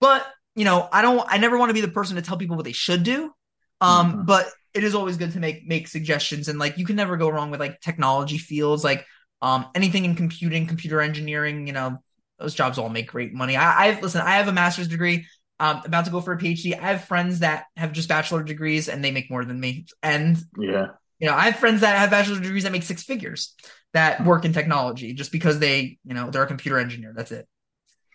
But, 0.00 0.26
you 0.54 0.64
know, 0.64 0.88
I 0.92 1.02
don't, 1.02 1.24
I 1.28 1.38
never 1.38 1.58
want 1.58 1.70
to 1.70 1.74
be 1.74 1.80
the 1.80 1.88
person 1.88 2.16
to 2.16 2.22
tell 2.22 2.36
people 2.36 2.56
what 2.56 2.64
they 2.64 2.72
should 2.72 3.02
do. 3.02 3.32
Um, 3.80 4.12
mm-hmm. 4.12 4.24
but 4.24 4.48
it 4.74 4.82
is 4.82 4.94
always 4.94 5.16
good 5.16 5.32
to 5.32 5.40
make 5.40 5.66
make 5.66 5.88
suggestions 5.88 6.48
and 6.48 6.58
like 6.58 6.76
you 6.76 6.84
can 6.84 6.96
never 6.96 7.16
go 7.16 7.28
wrong 7.28 7.50
with 7.50 7.60
like 7.60 7.80
technology 7.80 8.38
fields 8.38 8.84
like 8.84 9.06
um 9.40 9.66
anything 9.74 10.04
in 10.04 10.16
computing 10.16 10.66
computer 10.66 11.00
engineering 11.00 11.66
you 11.66 11.72
know 11.72 11.98
those 12.44 12.54
jobs 12.54 12.78
all 12.78 12.88
make 12.88 13.08
great 13.08 13.32
money. 13.32 13.56
I 13.56 13.88
i 13.88 14.00
listen 14.00 14.20
i 14.20 14.36
have 14.36 14.48
a 14.48 14.52
master's 14.52 14.88
degree 14.88 15.26
um 15.60 15.82
about 15.84 16.04
to 16.04 16.10
go 16.10 16.20
for 16.20 16.32
a 16.32 16.38
phd 16.38 16.78
i 16.78 16.86
have 16.92 17.04
friends 17.04 17.40
that 17.40 17.66
have 17.76 17.92
just 17.92 18.08
bachelor 18.08 18.42
degrees 18.42 18.88
and 18.88 19.04
they 19.04 19.10
make 19.10 19.30
more 19.30 19.44
than 19.44 19.58
me. 19.58 19.86
And 20.02 20.36
yeah. 20.58 20.86
you 21.18 21.28
know 21.28 21.34
i 21.34 21.44
have 21.46 21.56
friends 21.56 21.80
that 21.82 21.96
have 21.98 22.10
bachelor 22.10 22.40
degrees 22.40 22.64
that 22.64 22.72
make 22.72 22.82
six 22.82 23.02
figures 23.02 23.54
that 23.92 24.24
work 24.24 24.44
in 24.44 24.52
technology 24.52 25.14
just 25.14 25.32
because 25.32 25.58
they 25.58 25.98
you 26.04 26.14
know 26.14 26.30
they're 26.30 26.42
a 26.42 26.46
computer 26.46 26.78
engineer. 26.78 27.12
That's 27.16 27.32
it. 27.32 27.46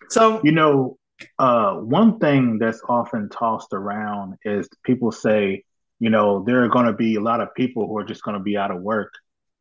So 0.09 0.41
you 0.43 0.51
know 0.51 0.97
uh 1.37 1.73
one 1.75 2.19
thing 2.19 2.59
that's 2.59 2.81
often 2.87 3.29
tossed 3.29 3.73
around 3.73 4.35
is 4.45 4.69
people 4.83 5.11
say 5.11 5.63
you 5.99 6.09
know, 6.09 6.43
there 6.43 6.63
are 6.63 6.69
going 6.69 6.85
to 6.85 6.93
be 6.93 7.15
a 7.15 7.21
lot 7.21 7.41
of 7.41 7.53
people 7.53 7.87
who 7.87 7.97
are 7.97 8.05
just 8.05 8.23
going 8.23 8.37
to 8.37 8.43
be 8.43 8.57
out 8.57 8.71
of 8.71 8.81
work, 8.81 9.11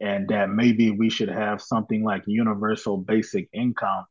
and 0.01 0.29
that 0.29 0.49
maybe 0.49 0.93
we 0.93 1.11
should 1.11 1.29
have 1.29 1.61
something 1.61 2.05
like 2.05 2.23
universal 2.27 2.97
basic 2.97 3.49
income. 3.53 4.05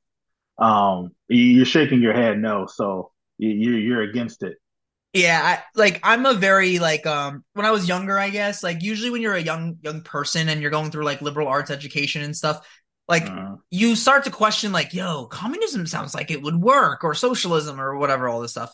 Um, 0.60 1.12
you're 1.28 1.66
shaking 1.66 2.02
your 2.02 2.14
head 2.14 2.40
no, 2.40 2.66
so 2.66 3.12
you're 3.38 3.78
you're 3.78 4.02
against 4.02 4.44
it. 4.44 4.58
Yeah, 5.14 5.42
I, 5.44 5.64
like 5.76 6.00
I'm 6.04 6.26
a 6.26 6.34
very 6.34 6.80
like 6.80 7.06
um 7.06 7.44
when 7.54 7.66
I 7.66 7.72
was 7.72 7.88
younger, 7.88 8.20
I 8.20 8.30
guess 8.30 8.64
like 8.64 8.84
usually 8.84 9.10
when 9.10 9.22
you're 9.22 9.36
a 9.36 9.42
young 9.42 9.78
young 9.82 10.02
person 10.02 10.50
and 10.50 10.62
you're 10.62 10.72
going 10.72 10.92
through 10.92 11.06
like 11.06 11.22
liberal 11.22 11.48
arts 11.48 11.72
education 11.72 12.22
and 12.22 12.36
stuff, 12.36 12.68
like 13.08 13.28
uh, 13.28 13.56
you 13.72 13.96
start 13.96 14.26
to 14.26 14.32
question 14.32 14.72
like, 14.72 14.94
yo, 14.94 15.26
communism 15.26 15.88
sounds 15.88 16.14
like 16.14 16.30
it 16.30 16.42
would 16.42 16.56
work 16.56 17.04
or 17.04 17.14
socialism 17.14 17.80
or 17.80 17.98
whatever 17.98 18.28
all 18.28 18.42
this 18.42 18.52
stuff. 18.52 18.74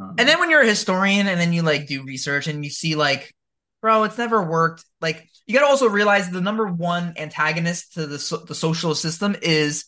Um, 0.00 0.14
and 0.18 0.28
then 0.28 0.38
when 0.40 0.50
you're 0.50 0.62
a 0.62 0.66
historian 0.66 1.26
and 1.26 1.40
then 1.40 1.52
you 1.52 1.62
like 1.62 1.86
do 1.86 2.04
research 2.04 2.46
and 2.46 2.64
you 2.64 2.70
see 2.70 2.94
like, 2.94 3.34
bro, 3.82 4.04
it's 4.04 4.18
never 4.18 4.42
worked. 4.42 4.84
Like 5.00 5.28
you 5.46 5.54
got 5.54 5.60
to 5.60 5.66
also 5.66 5.88
realize 5.88 6.30
the 6.30 6.40
number 6.40 6.66
one 6.66 7.14
antagonist 7.16 7.94
to 7.94 8.06
the 8.06 8.18
so- 8.18 8.44
the 8.44 8.54
socialist 8.54 9.02
system 9.02 9.36
is 9.42 9.84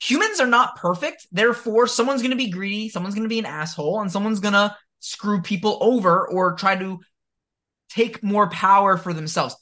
humans 0.00 0.40
are 0.40 0.46
not 0.46 0.76
perfect. 0.76 1.26
Therefore, 1.32 1.86
someone's 1.86 2.22
going 2.22 2.30
to 2.30 2.36
be 2.36 2.50
greedy, 2.50 2.88
someone's 2.88 3.14
going 3.14 3.24
to 3.24 3.32
be 3.32 3.38
an 3.38 3.46
asshole, 3.46 4.00
and 4.00 4.10
someone's 4.10 4.40
going 4.40 4.54
to 4.54 4.76
screw 5.00 5.42
people 5.42 5.78
over 5.80 6.26
or 6.28 6.54
try 6.54 6.76
to 6.76 7.00
take 7.90 8.22
more 8.22 8.48
power 8.50 8.96
for 8.96 9.12
themselves. 9.12 9.56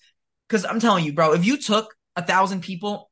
Because 0.48 0.64
I'm 0.64 0.80
telling 0.80 1.04
you, 1.04 1.12
bro, 1.12 1.32
if 1.32 1.44
you 1.44 1.56
took 1.58 1.94
a 2.14 2.22
thousand 2.22 2.62
people 2.62 3.10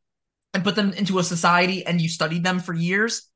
and 0.52 0.64
put 0.64 0.76
them 0.76 0.92
into 0.92 1.18
a 1.18 1.24
society 1.24 1.84
and 1.84 2.00
you 2.00 2.08
studied 2.08 2.44
them 2.44 2.60
for 2.60 2.72
years, 2.72 3.28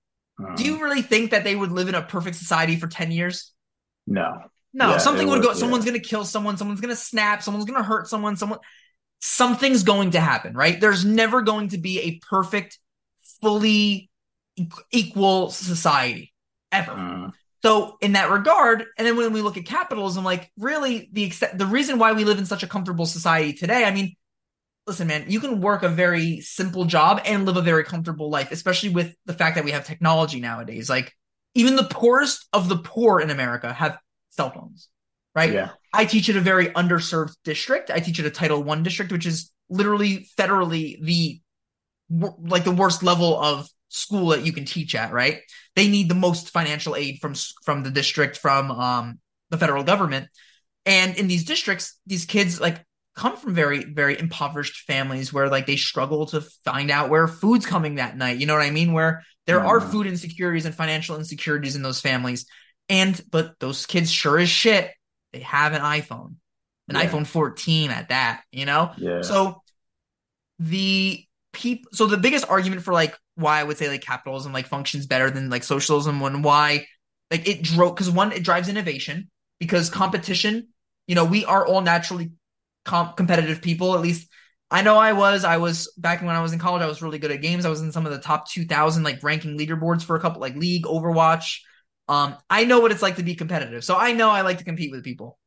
do 0.57 0.64
you 0.64 0.74
um, 0.74 0.81
really 0.81 1.03
think 1.03 1.33
that 1.33 1.42
they 1.42 1.57
would 1.57 1.72
live 1.72 1.88
in 1.88 1.94
a 1.94 2.03
perfect 2.03 2.37
society 2.37 2.77
for 2.77 2.87
10 2.87 3.11
years? 3.11 3.53
No. 4.07 4.42
No, 4.72 4.90
yeah, 4.90 4.98
something 4.98 5.27
would 5.29 5.42
go, 5.42 5.48
yeah. 5.48 5.55
someone's 5.55 5.85
going 5.85 6.01
to 6.01 6.07
kill 6.07 6.24
someone, 6.24 6.57
someone's 6.57 6.81
going 6.81 6.94
to 6.94 7.01
snap, 7.01 7.42
someone's 7.42 7.64
going 7.64 7.79
to 7.79 7.83
hurt 7.83 8.07
someone, 8.07 8.37
someone, 8.37 8.59
something's 9.18 9.83
going 9.83 10.12
to 10.12 10.20
happen, 10.20 10.55
right? 10.55 10.81
There's 10.81 11.05
never 11.05 11.42
going 11.42 11.70
to 11.70 11.79
be 11.79 12.01
a 12.01 12.20
perfect, 12.29 12.79
fully 13.40 14.11
equal 14.90 15.51
society 15.51 16.33
ever. 16.72 16.92
Uh, 16.92 17.31
so 17.62 17.96
in 18.01 18.12
that 18.12 18.31
regard, 18.31 18.85
and 18.96 19.07
then 19.07 19.16
when 19.16 19.33
we 19.33 19.42
look 19.42 19.57
at 19.57 19.64
capitalism, 19.64 20.24
like 20.24 20.51
really 20.59 21.09
the 21.12 21.33
the 21.55 21.66
reason 21.66 21.98
why 21.98 22.12
we 22.12 22.24
live 22.24 22.38
in 22.38 22.46
such 22.46 22.62
a 22.62 22.68
comfortable 22.68 23.07
society 23.07 23.53
today, 23.53 23.85
I 23.85 23.92
mean, 23.92 24.14
listen, 24.87 25.09
man, 25.09 25.24
you 25.29 25.40
can 25.40 25.61
work 25.61 25.83
a 25.83 25.88
very 25.88 26.40
simple 26.40 26.85
job 26.85 27.20
and 27.24 27.44
live 27.46 27.57
a 27.57 27.62
very 27.62 27.85
comfortable 27.85 28.31
life, 28.31 28.53
especially 28.53 28.90
with 28.90 29.14
the 29.27 29.35
fact 29.35 29.57
that 29.57 29.64
we 29.64 29.72
have 29.72 29.85
technology 29.85 30.40
nowadays. 30.40 30.88
Like 30.88 31.12
even 31.55 31.74
the 31.74 31.85
poorest 31.85 32.46
of 32.53 32.68
the 32.68 32.79
poor 32.79 33.20
in 33.20 33.31
America 33.31 33.72
have 33.72 33.98
cell 34.31 34.51
phones, 34.51 34.88
right? 35.35 35.53
Yeah. 35.53 35.70
I 35.92 36.05
teach 36.05 36.29
at 36.29 36.37
a 36.37 36.40
very 36.40 36.66
underserved 36.68 37.35
district. 37.42 37.90
I 37.90 37.98
teach 37.98 38.20
at 38.20 38.27
a 38.27 38.31
Title 38.31 38.62
One 38.62 38.85
district, 38.85 39.11
which 39.11 39.27
is 39.27 39.51
literally 39.68 40.29
federally 40.38 41.03
the 41.03 41.40
like 42.11 42.64
the 42.64 42.71
worst 42.71 43.03
level 43.03 43.38
of 43.38 43.68
school 43.88 44.29
that 44.29 44.44
you 44.44 44.53
can 44.53 44.64
teach 44.64 44.94
at, 44.94 45.12
right? 45.12 45.40
They 45.77 45.88
need 45.88 46.09
the 46.09 46.14
most 46.14 46.51
financial 46.51 46.97
aid 46.97 47.21
from 47.21 47.35
from 47.64 47.83
the 47.83 47.90
district, 47.90 48.37
from 48.37 48.71
um, 48.71 49.21
the 49.51 49.59
federal 49.59 49.85
government. 49.85 50.29
And 50.87 51.16
in 51.16 51.29
these 51.29 51.44
districts, 51.44 51.99
these 52.07 52.25
kids 52.25 52.61
like 52.61 52.85
come 53.19 53.37
from 53.37 53.52
very 53.52 53.83
very 53.83 54.19
impoverished 54.19 54.87
families 54.87 55.33
where 55.33 55.48
like 55.48 55.67
they 55.67 55.77
struggle 55.77 56.27
to 56.27 56.40
find 56.65 56.88
out 56.88 57.11
where 57.11 57.27
food's 57.27 57.67
coming 57.67 57.96
that 57.96 58.17
night 58.17 58.38
you 58.38 58.46
know 58.46 58.54
what 58.54 58.63
i 58.63 58.71
mean 58.71 58.92
where 58.92 59.25
there 59.46 59.65
are 59.65 59.81
mm-hmm. 59.81 59.90
food 59.90 60.06
insecurities 60.06 60.67
and 60.67 60.75
financial 60.75 61.17
insecurities 61.17 61.75
in 61.75 61.83
those 61.83 62.00
families 62.00 62.46
and 62.88 63.21
but 63.31 63.59
those 63.59 63.87
kids 63.87 64.11
sure 64.11 64.38
as 64.38 64.48
shit 64.48 64.92
they 65.33 65.40
have 65.40 65.73
an 65.73 65.81
iphone 65.81 66.37
an 66.88 66.94
yeah. 66.94 67.06
iphone 67.06 67.27
14 67.27 67.90
at 67.90 68.11
that 68.11 68.42
you 68.52 68.65
know 68.65 68.92
yeah. 68.96 69.23
so 69.23 69.63
the 70.61 71.27
people 71.59 71.90
so 71.92 72.06
the 72.06 72.17
biggest 72.17 72.48
argument 72.48 72.83
for 72.83 72.94
like 72.94 73.17
why 73.35 73.61
i 73.61 73.65
would 73.65 73.77
say 73.77 73.88
like 73.88 74.00
capitalism 74.00 74.52
like 74.52 74.67
functions 74.67 75.06
better 75.06 75.31
than 75.31 75.50
like 75.50 75.63
socialism 75.63 76.21
when 76.21 76.42
why 76.42 76.87
like 77.31 77.46
it 77.46 77.63
drove 77.63 77.94
because 77.94 78.11
one 78.11 78.33
it 78.33 78.42
drives 78.42 78.69
innovation 78.69 79.31
because 79.59 79.90
competition 79.90 80.69
you 81.06 81.15
know 81.15 81.25
we 81.25 81.44
are 81.44 81.67
all 81.67 81.81
naturally 81.81 82.31
comp- 82.88 83.17
competitive 83.17 83.63
people. 83.63 83.94
At 83.94 84.00
least 84.00 84.29
I 84.71 84.83
know 84.83 84.96
I 84.96 85.13
was. 85.13 85.44
I 85.44 85.59
was 85.59 85.92
back 85.96 86.21
when 86.21 86.35
I 86.35 86.42
was 86.42 86.52
in 86.52 86.59
college. 86.59 86.83
I 86.83 86.87
was 86.87 87.02
really 87.02 87.19
good 87.19 87.31
at 87.31 87.40
games. 87.40 87.65
I 87.65 87.71
was 87.71 87.81
in 87.81 87.92
some 87.92 88.06
of 88.06 88.13
the 88.13 88.19
top 88.19 88.48
two 88.48 88.65
thousand 88.65 89.04
like 89.04 89.23
ranking 89.23 89.56
leaderboards 89.59 90.02
for 90.02 90.17
a 90.17 90.21
couple 90.21 90.40
like 90.40 90.56
League, 90.56 90.85
Overwatch. 90.85 91.61
Um, 92.09 92.37
I 92.48 92.65
know 92.65 92.81
what 92.81 92.90
it's 92.90 93.02
like 93.02 93.17
to 93.17 93.23
be 93.23 93.35
competitive, 93.35 93.85
so 93.85 93.96
I 93.96 94.13
know 94.13 94.31
I 94.31 94.40
like 94.40 94.59
to 94.59 94.65
compete 94.65 94.90
with 94.90 95.04
people. 95.04 95.38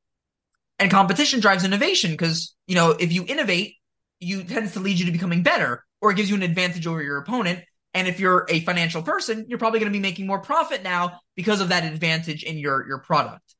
And 0.79 0.89
competition 0.89 1.39
drives 1.39 1.63
innovation 1.65 2.11
because 2.11 2.55
you 2.67 2.75
know 2.75 2.91
if 2.91 3.11
you 3.11 3.25
innovate, 3.27 3.75
you 4.21 4.43
tends 4.43 4.73
to 4.73 4.79
lead 4.79 4.99
you 4.99 5.05
to 5.07 5.11
becoming 5.11 5.43
better, 5.43 5.83
or 5.99 6.11
it 6.11 6.15
gives 6.15 6.29
you 6.29 6.35
an 6.35 6.43
advantage 6.43 6.87
over 6.87 7.03
your 7.03 7.17
opponent. 7.17 7.59
And 7.93 8.07
if 8.07 8.21
you're 8.21 8.45
a 8.47 8.61
financial 8.61 9.01
person, 9.01 9.45
you're 9.49 9.59
probably 9.59 9.79
going 9.79 9.91
to 9.91 9.97
be 9.97 10.01
making 10.01 10.27
more 10.27 10.39
profit 10.39 10.83
now 10.83 11.19
because 11.35 11.59
of 11.59 11.69
that 11.69 11.83
advantage 11.83 12.43
in 12.43 12.57
your 12.57 12.87
your 12.87 12.99
product. 12.99 13.55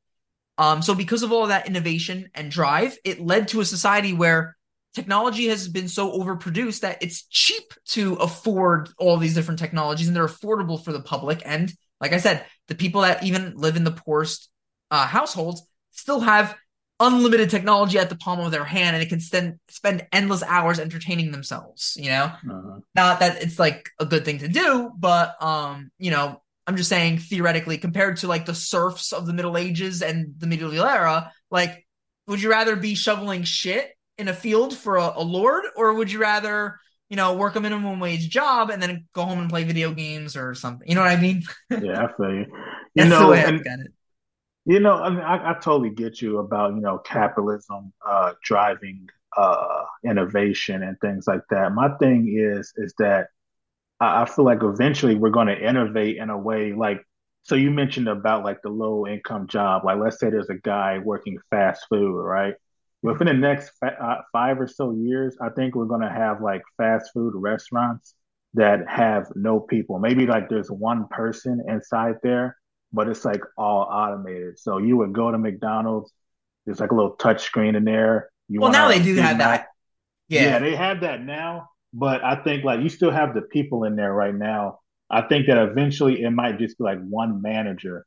Um, 0.56 0.80
so 0.80 0.94
because 0.94 1.22
of 1.22 1.32
all 1.32 1.42
of 1.42 1.48
that 1.48 1.66
innovation 1.66 2.30
and 2.34 2.50
drive, 2.50 2.96
it 3.04 3.20
led 3.20 3.48
to 3.48 3.60
a 3.60 3.64
society 3.64 4.12
where 4.12 4.56
technology 4.94 5.48
has 5.48 5.68
been 5.68 5.88
so 5.88 6.18
overproduced 6.18 6.80
that 6.80 7.02
it's 7.02 7.24
cheap 7.24 7.72
to 7.86 8.14
afford 8.14 8.90
all 8.98 9.16
these 9.16 9.34
different 9.34 9.58
technologies 9.58 10.06
and 10.06 10.16
they're 10.16 10.26
affordable 10.26 10.82
for 10.82 10.92
the 10.92 11.00
public. 11.00 11.42
And 11.44 11.72
like 12.00 12.12
I 12.12 12.18
said, 12.18 12.44
the 12.68 12.74
people 12.74 13.00
that 13.02 13.22
even 13.22 13.54
live 13.56 13.76
in 13.76 13.84
the 13.84 13.92
poorest 13.92 14.50
uh, 14.90 15.06
households 15.06 15.62
still 15.92 16.20
have 16.20 16.54
unlimited 17.02 17.50
technology 17.50 17.98
at 17.98 18.08
the 18.08 18.16
palm 18.16 18.38
of 18.38 18.52
their 18.52 18.64
hand 18.64 18.94
and 18.94 19.02
it 19.02 19.08
can 19.08 19.20
spend 19.20 19.58
spend 19.68 20.06
endless 20.12 20.42
hours 20.44 20.78
entertaining 20.78 21.32
themselves 21.32 21.96
you 21.98 22.08
know? 22.08 22.24
Uh-huh. 22.24 22.78
not 22.94 23.20
that 23.20 23.42
it's 23.42 23.58
like 23.58 23.90
a 23.98 24.06
good 24.06 24.24
thing 24.24 24.38
to 24.38 24.48
do 24.48 24.90
but 24.96 25.34
um 25.42 25.90
you 25.98 26.10
know 26.10 26.40
i'm 26.66 26.76
just 26.76 26.88
saying 26.88 27.18
theoretically 27.18 27.76
compared 27.76 28.16
to 28.18 28.28
like 28.28 28.46
the 28.46 28.54
serfs 28.54 29.12
of 29.12 29.26
the 29.26 29.32
middle 29.32 29.56
ages 29.56 30.00
and 30.00 30.34
the 30.38 30.46
medieval 30.46 30.86
era 30.86 31.32
like 31.50 31.84
would 32.28 32.40
you 32.40 32.50
rather 32.50 32.76
be 32.76 32.94
shoveling 32.94 33.42
shit 33.42 33.90
in 34.16 34.28
a 34.28 34.34
field 34.34 34.76
for 34.76 34.96
a, 34.96 35.12
a 35.16 35.24
lord 35.24 35.64
or 35.76 35.94
would 35.94 36.10
you 36.10 36.20
rather 36.20 36.78
you 37.08 37.16
know 37.16 37.34
work 37.34 37.56
a 37.56 37.60
minimum 37.60 37.98
wage 37.98 38.30
job 38.30 38.70
and 38.70 38.80
then 38.80 39.06
go 39.12 39.24
home 39.24 39.40
and 39.40 39.50
play 39.50 39.64
video 39.64 39.92
games 39.92 40.36
or 40.36 40.54
something? 40.54 40.88
You 40.88 40.94
know 40.94 41.02
what 41.02 41.10
i 41.10 41.20
mean? 41.20 41.42
Yeah 41.70 42.04
i 42.04 42.16
feel 42.16 42.32
you. 42.32 42.46
You 42.94 43.04
That's 43.04 43.10
know 43.10 43.26
the 43.26 43.32
way 43.32 43.44
and, 43.44 43.88
you 44.64 44.80
know, 44.80 44.94
I, 44.94 45.10
mean, 45.10 45.20
I, 45.20 45.50
I 45.50 45.54
totally 45.54 45.90
get 45.90 46.22
you 46.22 46.38
about 46.38 46.74
you 46.74 46.80
know 46.80 46.98
capitalism 46.98 47.92
uh, 48.06 48.32
driving 48.44 49.08
uh, 49.36 49.84
innovation 50.04 50.82
and 50.82 50.96
things 51.00 51.26
like 51.26 51.42
that. 51.50 51.72
My 51.72 51.88
thing 51.98 52.32
is 52.38 52.72
is 52.76 52.94
that 52.98 53.28
I, 54.00 54.22
I 54.22 54.26
feel 54.26 54.44
like 54.44 54.62
eventually 54.62 55.16
we're 55.16 55.30
going 55.30 55.48
to 55.48 55.68
innovate 55.68 56.16
in 56.18 56.30
a 56.30 56.38
way 56.38 56.72
like. 56.72 57.02
So 57.44 57.56
you 57.56 57.70
mentioned 57.72 58.08
about 58.08 58.44
like 58.44 58.62
the 58.62 58.70
low 58.70 59.06
income 59.06 59.48
job. 59.48 59.84
Like 59.84 59.98
let's 59.98 60.20
say 60.20 60.30
there's 60.30 60.50
a 60.50 60.58
guy 60.58 60.98
working 61.04 61.38
fast 61.50 61.86
food, 61.90 62.22
right? 62.22 62.54
Within 63.02 63.26
the 63.26 63.34
next 63.34 63.72
fa- 63.80 63.98
uh, 64.00 64.22
five 64.32 64.60
or 64.60 64.68
so 64.68 64.92
years, 64.92 65.36
I 65.40 65.48
think 65.50 65.74
we're 65.74 65.86
going 65.86 66.02
to 66.02 66.10
have 66.10 66.40
like 66.40 66.62
fast 66.76 67.10
food 67.12 67.34
restaurants 67.36 68.14
that 68.54 68.88
have 68.88 69.26
no 69.34 69.58
people. 69.60 69.98
Maybe 69.98 70.26
like 70.26 70.48
there's 70.48 70.70
one 70.70 71.08
person 71.08 71.64
inside 71.68 72.16
there 72.22 72.56
but 72.92 73.08
it's 73.08 73.24
like 73.24 73.42
all 73.56 73.82
automated. 73.90 74.58
So 74.58 74.78
you 74.78 74.96
would 74.98 75.12
go 75.12 75.30
to 75.30 75.38
McDonald's, 75.38 76.12
there's 76.66 76.80
like 76.80 76.92
a 76.92 76.94
little 76.94 77.12
touch 77.12 77.42
screen 77.42 77.74
in 77.74 77.84
there. 77.84 78.30
You 78.48 78.60
well, 78.60 78.70
now 78.72 78.88
they 78.88 79.02
do 79.02 79.14
have 79.16 79.38
that. 79.38 79.68
Yeah. 80.28 80.42
yeah, 80.42 80.58
they 80.58 80.74
have 80.74 81.00
that 81.00 81.22
now. 81.22 81.68
But 81.92 82.24
I 82.24 82.36
think 82.36 82.64
like 82.64 82.80
you 82.80 82.88
still 82.88 83.10
have 83.10 83.34
the 83.34 83.42
people 83.42 83.84
in 83.84 83.96
there 83.96 84.12
right 84.12 84.34
now. 84.34 84.80
I 85.10 85.22
think 85.22 85.46
that 85.46 85.58
eventually 85.58 86.22
it 86.22 86.30
might 86.30 86.58
just 86.58 86.78
be 86.78 86.84
like 86.84 86.98
one 87.00 87.42
manager 87.42 88.06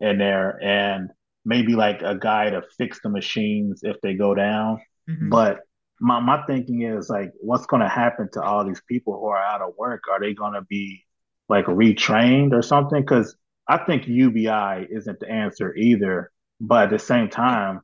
in 0.00 0.18
there 0.18 0.62
and 0.62 1.10
maybe 1.44 1.74
like 1.74 2.02
a 2.02 2.14
guy 2.14 2.50
to 2.50 2.62
fix 2.76 3.00
the 3.02 3.08
machines 3.08 3.80
if 3.82 4.00
they 4.02 4.14
go 4.14 4.34
down. 4.34 4.80
Mm-hmm. 5.08 5.30
But 5.30 5.60
my, 5.98 6.20
my 6.20 6.42
thinking 6.46 6.82
is 6.82 7.08
like, 7.08 7.32
what's 7.40 7.66
going 7.66 7.82
to 7.82 7.88
happen 7.88 8.28
to 8.32 8.42
all 8.42 8.66
these 8.66 8.82
people 8.86 9.18
who 9.18 9.26
are 9.26 9.42
out 9.42 9.62
of 9.62 9.74
work? 9.78 10.02
Are 10.10 10.20
they 10.20 10.34
going 10.34 10.54
to 10.54 10.62
be 10.62 11.04
like 11.48 11.64
retrained 11.66 12.52
or 12.52 12.62
something? 12.62 13.00
Because 13.00 13.34
I 13.68 13.78
think 13.78 14.06
UBI 14.06 14.86
isn't 14.90 15.20
the 15.20 15.30
answer 15.30 15.74
either. 15.74 16.30
But 16.60 16.84
at 16.84 16.90
the 16.90 16.98
same 16.98 17.28
time, 17.28 17.80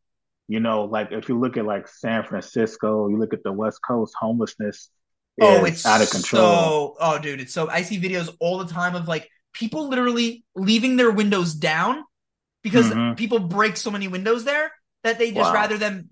you 0.47 0.61
know, 0.61 0.85
like 0.85 1.09
if 1.11 1.29
you 1.29 1.39
look 1.39 1.57
at 1.57 1.67
like 1.67 1.89
San 1.89 2.25
Francisco, 2.25 3.09
you 3.09 3.19
look 3.19 3.35
at 3.35 3.43
the 3.43 3.53
West 3.53 3.81
Coast, 3.87 4.15
homelessness 4.19 4.91
oh, 5.41 5.65
it's 5.65 5.87
out 5.87 6.01
of 6.01 6.11
control. 6.11 6.43
So, 6.43 6.97
oh, 7.01 7.19
dude, 7.19 7.41
it's 7.41 7.53
so 7.53 7.69
I 7.69 7.83
see 7.83 7.99
videos 7.99 8.35
all 8.41 8.59
the 8.59 8.73
time 8.73 8.95
of 8.95 9.09
like 9.09 9.29
people 9.53 9.89
literally 9.89 10.45
leaving 10.55 10.97
their 10.97 11.11
windows 11.11 11.55
down 11.55 12.05
because 12.63 12.87
mm-hmm. 12.87 13.15
people 13.15 13.41
break 13.41 13.77
so 13.77 13.91
many 13.91 14.09
windows 14.09 14.45
there 14.45 14.73
that 15.05 15.19
they 15.19 15.33
just 15.33 15.51
wow. 15.51 15.55
rather 15.55 15.79
them 15.79 16.11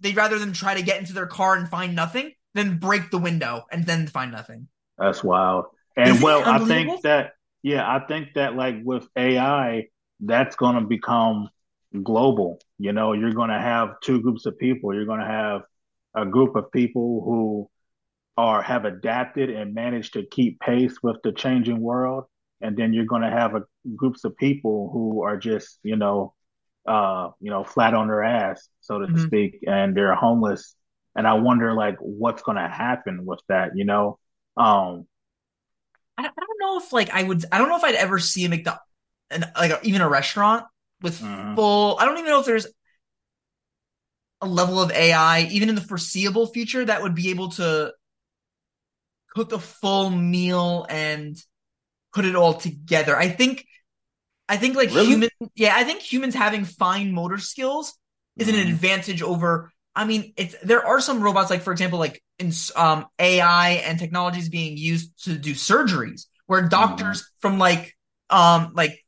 they'd 0.00 0.16
rather 0.16 0.38
them 0.38 0.52
try 0.52 0.74
to 0.74 0.82
get 0.82 0.98
into 0.98 1.12
their 1.12 1.26
car 1.26 1.56
and 1.56 1.68
find 1.68 1.94
nothing 1.96 2.32
than 2.54 2.78
break 2.78 3.10
the 3.10 3.18
window 3.18 3.64
and 3.70 3.84
then 3.84 4.06
find 4.06 4.32
nothing. 4.32 4.68
That's 4.96 5.22
wild. 5.22 5.66
And 5.96 6.20
well, 6.22 6.42
I 6.44 6.64
think 6.64 7.02
that 7.02 7.32
yeah, 7.62 7.86
I 7.86 8.06
think 8.06 8.34
that 8.34 8.54
like 8.54 8.76
with 8.82 9.06
AI, 9.16 9.86
that's 10.20 10.56
going 10.56 10.76
to 10.76 10.82
become 10.82 11.48
global. 12.02 12.60
You 12.78 12.92
know, 12.92 13.12
you're 13.12 13.32
going 13.32 13.50
to 13.50 13.58
have 13.58 14.00
two 14.02 14.20
groups 14.20 14.46
of 14.46 14.58
people. 14.58 14.94
You're 14.94 15.06
going 15.06 15.20
to 15.20 15.26
have 15.26 15.62
a 16.14 16.26
group 16.26 16.56
of 16.56 16.70
people 16.72 17.22
who 17.24 17.70
are 18.36 18.62
have 18.62 18.84
adapted 18.84 19.50
and 19.50 19.74
managed 19.74 20.12
to 20.12 20.24
keep 20.24 20.60
pace 20.60 20.96
with 21.02 21.16
the 21.24 21.32
changing 21.32 21.80
world, 21.80 22.24
and 22.60 22.76
then 22.76 22.92
you're 22.92 23.04
going 23.04 23.22
to 23.22 23.30
have 23.30 23.54
a 23.54 23.62
groups 23.96 24.24
of 24.24 24.36
people 24.36 24.90
who 24.92 25.22
are 25.22 25.36
just 25.36 25.78
you 25.82 25.96
know, 25.96 26.34
uh, 26.86 27.30
you 27.40 27.50
know, 27.50 27.64
flat 27.64 27.94
on 27.94 28.06
their 28.06 28.22
ass, 28.22 28.68
so 28.80 29.00
to 29.00 29.06
mm-hmm. 29.06 29.24
speak, 29.24 29.58
and 29.66 29.96
they're 29.96 30.14
homeless. 30.14 30.74
And 31.16 31.26
I 31.26 31.34
wonder 31.34 31.74
like 31.74 31.96
what's 31.98 32.42
going 32.42 32.58
to 32.58 32.68
happen 32.68 33.26
with 33.26 33.40
that. 33.48 33.72
You 33.74 33.84
know, 33.84 34.18
um, 34.56 35.06
I 36.16 36.22
don't, 36.22 36.34
I 36.36 36.40
don't 36.40 36.47
know 36.58 36.78
if 36.78 36.92
like 36.92 37.10
I 37.10 37.22
would. 37.22 37.44
I 37.50 37.58
don't 37.58 37.68
know 37.68 37.76
if 37.76 37.84
I'd 37.84 37.94
ever 37.94 38.18
see 38.18 38.44
a 38.44 38.48
McDonald's, 38.48 38.82
like 39.56 39.70
a, 39.70 39.80
even 39.82 40.00
a 40.00 40.08
restaurant 40.08 40.64
with 41.02 41.20
mm-hmm. 41.20 41.54
full. 41.54 41.98
I 41.98 42.04
don't 42.04 42.18
even 42.18 42.30
know 42.30 42.40
if 42.40 42.46
there's 42.46 42.66
a 44.40 44.46
level 44.46 44.80
of 44.80 44.90
AI, 44.92 45.42
even 45.50 45.68
in 45.68 45.74
the 45.74 45.80
foreseeable 45.80 46.46
future, 46.46 46.84
that 46.84 47.02
would 47.02 47.14
be 47.14 47.30
able 47.30 47.50
to 47.50 47.92
cook 49.34 49.52
a 49.52 49.58
full 49.58 50.10
meal 50.10 50.86
and 50.88 51.36
put 52.14 52.24
it 52.24 52.36
all 52.36 52.54
together. 52.54 53.16
I 53.16 53.28
think, 53.28 53.66
I 54.48 54.56
think 54.56 54.76
like 54.76 54.90
really? 54.90 55.06
human, 55.06 55.30
yeah, 55.56 55.74
I 55.74 55.84
think 55.84 56.00
humans 56.00 56.34
having 56.34 56.64
fine 56.64 57.12
motor 57.12 57.38
skills 57.38 57.94
is 58.36 58.48
mm. 58.48 58.54
an 58.54 58.68
advantage 58.68 59.22
over 59.22 59.72
I 59.98 60.04
mean, 60.04 60.32
it's 60.36 60.54
there 60.62 60.86
are 60.86 61.00
some 61.00 61.20
robots, 61.20 61.50
like 61.50 61.62
for 61.62 61.72
example, 61.72 61.98
like 61.98 62.22
in 62.38 62.52
um, 62.76 63.06
AI 63.18 63.70
and 63.84 63.98
technologies 63.98 64.48
being 64.48 64.76
used 64.76 65.24
to 65.24 65.36
do 65.36 65.54
surgeries, 65.54 66.26
where 66.48 66.62
doctors 66.62 67.22
mm-hmm. 67.22 67.40
from 67.40 67.58
like 67.60 67.94
um 68.30 68.72
like 68.74 69.04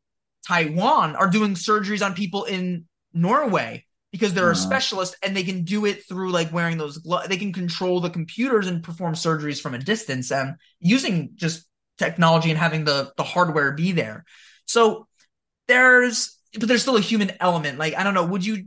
Taiwan 0.46 1.16
are 1.16 1.28
doing 1.28 1.54
surgeries 1.54 2.04
on 2.04 2.14
people 2.14 2.44
in 2.44 2.86
Norway 3.12 3.84
because 4.12 4.32
they're 4.32 4.44
mm-hmm. 4.44 4.52
a 4.52 4.56
specialist 4.56 5.16
and 5.22 5.36
they 5.36 5.42
can 5.42 5.64
do 5.64 5.84
it 5.84 6.06
through 6.08 6.30
like 6.30 6.52
wearing 6.52 6.78
those 6.78 6.98
gloves. 6.98 7.28
They 7.28 7.36
can 7.36 7.52
control 7.52 8.00
the 8.00 8.10
computers 8.10 8.66
and 8.66 8.82
perform 8.82 9.14
surgeries 9.14 9.60
from 9.60 9.74
a 9.74 9.78
distance 9.78 10.30
and 10.30 10.54
using 10.78 11.30
just 11.34 11.66
technology 11.98 12.50
and 12.50 12.58
having 12.58 12.84
the 12.84 13.12
the 13.16 13.24
hardware 13.24 13.72
be 13.72 13.92
there. 13.92 14.24
So 14.66 15.08
there's 15.66 16.38
but 16.58 16.68
there's 16.68 16.82
still 16.82 16.96
a 16.96 17.00
human 17.00 17.32
element. 17.40 17.78
Like 17.78 17.94
I 17.94 18.04
don't 18.04 18.14
know, 18.14 18.26
would 18.26 18.44
you 18.44 18.66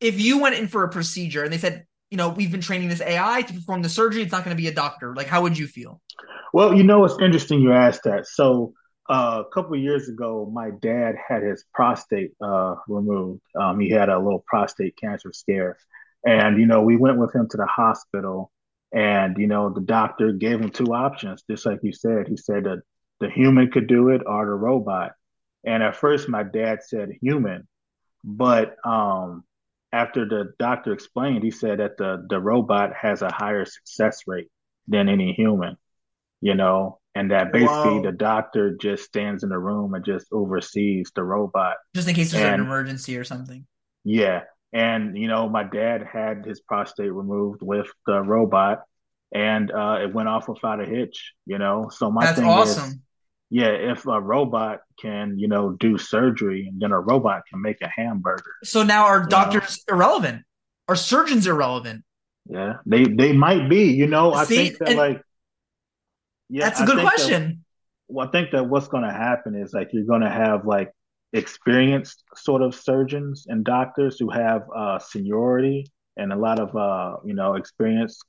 if 0.00 0.20
you 0.20 0.40
went 0.40 0.56
in 0.56 0.68
for 0.68 0.84
a 0.84 0.88
procedure 0.88 1.42
and 1.42 1.52
they 1.52 1.58
said, 1.58 1.86
you 2.10 2.16
know, 2.16 2.28
we've 2.28 2.50
been 2.50 2.60
training 2.60 2.88
this 2.88 3.00
AI 3.00 3.42
to 3.42 3.52
perform 3.52 3.82
the 3.82 3.88
surgery, 3.88 4.22
it's 4.22 4.32
not 4.32 4.44
going 4.44 4.56
to 4.56 4.60
be 4.60 4.68
a 4.68 4.74
doctor. 4.74 5.14
Like, 5.14 5.26
how 5.26 5.42
would 5.42 5.58
you 5.58 5.66
feel? 5.66 6.00
Well, 6.52 6.74
you 6.74 6.84
know, 6.84 7.04
it's 7.04 7.20
interesting 7.20 7.60
you 7.60 7.72
asked 7.72 8.04
that. 8.04 8.26
So, 8.26 8.72
uh, 9.08 9.42
a 9.46 9.50
couple 9.54 9.76
years 9.76 10.08
ago, 10.08 10.50
my 10.52 10.70
dad 10.82 11.14
had 11.28 11.42
his 11.42 11.64
prostate 11.72 12.32
uh, 12.42 12.74
removed. 12.88 13.42
Um, 13.58 13.78
he 13.78 13.90
had 13.90 14.08
a 14.08 14.18
little 14.18 14.44
prostate 14.46 14.96
cancer 14.96 15.32
scare, 15.32 15.78
and 16.24 16.58
you 16.58 16.66
know, 16.66 16.82
we 16.82 16.96
went 16.96 17.18
with 17.18 17.34
him 17.34 17.48
to 17.48 17.56
the 17.56 17.66
hospital, 17.66 18.50
and 18.92 19.36
you 19.38 19.46
know, 19.46 19.72
the 19.72 19.80
doctor 19.80 20.32
gave 20.32 20.60
him 20.60 20.70
two 20.70 20.92
options, 20.94 21.44
just 21.48 21.66
like 21.66 21.80
you 21.82 21.92
said. 21.92 22.26
He 22.28 22.36
said 22.36 22.64
that 22.64 22.82
the 23.20 23.30
human 23.30 23.70
could 23.70 23.86
do 23.86 24.08
it 24.10 24.22
or 24.26 24.46
the 24.46 24.52
robot. 24.52 25.12
And 25.64 25.82
at 25.82 25.96
first, 25.96 26.28
my 26.28 26.42
dad 26.42 26.80
said 26.82 27.10
human, 27.20 27.66
but 28.24 28.76
um, 28.84 29.44
after 29.92 30.28
the 30.28 30.52
doctor 30.58 30.92
explained, 30.92 31.42
he 31.42 31.50
said 31.50 31.78
that 31.80 31.96
the 31.96 32.26
the 32.28 32.40
robot 32.40 32.92
has 32.94 33.22
a 33.22 33.32
higher 33.32 33.64
success 33.64 34.22
rate 34.26 34.48
than 34.88 35.08
any 35.08 35.32
human, 35.32 35.76
you 36.40 36.54
know, 36.54 36.98
and 37.14 37.30
that 37.30 37.52
basically 37.52 37.98
Whoa. 37.98 38.02
the 38.02 38.12
doctor 38.12 38.76
just 38.76 39.04
stands 39.04 39.42
in 39.42 39.48
the 39.48 39.58
room 39.58 39.94
and 39.94 40.04
just 40.04 40.26
oversees 40.32 41.10
the 41.14 41.22
robot. 41.22 41.76
Just 41.94 42.08
in 42.08 42.14
case 42.14 42.32
there's 42.32 42.44
and, 42.44 42.60
an 42.60 42.66
emergency 42.66 43.16
or 43.16 43.24
something. 43.24 43.66
Yeah. 44.04 44.42
And, 44.72 45.16
you 45.16 45.28
know, 45.28 45.48
my 45.48 45.64
dad 45.64 46.02
had 46.02 46.44
his 46.44 46.60
prostate 46.60 47.12
removed 47.12 47.62
with 47.62 47.86
the 48.06 48.20
robot 48.20 48.82
and 49.34 49.70
uh, 49.70 49.98
it 50.02 50.12
went 50.12 50.28
off 50.28 50.48
without 50.48 50.80
a 50.80 50.84
hitch, 50.84 51.32
you 51.46 51.58
know. 51.58 51.88
So 51.90 52.10
my 52.10 52.26
That's 52.26 52.38
thing 52.38 52.48
awesome. 52.48 52.90
is 52.90 52.98
yeah, 53.48 53.68
if 53.68 54.06
a 54.06 54.20
robot 54.20 54.80
can, 55.00 55.38
you 55.38 55.48
know, 55.48 55.70
do 55.72 55.98
surgery, 55.98 56.72
then 56.76 56.92
a 56.92 57.00
robot 57.00 57.42
can 57.48 57.62
make 57.62 57.80
a 57.80 57.88
hamburger. 57.88 58.42
So 58.64 58.82
now 58.82 59.04
are 59.04 59.24
doctors 59.24 59.84
know? 59.88 59.94
irrelevant? 59.94 60.42
Are 60.88 60.96
surgeons 60.96 61.46
irrelevant? 61.46 62.04
Yeah, 62.48 62.74
they 62.86 63.04
they 63.04 63.32
might 63.32 63.68
be. 63.68 63.92
You 63.92 64.06
know, 64.06 64.32
I 64.32 64.44
think 64.44 64.78
that 64.78 64.96
like, 64.96 65.22
yeah, 66.48 66.64
that's 66.64 66.80
a 66.80 66.84
I 66.84 66.86
good 66.86 67.00
question. 67.00 67.42
That, 67.42 67.56
well, 68.08 68.28
I 68.28 68.30
think 68.30 68.50
that 68.52 68.68
what's 68.68 68.88
going 68.88 69.04
to 69.04 69.12
happen 69.12 69.54
is 69.54 69.72
like 69.72 69.88
you're 69.92 70.04
going 70.04 70.22
to 70.22 70.30
have 70.30 70.66
like 70.66 70.92
experienced 71.32 72.22
sort 72.34 72.62
of 72.62 72.74
surgeons 72.74 73.46
and 73.48 73.64
doctors 73.64 74.18
who 74.18 74.30
have 74.30 74.62
uh, 74.74 74.98
seniority 74.98 75.90
and 76.16 76.32
a 76.32 76.36
lot 76.36 76.58
of 76.58 76.74
uh, 76.76 77.16
you 77.24 77.34
know 77.34 77.54
experience. 77.54 78.20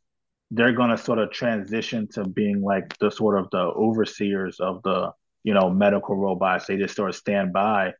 They're 0.49 0.73
going 0.73 0.91
to 0.91 0.97
sort 0.97 1.19
of 1.19 1.31
transition 1.31 2.07
to 2.13 2.23
being 2.23 2.61
like 2.61 2.97
the 2.99 3.11
sort 3.11 3.37
of 3.37 3.49
the 3.51 3.59
overseers 3.59 4.59
of 4.59 4.81
the 4.83 5.11
you 5.43 5.53
know 5.53 5.69
medical 5.69 6.15
robots. 6.15 6.67
They 6.67 6.77
just 6.77 6.95
sort 6.95 7.09
of 7.09 7.15
stand 7.15 7.53
by. 7.53 7.93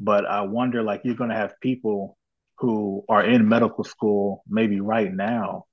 But 0.00 0.26
i 0.26 0.40
wonder 0.40 0.82
like 0.82 1.02
you're 1.04 1.14
going 1.14 1.30
to 1.30 1.36
have 1.36 1.60
people 1.60 2.18
who 2.58 3.04
are 3.08 3.24
in 3.24 3.48
medical 3.48 3.84
school 3.84 4.42
maybe 4.48 4.80
right 4.80 5.12
now 5.12 5.66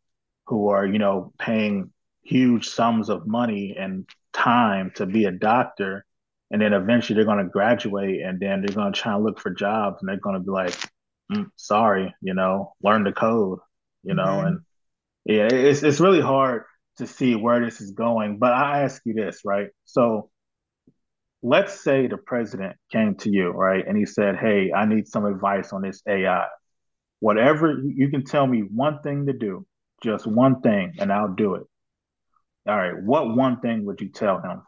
who 0.45 0.69
are 0.69 0.85
you 0.85 0.99
know 0.99 1.33
paying 1.39 1.91
huge 2.23 2.69
sums 2.69 3.09
of 3.09 3.27
money 3.27 3.75
and 3.77 4.07
time 4.33 4.91
to 4.95 5.05
be 5.05 5.25
a 5.25 5.31
doctor 5.31 6.05
and 6.51 6.61
then 6.61 6.73
eventually 6.73 7.15
they're 7.15 7.25
going 7.25 7.43
to 7.43 7.49
graduate 7.51 8.21
and 8.21 8.39
then 8.39 8.61
they're 8.61 8.75
going 8.75 8.91
to 8.93 8.99
try 8.99 9.15
and 9.15 9.23
look 9.23 9.39
for 9.39 9.49
jobs 9.51 9.97
and 10.01 10.09
they're 10.09 10.17
going 10.19 10.35
to 10.35 10.41
be 10.41 10.51
like 10.51 10.75
mm, 11.31 11.45
sorry, 11.55 12.13
you 12.21 12.33
know, 12.33 12.73
learn 12.83 13.03
the 13.03 13.11
code, 13.13 13.59
you 14.03 14.13
know, 14.13 14.41
Mhm. 14.41 14.47
and 14.47 14.59
yeah, 15.25 15.47
it's 15.51 15.83
it's 15.83 15.99
really 15.99 16.21
hard 16.21 16.63
to 16.97 17.07
see 17.07 17.35
where 17.35 17.63
this 17.63 17.81
is 17.81 17.91
going. 17.91 18.39
But 18.39 18.53
I 18.53 18.83
ask 18.83 19.01
you 19.05 19.13
this, 19.13 19.41
right? 19.45 19.69
So 19.85 20.29
let's 21.43 21.81
say 21.83 22.07
the 22.07 22.17
president 22.17 22.75
came 22.91 23.15
to 23.15 23.29
you, 23.29 23.49
right, 23.49 23.85
and 23.87 23.97
he 23.97 24.05
said, 24.05 24.37
"Hey, 24.37 24.71
I 24.73 24.85
need 24.85 25.07
some 25.07 25.25
advice 25.25 25.73
on 25.73 25.81
this 25.81 26.01
AI. 26.07 26.47
Whatever 27.19 27.79
you 27.83 28.09
can 28.09 28.25
tell 28.25 28.47
me 28.47 28.61
one 28.61 29.01
thing 29.01 29.27
to 29.27 29.33
do, 29.33 29.65
just 30.03 30.27
one 30.27 30.61
thing, 30.61 30.95
and 30.99 31.11
I'll 31.13 31.33
do 31.35 31.55
it." 31.55 31.63
All 32.67 32.75
right, 32.77 32.99
what 33.03 33.35
one 33.35 33.59
thing 33.59 33.85
would 33.85 34.01
you 34.01 34.09
tell 34.09 34.41
him? 34.41 34.63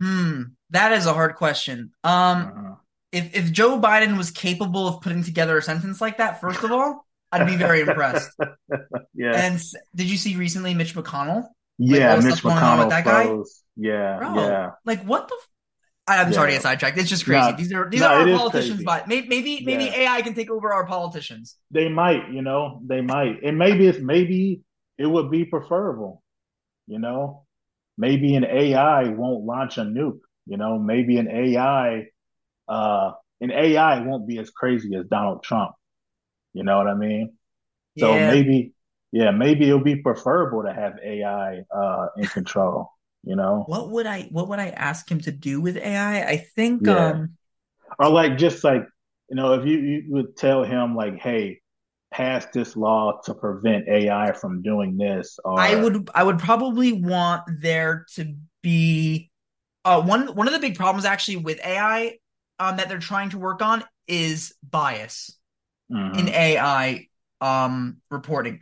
Hmm, 0.00 0.42
that 0.70 0.92
is 0.92 1.06
a 1.06 1.12
hard 1.12 1.36
question. 1.36 1.92
Um, 2.04 2.52
Uh-huh. 2.56 2.74
if 3.12 3.34
if 3.34 3.52
Joe 3.52 3.80
Biden 3.80 4.16
was 4.16 4.30
capable 4.30 4.86
of 4.88 5.00
putting 5.02 5.22
together 5.24 5.58
a 5.58 5.62
sentence 5.62 6.00
like 6.00 6.18
that, 6.18 6.40
first 6.40 6.64
of 6.64 6.72
all, 6.72 7.06
I'd 7.32 7.46
be 7.46 7.56
very 7.56 7.80
impressed. 7.80 8.30
Yeah, 9.14 9.34
And 9.34 9.60
did 9.94 10.10
you 10.10 10.16
see 10.16 10.36
recently 10.36 10.74
Mitch 10.74 10.94
McConnell? 10.94 11.48
Yeah, 11.78 12.16
the 12.16 12.22
Mitch 12.22 12.44
on 12.44 12.64
with 12.78 12.88
McConnell 12.88 12.88
that 12.90 13.04
guy? 13.04 13.36
Yeah, 13.76 14.20
Bro, 14.20 14.34
yeah, 14.34 14.70
like 14.84 15.02
what 15.04 15.28
the? 15.28 15.34
F- 15.34 15.48
I, 16.08 16.22
I'm 16.22 16.32
sorry 16.32 16.48
to 16.48 16.52
yeah. 16.52 16.56
get 16.56 16.62
sidetracked. 16.62 16.98
It's 16.98 17.08
just 17.10 17.26
crazy. 17.26 17.52
No, 17.52 17.56
These 17.56 17.72
are 17.72 17.90
these 17.90 18.00
no, 18.00 18.06
are 18.06 18.20
our 18.22 18.28
politicians, 18.28 18.82
but 18.82 19.08
maybe 19.08 19.28
maybe 19.28 19.64
maybe 19.64 19.84
Yeah. 19.84 19.94
AI 19.94 20.22
can 20.22 20.34
take 20.34 20.50
over 20.50 20.72
our 20.72 20.86
politicians. 20.86 21.56
They 21.70 21.88
might, 21.88 22.30
you 22.32 22.42
know, 22.42 22.80
they 22.84 23.00
might. 23.00 23.42
And 23.42 23.58
maybe 23.58 23.86
it's 23.86 23.98
maybe 24.00 24.62
it 25.00 25.06
would 25.06 25.30
be 25.32 25.46
preferable, 25.46 26.22
you 26.88 26.98
know. 26.98 27.46
Maybe 27.98 28.34
an 28.36 28.44
AI 28.44 29.08
won't 29.10 29.44
launch 29.44 29.78
a 29.78 29.82
nuke, 29.82 30.20
you 30.46 30.56
know. 30.58 30.78
Maybe 30.78 31.18
an 31.18 31.28
AI 31.28 32.06
uh 32.68 33.12
an 33.40 33.50
AI 33.52 34.00
won't 34.06 34.28
be 34.28 34.38
as 34.38 34.50
crazy 34.50 34.94
as 34.96 35.06
Donald 35.06 35.44
Trump. 35.44 35.72
You 36.54 36.64
know 36.64 36.78
what 36.78 36.88
I 36.88 36.94
mean? 36.94 37.34
So 37.98 38.18
Yeah. 38.18 38.20
maybe 38.20 38.74
yeah, 39.12 39.32
maybe 39.32 39.68
it'll 39.68 39.84
be 39.84 39.96
preferable 40.02 40.64
to 40.64 40.74
have 40.74 40.94
AI 41.04 41.62
uh 41.74 42.08
in 42.18 42.28
control, 42.28 42.90
you 43.24 43.36
know? 43.36 43.66
What 43.66 43.90
would 43.90 44.06
I 44.06 44.22
what 44.30 44.48
would 44.48 44.58
I 44.58 44.68
ask 44.70 45.10
him 45.10 45.20
to 45.22 45.32
do 45.32 45.60
with 45.60 45.76
AI? 45.76 46.22
I 46.28 46.36
think 46.36 46.86
Yeah. 46.86 46.86
um 46.88 47.36
Or 47.98 48.10
like 48.10 48.38
just 48.38 48.64
like, 48.64 48.82
you 49.30 49.36
know, 49.36 49.54
if 49.54 49.66
you, 49.66 49.78
you 49.78 50.04
would 50.08 50.36
tell 50.36 50.64
him 50.64 50.96
like, 50.96 51.18
hey, 51.18 51.59
pass 52.20 52.46
this 52.52 52.76
law 52.76 53.18
to 53.24 53.34
prevent 53.34 53.88
AI 53.88 54.32
from 54.32 54.62
doing 54.62 54.98
this 54.98 55.38
I 55.56 55.74
would 55.74 56.10
I 56.14 56.22
would 56.22 56.38
probably 56.38 56.92
want 56.92 57.42
there 57.60 58.04
to 58.14 58.34
be 58.62 59.30
uh 59.84 60.02
one 60.02 60.34
one 60.34 60.46
of 60.46 60.52
the 60.52 60.58
big 60.58 60.76
problems 60.76 61.06
actually 61.06 61.38
with 61.38 61.64
AI 61.64 62.18
um 62.58 62.76
that 62.76 62.88
they're 62.88 62.98
trying 62.98 63.30
to 63.30 63.38
work 63.38 63.62
on 63.62 63.82
is 64.06 64.52
bias 64.62 65.36
in 65.90 66.28
Mhm. 66.28 66.34
AI 66.34 67.08
um 67.40 68.02
reporting. 68.10 68.60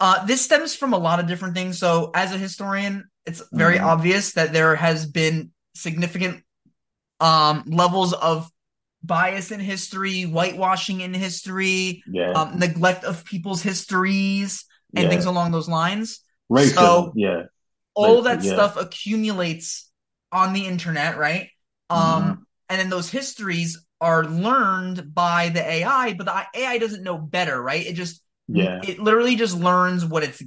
Uh 0.00 0.24
this 0.26 0.42
stems 0.42 0.74
from 0.74 0.92
a 0.92 0.98
lot 0.98 1.20
of 1.20 1.26
different 1.28 1.54
things. 1.54 1.78
So 1.78 2.10
as 2.14 2.32
a 2.32 2.38
historian, 2.38 3.04
it's 3.26 3.42
very 3.52 3.78
Mhm. 3.78 3.84
obvious 3.84 4.32
that 4.32 4.52
there 4.52 4.74
has 4.74 5.06
been 5.06 5.52
significant 5.74 6.42
um 7.20 7.62
levels 7.66 8.12
of 8.12 8.50
bias 9.02 9.50
in 9.50 9.60
history, 9.60 10.22
whitewashing 10.24 11.00
in 11.00 11.14
history, 11.14 12.02
yeah, 12.06 12.32
um 12.34 12.58
neglect 12.58 13.04
of 13.04 13.24
people's 13.24 13.62
histories 13.62 14.64
and 14.96 15.08
yeah. 15.08 15.08
things 15.08 15.24
along 15.24 15.52
those 15.52 15.68
lines. 15.68 16.20
Racism, 16.50 17.10
So 17.10 17.14
yeah. 17.14 17.44
all 17.94 18.22
Racism, 18.22 18.24
that 18.24 18.42
stuff 18.44 18.76
accumulates 18.76 19.90
on 20.32 20.52
the 20.52 20.66
internet, 20.66 21.18
right? 21.18 21.48
Um, 21.90 22.38
Mhm. 22.38 22.46
and 22.68 22.80
then 22.80 22.90
those 22.90 23.10
histories 23.10 23.78
are 24.00 24.24
learned 24.24 25.14
by 25.14 25.48
the 25.48 25.62
AI, 25.68 26.12
but 26.14 26.26
the 26.26 26.46
AI 26.60 26.78
doesn't 26.78 27.02
know 27.02 27.18
better, 27.18 27.60
right? 27.60 27.86
It 27.86 27.94
just 27.94 28.22
Yeah. 28.48 28.82
it 28.82 28.98
literally 28.98 29.36
just 29.36 29.56
learns 29.56 30.04
what 30.04 30.22
it's 30.22 30.42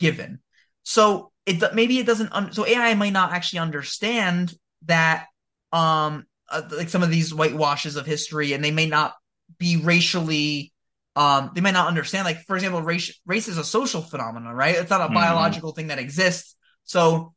given. 0.00 0.40
So 0.82 1.32
it 1.46 1.62
maybe 1.74 1.98
it 1.98 2.06
doesn't. 2.06 2.32
Un- 2.32 2.52
so 2.52 2.66
AI 2.66 2.94
might 2.94 3.12
not 3.12 3.32
actually 3.32 3.60
understand 3.60 4.54
that 4.86 5.26
um 5.72 6.26
uh, 6.50 6.62
like 6.72 6.88
some 6.88 7.02
of 7.02 7.10
these 7.10 7.32
whitewashes 7.32 7.96
of 7.96 8.06
history, 8.06 8.52
and 8.52 8.64
they 8.64 8.70
may 8.70 8.86
not 8.86 9.14
be 9.58 9.76
racially. 9.76 10.72
Um, 11.16 11.50
they 11.54 11.60
might 11.60 11.72
not 11.72 11.88
understand. 11.88 12.24
Like 12.24 12.44
for 12.46 12.56
example, 12.56 12.82
race 12.82 13.18
race 13.26 13.48
is 13.48 13.58
a 13.58 13.64
social 13.64 14.02
phenomenon, 14.02 14.54
right? 14.54 14.76
It's 14.76 14.90
not 14.90 15.00
a 15.00 15.08
Mhm. 15.08 15.14
biological 15.14 15.72
thing 15.72 15.88
that 15.88 15.98
exists. 15.98 16.56
So 16.84 17.34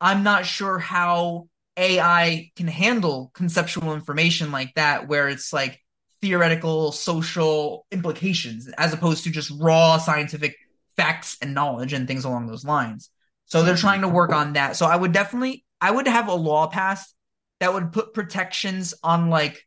I'm 0.00 0.22
not 0.22 0.46
sure 0.46 0.78
how 0.78 1.48
AI 1.76 2.50
can 2.56 2.68
handle 2.68 3.30
conceptual 3.34 3.94
information 3.94 4.52
like 4.52 4.74
that, 4.74 5.08
where 5.08 5.28
it's 5.28 5.52
like 5.52 5.80
theoretical 6.20 6.92
social 6.92 7.86
implications 7.90 8.68
as 8.78 8.92
opposed 8.92 9.24
to 9.24 9.30
just 9.30 9.50
raw 9.60 9.98
scientific 9.98 10.56
facts 10.96 11.36
and 11.42 11.54
knowledge 11.54 11.92
and 11.92 12.06
things 12.06 12.24
along 12.24 12.46
those 12.46 12.64
lines. 12.64 13.10
So 13.46 13.62
they're 13.62 13.74
Mhm. 13.74 13.80
trying 13.80 14.00
to 14.02 14.08
work 14.08 14.32
on 14.32 14.54
that. 14.54 14.76
So 14.76 14.86
I 14.86 14.96
would 14.96 15.12
definitely, 15.12 15.64
I 15.80 15.90
would 15.90 16.06
have 16.08 16.28
a 16.28 16.34
law 16.34 16.66
passed 16.68 17.14
that 17.60 17.72
would 17.72 17.92
put 17.92 18.14
protections 18.14 18.94
on 19.02 19.30
like, 19.30 19.66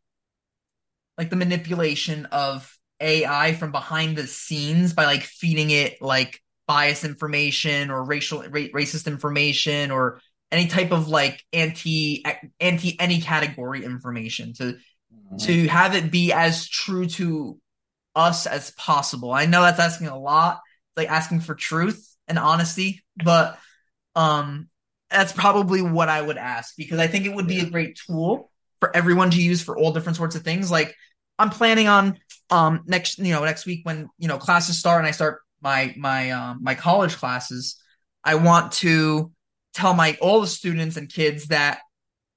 like 1.18 1.30
the 1.30 1.36
manipulation 1.36 2.26
of 2.28 2.78
AI 3.02 3.54
from 3.54 3.72
behind 3.72 4.18
the 4.18 4.28
scenes 4.28 4.94
by 4.94 5.06
like 5.06 5.24
feeding 5.24 5.70
it 5.70 6.02
like 6.02 6.42
bias 6.68 7.04
information 7.04 7.90
or 7.90 8.04
racial 8.04 8.42
ra- 8.44 8.74
racist 8.74 9.08
information 9.08 9.92
or 9.92 10.20
any 10.52 10.68
type 10.68 10.92
of 10.92 11.08
like 11.08 11.44
anti 11.54 12.24
anti 12.60 13.00
any 13.00 13.22
category 13.22 13.84
information 13.84 14.54
to 14.54 14.78
Mhm. 15.14 15.46
to 15.46 15.68
have 15.68 15.96
it 15.96 16.12
be 16.12 16.34
as 16.34 16.68
true 16.68 17.08
to 17.08 17.60
us 18.16 18.46
as 18.48 18.72
possible. 18.72 19.32
I 19.32 19.46
know 19.46 19.62
that's 19.62 19.80
asking 19.80 20.08
a 20.08 20.18
lot, 20.18 20.62
it's 20.90 20.98
like 20.98 21.10
asking 21.10 21.42
for 21.42 21.56
truth 21.56 22.16
and 22.28 22.40
honesty, 22.40 23.04
but 23.24 23.58
um 24.16 24.70
that's 25.10 25.32
probably 25.34 25.82
what 25.82 26.10
I 26.10 26.22
would 26.22 26.38
ask 26.38 26.76
because 26.78 27.00
I 27.00 27.08
think 27.08 27.26
it 27.26 27.34
would 27.34 27.48
be 27.48 27.56
Yeah. 27.56 27.64
a 27.64 27.70
great 27.70 28.00
tool 28.08 28.52
for 28.80 28.96
everyone 28.96 29.32
to 29.32 29.42
use 29.42 29.62
for 29.62 29.78
all 29.78 29.92
different 29.94 30.18
sorts 30.18 30.36
of 30.36 30.44
things. 30.44 30.70
Like 30.70 30.96
I'm 31.40 31.50
planning 31.50 31.88
on 31.88 32.18
um 32.50 32.84
next 32.86 33.18
you 33.20 33.34
know 33.34 33.44
next 33.44 33.66
week 33.66 33.82
when 33.84 34.10
you 34.18 34.28
know 34.28 34.38
classes 34.38 34.78
start 34.78 35.00
and 35.00 35.08
I 35.08 35.12
start 35.12 35.42
my 35.62 35.94
my 35.98 36.32
um 36.32 36.60
my 36.62 36.76
college 36.76 37.16
classes, 37.16 37.82
I 38.24 38.36
want 38.36 38.74
to 38.74 39.32
tell 39.74 39.94
my 39.94 40.18
all 40.22 40.42
the 40.42 40.48
students 40.48 40.98
and 40.98 41.12
kids 41.12 41.48
that 41.48 41.80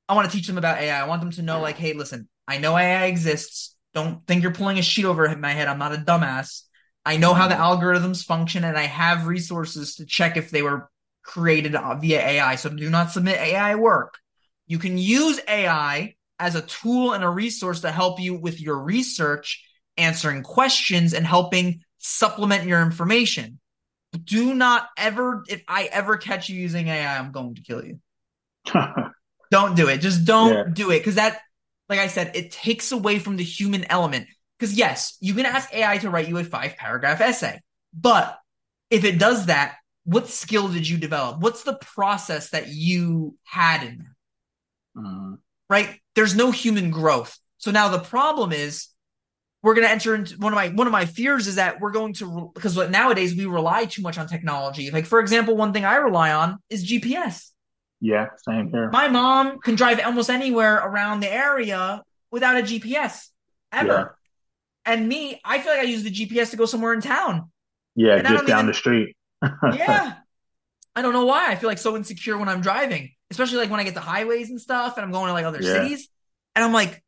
I 0.09 0.14
want 0.14 0.31
to 0.31 0.37
teach 0.37 0.47
them 0.47 0.59
about 0.59 0.81
AI. 0.81 1.01
I 1.01 1.07
want 1.07 1.21
them 1.21 1.31
to 1.33 1.43
know, 1.43 1.61
like, 1.61 1.77
hey, 1.77 1.93
listen, 1.93 2.29
I 2.49 2.59
know 2.59 2.77
AI 2.77 3.07
exists. 3.07 3.77
Don't 3.95 4.27
think 4.27 4.43
you're 4.43 4.53
pulling 4.53 4.79
a 4.79 4.83
sheet 4.83 5.05
over 5.05 5.35
my 5.37 5.53
head. 5.53 5.68
I'm 5.68 5.79
not 5.79 5.95
a 5.95 5.99
dumbass. 5.99 6.62
I 7.05 7.16
know 7.16 7.33
how 7.33 7.49
the 7.49 7.55
algorithms 7.55 8.25
function, 8.25 8.64
and 8.64 8.77
I 8.77 8.83
have 8.83 9.27
resources 9.27 9.97
to 9.97 10.07
check 10.07 10.37
if 10.37 10.51
they 10.51 10.62
were 10.62 10.91
created 11.31 11.72
via 12.01 12.20
AI. 12.20 12.57
So 12.57 12.70
do 12.70 12.91
not 12.91 13.12
submit 13.12 13.39
AI 13.39 13.76
work. 13.76 14.14
You 14.66 14.78
can 14.78 14.99
use 14.99 15.41
AI 15.47 16.16
as 16.41 16.57
a 16.57 16.62
tool 16.62 17.12
and 17.12 17.22
a 17.22 17.28
resource 17.28 17.83
to 17.83 17.93
help 17.93 18.18
you 18.18 18.35
with 18.35 18.61
your 18.61 18.78
research, 18.78 19.64
answering 19.97 20.43
questions, 20.43 21.14
and 21.14 21.24
helping 21.24 21.83
supplement 21.99 22.64
your 22.64 22.83
information. 22.83 23.61
Do 24.24 24.55
not 24.55 24.89
ever, 24.97 25.45
if 25.49 25.62
I 25.68 25.85
ever 25.85 26.16
catch 26.16 26.49
you 26.49 26.61
using 26.61 26.89
AI, 26.89 27.16
I'm 27.18 27.31
going 27.31 27.55
to 27.55 27.62
kill 27.62 27.85
you. 27.85 28.01
Don't 29.53 29.76
do 29.76 29.89
it. 29.89 29.99
Just 29.99 30.24
don't 30.24 30.53
Yeah. 30.53 30.64
do 30.72 30.91
it. 30.91 30.99
Because 30.99 31.16
that, 31.16 31.41
like 31.89 31.99
I 32.01 32.07
said, 32.07 32.33
it 32.35 32.51
takes 32.53 32.93
away 32.93 33.18
from 33.18 33.37
the 33.37 33.45
human 33.45 33.85
element. 33.91 34.26
Because 34.59 34.74
yes, 34.74 35.16
you 35.20 35.35
can 35.35 35.47
ask 35.47 35.72
AI 35.74 35.99
to 35.99 36.11
write 36.11 36.28
you 36.28 36.39
a 36.39 36.45
five 36.45 36.76
paragraph 36.76 37.20
essay. 37.20 37.61
But 37.93 38.39
if 38.91 39.05
it 39.05 39.18
does 39.18 39.47
that, 39.47 39.76
what 40.11 40.29
skill 40.29 40.69
did 40.69 40.89
you 40.89 40.97
develop? 40.99 41.41
What's 41.41 41.63
the 41.63 41.75
process 41.75 42.51
that 42.51 42.69
you 42.69 43.37
had 43.45 43.83
in 43.85 43.99
there? 43.99 44.17
Mhm. 45.05 45.39
Right? 45.69 46.01
There's 46.15 46.35
no 46.35 46.51
human 46.51 46.91
growth. 46.91 47.39
So 47.59 47.71
now 47.71 47.89
the 47.89 48.01
problem 48.01 48.53
is 48.53 48.89
we're 49.63 49.75
going 49.75 49.87
to 49.87 49.91
enter 49.93 50.15
into 50.15 50.37
one 50.39 50.53
of 50.53 50.57
my 50.57 50.69
one 50.71 50.87
of 50.87 50.93
my 50.93 51.05
fears 51.05 51.47
is 51.47 51.57
that 51.57 51.81
we're 51.81 51.93
going 51.93 52.15
to 52.15 52.51
because 52.55 52.77
nowadays 52.89 53.35
we 53.37 53.45
rely 53.47 53.85
too 53.85 54.03
much 54.03 54.19
on 54.19 54.27
technology. 54.27 54.91
Like 54.91 55.07
for 55.07 55.21
example, 55.21 55.57
one 55.57 55.73
thing 55.73 55.85
I 55.85 55.97
rely 55.97 56.33
on 56.33 56.59
is 56.71 56.83
GPS. 56.85 57.51
Yeah, 58.01 58.29
same 58.49 58.71
here. 58.71 58.91
My 58.91 59.09
mom 59.09 59.59
can 59.61 59.75
drive 59.75 60.01
almost 60.01 60.31
anywhere 60.31 60.77
around 60.77 61.21
the 61.21 61.31
area 61.33 62.03
without 62.31 62.57
a 62.57 62.63
GPS 62.63 63.29
ever. 63.71 64.17
And 64.87 65.07
me, 65.07 65.39
I 65.45 65.59
feel 65.61 65.73
like 65.73 65.83
I 65.83 65.85
use 65.85 66.03
the 66.03 66.11
GPS 66.11 66.51
to 66.53 66.57
go 66.57 66.65
somewhere 66.65 66.95
in 66.95 67.03
town. 67.03 67.51
Yeah, 67.95 68.15
And 68.17 68.27
just 68.27 68.47
down 68.47 68.61
even- 68.61 68.67
the 68.69 68.75
street. 68.75 69.15
Yeah. 69.64 70.14
I 70.97 71.03
don't 71.03 71.12
know 71.12 71.26
why. 71.26 71.49
I 71.51 71.57
feel 71.57 71.68
like 71.68 71.78
so 71.78 71.97
insecure 71.97 72.38
when 72.38 72.49
I'm 72.49 72.61
driving, 72.62 73.12
especially 73.30 73.59
like 73.59 73.70
when 73.70 73.80
I 73.80 73.84
get 73.84 73.95
to 73.95 74.01
highways 74.01 74.51
and 74.51 74.61
stuff 74.61 74.97
and 74.97 75.05
I'm 75.05 75.12
going 75.12 75.28
to 75.28 75.32
like 75.32 75.45
other 75.45 75.62
Yeah. 75.62 75.62
cities. 75.62 76.09
And 76.57 76.64
I'm 76.64 76.72
like, 76.72 77.03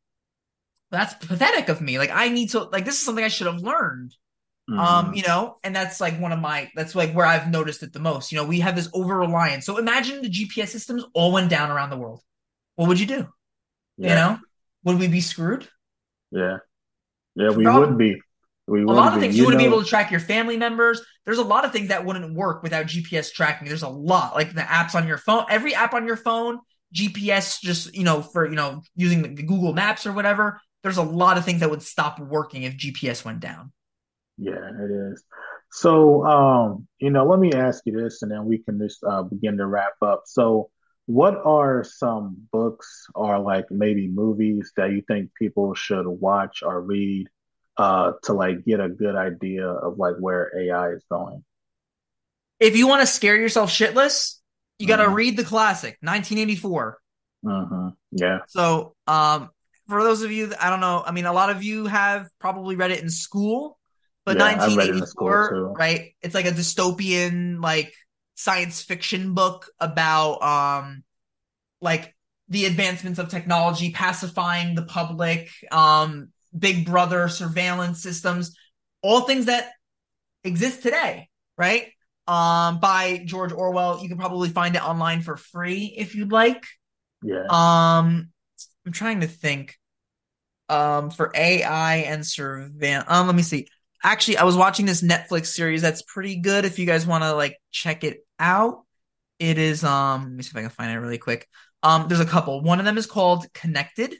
that's 0.91 1.13
pathetic 1.25 1.69
of 1.69 1.81
me. 1.81 1.97
Like 1.97 2.11
I 2.11 2.29
need 2.29 2.51
to 2.51 2.61
like 2.63 2.85
this 2.85 2.95
is 2.95 3.05
something 3.05 3.23
I 3.23 3.29
should 3.29 3.47
have 3.47 3.61
learned. 3.61 4.15
Um, 4.77 5.13
Mhm. 5.13 5.15
you 5.15 5.23
know, 5.23 5.57
and 5.63 5.75
that's 5.75 6.01
like 6.01 6.19
one 6.19 6.31
of 6.31 6.39
my 6.39 6.71
that's 6.75 6.95
like 6.95 7.13
where 7.13 7.25
I've 7.25 7.51
noticed 7.51 7.83
it 7.83 7.93
the 7.93 7.99
most. 7.99 8.31
You 8.31 8.37
know, 8.39 8.45
we 8.45 8.61
have 8.61 8.75
this 8.75 8.89
over 8.93 9.17
reliance. 9.17 9.65
So 9.65 9.77
imagine 9.77 10.21
the 10.21 10.29
GPS 10.29 10.71
systems 10.73 11.05
all 11.13 11.33
went 11.33 11.49
down 11.49 11.71
around 11.71 11.91
the 11.91 11.97
world. 11.97 12.21
What 12.75 12.89
would 12.89 12.99
you 12.99 13.07
do? 13.07 13.27
You 14.01 14.15
know? 14.15 14.39
Would 14.85 14.99
we 14.99 15.07
be 15.09 15.21
screwed? 15.21 15.67
Yeah, 16.31 16.57
yeah, 17.35 17.51
we 17.51 17.69
wouldn't 17.69 17.99
be. 17.99 18.21
We 18.67 18.81
a 18.83 18.85
lot 18.85 19.13
of 19.13 19.19
things 19.19 19.35
you, 19.35 19.41
you 19.41 19.45
wouldn't 19.45 19.59
be 19.59 19.65
able 19.65 19.83
to 19.83 19.87
track 19.87 20.09
your 20.09 20.21
family 20.21 20.55
members. 20.55 21.01
There's 21.25 21.37
a 21.37 21.43
lot 21.43 21.65
of 21.65 21.73
things 21.73 21.89
that 21.89 22.05
wouldn't 22.05 22.33
work 22.33 22.63
without 22.63 22.85
GPS 22.85 23.31
tracking. 23.31 23.67
There's 23.67 23.83
a 23.83 23.89
lot, 23.89 24.35
like 24.35 24.53
the 24.53 24.61
apps 24.61 24.95
on 24.95 25.07
your 25.07 25.17
phone. 25.17 25.45
Every 25.49 25.75
app 25.75 25.93
on 25.93 26.07
your 26.07 26.15
phone, 26.15 26.59
GPS, 26.95 27.59
just 27.59 27.93
you 27.93 28.03
know, 28.03 28.21
for 28.21 28.47
you 28.47 28.55
know, 28.55 28.81
using 28.95 29.35
the 29.35 29.43
Google 29.43 29.73
Maps 29.73 30.05
or 30.05 30.13
whatever. 30.13 30.61
There's 30.81 30.97
a 30.97 31.03
lot 31.03 31.37
of 31.37 31.45
things 31.45 31.59
that 31.59 31.69
would 31.69 31.81
stop 31.81 32.19
working 32.19 32.63
if 32.63 32.77
GPS 32.77 33.25
went 33.25 33.39
down. 33.39 33.71
Yeah, 34.37 34.69
it 34.79 34.91
is. 34.91 35.23
So, 35.71 36.25
um, 36.25 36.87
you 36.99 37.09
know, 37.09 37.25
let 37.25 37.39
me 37.39 37.51
ask 37.53 37.81
you 37.85 37.99
this, 37.99 38.21
and 38.21 38.31
then 38.31 38.45
we 38.45 38.59
can 38.59 38.79
just 38.79 39.03
uh, 39.03 39.23
begin 39.23 39.57
to 39.57 39.65
wrap 39.65 39.93
up. 40.01 40.23
So, 40.25 40.69
what 41.05 41.41
are 41.45 41.83
some 41.83 42.37
books 42.51 43.07
or 43.15 43.39
like 43.39 43.65
maybe 43.71 44.07
movies 44.07 44.71
that 44.77 44.91
you 44.91 45.01
think 45.07 45.31
people 45.37 45.73
should 45.73 46.07
watch 46.07 46.63
or 46.63 46.81
read 46.81 47.27
uh, 47.77 48.13
to 48.23 48.33
like 48.33 48.65
get 48.65 48.79
a 48.79 48.89
good 48.89 49.15
idea 49.15 49.67
of 49.67 49.97
like 49.97 50.15
where 50.19 50.51
AI 50.57 50.91
is 50.91 51.03
going? 51.09 51.43
If 52.59 52.77
you 52.77 52.87
want 52.87 53.01
to 53.01 53.07
scare 53.07 53.35
yourself 53.35 53.69
shitless, 53.69 54.35
you 54.79 54.87
got 54.87 54.97
to 54.97 55.03
mm-hmm. 55.03 55.13
read 55.13 55.37
the 55.37 55.43
classic, 55.43 55.97
1984. 56.01 56.97
Mm-hmm. 57.45 57.87
Yeah. 58.11 58.39
So, 58.47 58.95
um, 59.07 59.49
for 59.87 60.01
those 60.03 60.21
of 60.21 60.31
you 60.31 60.47
that 60.47 60.63
I 60.63 60.69
don't 60.69 60.79
know, 60.79 61.03
I 61.05 61.11
mean, 61.11 61.25
a 61.25 61.33
lot 61.33 61.49
of 61.49 61.63
you 61.63 61.87
have 61.87 62.29
probably 62.39 62.75
read 62.75 62.91
it 62.91 63.01
in 63.01 63.09
school, 63.09 63.77
but 64.25 64.37
yeah, 64.37 64.55
1984, 64.57 65.73
right? 65.77 66.15
It's 66.21 66.33
like 66.33 66.45
a 66.45 66.51
dystopian, 66.51 67.61
like 67.61 67.93
science 68.35 68.81
fiction 68.81 69.33
book 69.33 69.69
about, 69.79 70.41
um, 70.41 71.03
like 71.81 72.15
the 72.47 72.65
advancements 72.65 73.19
of 73.19 73.29
technology, 73.29 73.91
pacifying 73.91 74.75
the 74.75 74.83
public, 74.83 75.49
um, 75.71 76.29
Big 76.57 76.85
Brother 76.85 77.27
surveillance 77.29 78.01
systems, 78.01 78.55
all 79.01 79.21
things 79.21 79.45
that 79.45 79.71
exist 80.43 80.83
today, 80.83 81.29
right? 81.57 81.87
Um, 82.27 82.79
by 82.79 83.23
George 83.25 83.51
Orwell. 83.51 84.01
You 84.01 84.07
can 84.07 84.17
probably 84.17 84.49
find 84.49 84.75
it 84.75 84.83
online 84.83 85.21
for 85.21 85.35
free 85.35 85.93
if 85.97 86.15
you'd 86.15 86.31
like. 86.31 86.65
Yeah. 87.21 87.45
Um, 87.49 88.29
I'm 88.85 88.91
trying 88.91 89.21
to 89.21 89.27
think. 89.27 89.77
Um, 90.69 91.11
for 91.11 91.31
AI 91.35 91.97
and 91.97 92.25
surveillance. 92.25 93.05
Um, 93.09 93.27
let 93.27 93.35
me 93.35 93.43
see. 93.43 93.67
Actually, 94.01 94.37
I 94.37 94.43
was 94.43 94.55
watching 94.55 94.85
this 94.85 95.03
Netflix 95.03 95.47
series 95.47 95.81
that's 95.81 96.01
pretty 96.01 96.37
good. 96.37 96.65
If 96.65 96.79
you 96.79 96.85
guys 96.85 97.05
want 97.05 97.23
to 97.23 97.33
like 97.33 97.59
check 97.71 98.03
it 98.03 98.25
out, 98.39 98.83
it 99.39 99.57
is. 99.57 99.83
Um, 99.83 100.23
let 100.23 100.31
me 100.31 100.41
see 100.41 100.51
if 100.51 100.57
I 100.57 100.61
can 100.61 100.69
find 100.69 100.91
it 100.91 100.99
really 100.99 101.17
quick. 101.17 101.47
Um, 101.83 102.07
there's 102.07 102.21
a 102.21 102.25
couple. 102.25 102.61
One 102.61 102.79
of 102.79 102.85
them 102.85 102.97
is 102.97 103.05
called 103.05 103.45
Connected. 103.53 104.15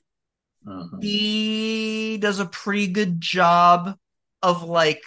Uh-huh. 0.68 0.98
He 1.02 2.18
does 2.18 2.40
a 2.40 2.46
pretty 2.46 2.88
good 2.88 3.20
job 3.20 3.98
of 4.42 4.64
like 4.64 5.02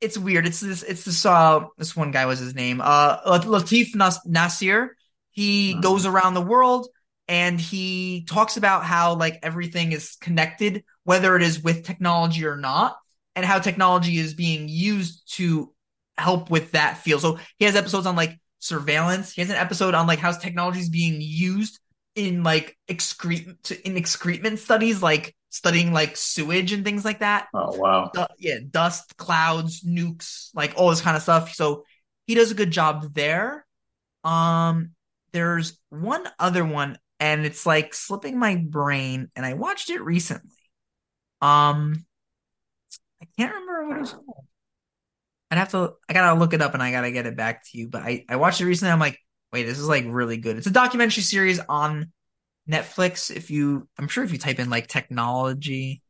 it's 0.00 0.18
weird. 0.18 0.46
It's 0.46 0.60
this 0.60 0.82
it's 0.82 1.04
this 1.04 1.24
uh 1.24 1.64
this 1.78 1.96
one 1.96 2.10
guy 2.10 2.26
was 2.26 2.38
his 2.38 2.54
name. 2.54 2.80
Uh 2.82 3.38
Latif 3.40 3.94
Nas- 3.94 4.26
Nasser. 4.26 4.96
He 5.30 5.72
uh-huh. 5.72 5.80
goes 5.80 6.06
around 6.06 6.34
the 6.34 6.40
world 6.40 6.88
and 7.28 7.60
he 7.60 8.24
talks 8.28 8.56
about 8.56 8.84
how 8.84 9.14
like 9.14 9.38
everything 9.42 9.92
is 9.92 10.16
connected 10.20 10.84
whether 11.04 11.36
it 11.36 11.42
is 11.42 11.62
with 11.62 11.84
technology 11.84 12.46
or 12.46 12.56
not 12.56 12.96
and 13.34 13.44
how 13.44 13.58
technology 13.58 14.18
is 14.18 14.34
being 14.34 14.68
used 14.68 15.22
to 15.36 15.72
help 16.18 16.50
with 16.50 16.72
that 16.72 16.98
field. 16.98 17.22
So 17.22 17.38
he 17.58 17.64
has 17.64 17.76
episodes 17.76 18.06
on 18.06 18.16
like 18.16 18.38
surveillance. 18.58 19.32
He 19.32 19.40
has 19.40 19.50
an 19.50 19.56
episode 19.56 19.94
on 19.94 20.06
like 20.06 20.18
how 20.18 20.32
technology 20.32 20.80
is 20.80 20.88
being 20.88 21.20
used 21.20 21.80
in 22.14 22.42
like 22.42 22.76
excrete 22.88 23.80
in 23.82 23.96
excrement 23.96 24.58
studies, 24.58 25.02
like 25.02 25.34
studying 25.50 25.92
like 25.92 26.16
sewage 26.16 26.72
and 26.72 26.84
things 26.84 27.04
like 27.04 27.20
that. 27.20 27.48
Oh 27.54 27.76
wow! 27.76 28.10
D- 28.12 28.24
yeah, 28.38 28.58
dust, 28.70 29.16
clouds, 29.16 29.82
nukes, 29.82 30.50
like 30.54 30.74
all 30.76 30.90
this 30.90 31.00
kind 31.00 31.16
of 31.16 31.22
stuff. 31.22 31.54
So 31.54 31.84
he 32.26 32.34
does 32.34 32.50
a 32.50 32.56
good 32.56 32.70
job 32.70 33.14
there. 33.14 33.66
Um, 34.24 34.90
there's 35.32 35.78
one 35.90 36.26
other 36.38 36.64
one, 36.64 36.98
and 37.20 37.46
it's 37.46 37.66
like 37.66 37.94
slipping 37.94 38.38
my 38.38 38.56
brain, 38.56 39.30
and 39.36 39.44
I 39.44 39.54
watched 39.54 39.90
it 39.90 40.02
recently. 40.02 40.50
Um, 41.40 42.04
I 43.20 43.26
can't 43.38 43.52
remember 43.52 43.88
what 43.88 43.96
it 43.96 44.00
was 44.00 44.12
called. 44.12 44.46
I'd 45.50 45.58
have 45.58 45.70
to. 45.72 45.94
I 46.08 46.12
gotta 46.12 46.38
look 46.38 46.54
it 46.54 46.62
up, 46.62 46.74
and 46.74 46.82
I 46.82 46.90
gotta 46.90 47.10
get 47.12 47.26
it 47.26 47.36
back 47.36 47.64
to 47.70 47.78
you. 47.78 47.88
But 47.88 48.02
I 48.02 48.24
I 48.28 48.36
watched 48.36 48.60
it 48.60 48.66
recently. 48.66 48.92
I'm 48.92 48.98
like, 48.98 49.18
wait, 49.52 49.64
this 49.64 49.78
is 49.78 49.88
like 49.88 50.04
really 50.08 50.36
good. 50.36 50.56
It's 50.56 50.66
a 50.66 50.70
documentary 50.70 51.22
series 51.22 51.60
on 51.68 52.12
Netflix. 52.70 53.34
If 53.34 53.50
you, 53.50 53.88
I'm 53.98 54.08
sure 54.08 54.24
if 54.24 54.32
you 54.32 54.38
type 54.38 54.58
in 54.58 54.70
like 54.70 54.86
technology. 54.86 56.02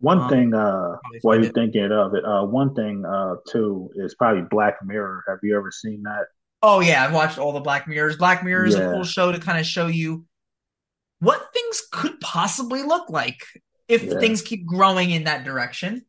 One 0.00 0.20
um, 0.20 0.30
thing, 0.30 0.54
uh, 0.54 0.96
while 1.22 1.42
you're 1.42 1.52
thinking 1.52 1.90
of 1.92 2.14
it, 2.14 2.24
uh, 2.24 2.44
one 2.44 2.74
thing, 2.74 3.04
uh, 3.04 3.36
too, 3.50 3.90
is 3.96 4.14
probably 4.14 4.42
Black 4.48 4.76
Mirror. 4.84 5.24
Have 5.28 5.38
you 5.42 5.56
ever 5.56 5.70
seen 5.70 6.02
that? 6.04 6.26
Oh 6.62 6.80
yeah, 6.80 7.04
I've 7.04 7.12
watched 7.12 7.38
all 7.38 7.52
the 7.52 7.60
Black 7.60 7.86
Mirrors. 7.86 8.16
Black 8.16 8.44
Mirror 8.44 8.66
is 8.66 8.76
yeah. 8.76 8.88
a 8.88 8.92
cool 8.92 9.04
show 9.04 9.32
to 9.32 9.38
kind 9.38 9.58
of 9.58 9.66
show 9.66 9.86
you 9.86 10.24
what 11.20 11.52
things 11.52 11.82
could 11.90 12.20
possibly 12.20 12.82
look 12.82 13.10
like 13.10 13.40
if 13.88 14.04
yeah. 14.04 14.18
things 14.18 14.42
keep 14.42 14.66
growing 14.66 15.10
in 15.10 15.24
that 15.24 15.44
direction. 15.44 16.04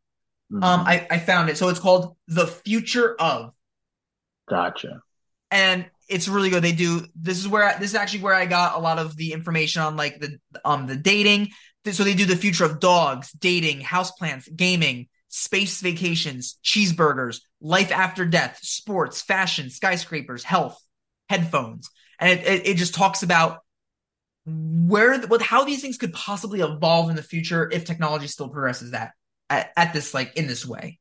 Mm-hmm. 0.51 0.63
Um, 0.63 0.81
I, 0.81 1.07
I 1.09 1.19
found 1.19 1.49
it. 1.49 1.57
So 1.57 1.69
it's 1.69 1.79
called 1.79 2.15
The 2.27 2.47
Future 2.47 3.15
of. 3.19 3.53
Gotcha 4.47 5.01
and 5.51 5.85
it's 6.07 6.27
really 6.27 6.49
good. 6.49 6.63
They 6.63 6.71
do 6.71 7.05
this 7.15 7.37
is 7.37 7.47
where 7.47 7.63
I, 7.63 7.77
this 7.77 7.91
is 7.91 7.95
actually 7.95 8.21
where 8.21 8.33
I 8.33 8.45
got 8.45 8.75
a 8.75 8.79
lot 8.79 8.99
of 8.99 9.15
the 9.15 9.33
information 9.33 9.81
on 9.81 9.95
like 9.95 10.19
the 10.19 10.39
um 10.65 10.87
the 10.87 10.95
dating. 10.95 11.49
So 11.91 12.03
they 12.03 12.13
do 12.13 12.25
the 12.25 12.35
future 12.35 12.65
of 12.65 12.79
dogs, 12.79 13.31
dating, 13.31 13.81
houseplants, 13.81 14.53
gaming, 14.55 15.07
space 15.29 15.81
vacations, 15.81 16.59
cheeseburgers, 16.63 17.41
life 17.61 17.91
after 17.91 18.25
death, 18.25 18.59
sports, 18.61 19.21
fashion, 19.21 19.69
skyscrapers, 19.69 20.43
health, 20.43 20.79
headphones, 21.29 21.89
and 22.19 22.39
it, 22.39 22.45
it, 22.45 22.67
it 22.67 22.77
just 22.77 22.93
talks 22.93 23.23
about 23.23 23.59
where 24.45 25.19
what 25.21 25.41
how 25.41 25.63
these 25.63 25.81
things 25.81 25.97
could 25.97 26.13
possibly 26.13 26.61
evolve 26.61 27.09
in 27.09 27.15
the 27.15 27.23
future 27.23 27.69
if 27.71 27.85
technology 27.85 28.27
still 28.27 28.49
progresses 28.49 28.91
that 28.91 29.11
at, 29.49 29.71
at 29.75 29.93
this 29.93 30.13
like 30.13 30.35
in 30.35 30.47
this 30.47 30.65
way. 30.65 30.99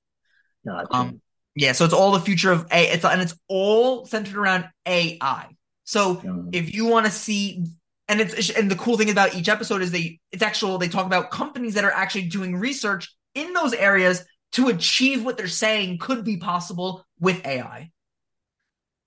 Gotcha. 0.66 0.86
Um, 0.90 1.20
yeah, 1.58 1.72
so 1.72 1.84
it's 1.84 1.94
all 1.94 2.12
the 2.12 2.20
future 2.20 2.52
of 2.52 2.66
A. 2.70 2.84
It's 2.84 3.04
and 3.04 3.20
it's 3.20 3.34
all 3.48 4.06
centered 4.06 4.36
around 4.36 4.68
AI. 4.86 5.48
So 5.82 6.16
mm. 6.16 6.50
if 6.52 6.72
you 6.72 6.86
want 6.86 7.06
to 7.06 7.12
see, 7.12 7.66
and 8.06 8.20
it's 8.20 8.50
and 8.50 8.70
the 8.70 8.76
cool 8.76 8.96
thing 8.96 9.10
about 9.10 9.34
each 9.34 9.48
episode 9.48 9.82
is 9.82 9.90
they 9.90 10.20
it's 10.30 10.42
actual 10.42 10.78
they 10.78 10.86
talk 10.86 11.04
about 11.04 11.32
companies 11.32 11.74
that 11.74 11.84
are 11.84 11.90
actually 11.90 12.28
doing 12.28 12.54
research 12.54 13.12
in 13.34 13.52
those 13.54 13.74
areas 13.74 14.24
to 14.52 14.68
achieve 14.68 15.24
what 15.24 15.36
they're 15.36 15.48
saying 15.48 15.98
could 15.98 16.24
be 16.24 16.36
possible 16.36 17.04
with 17.18 17.44
AI. 17.44 17.90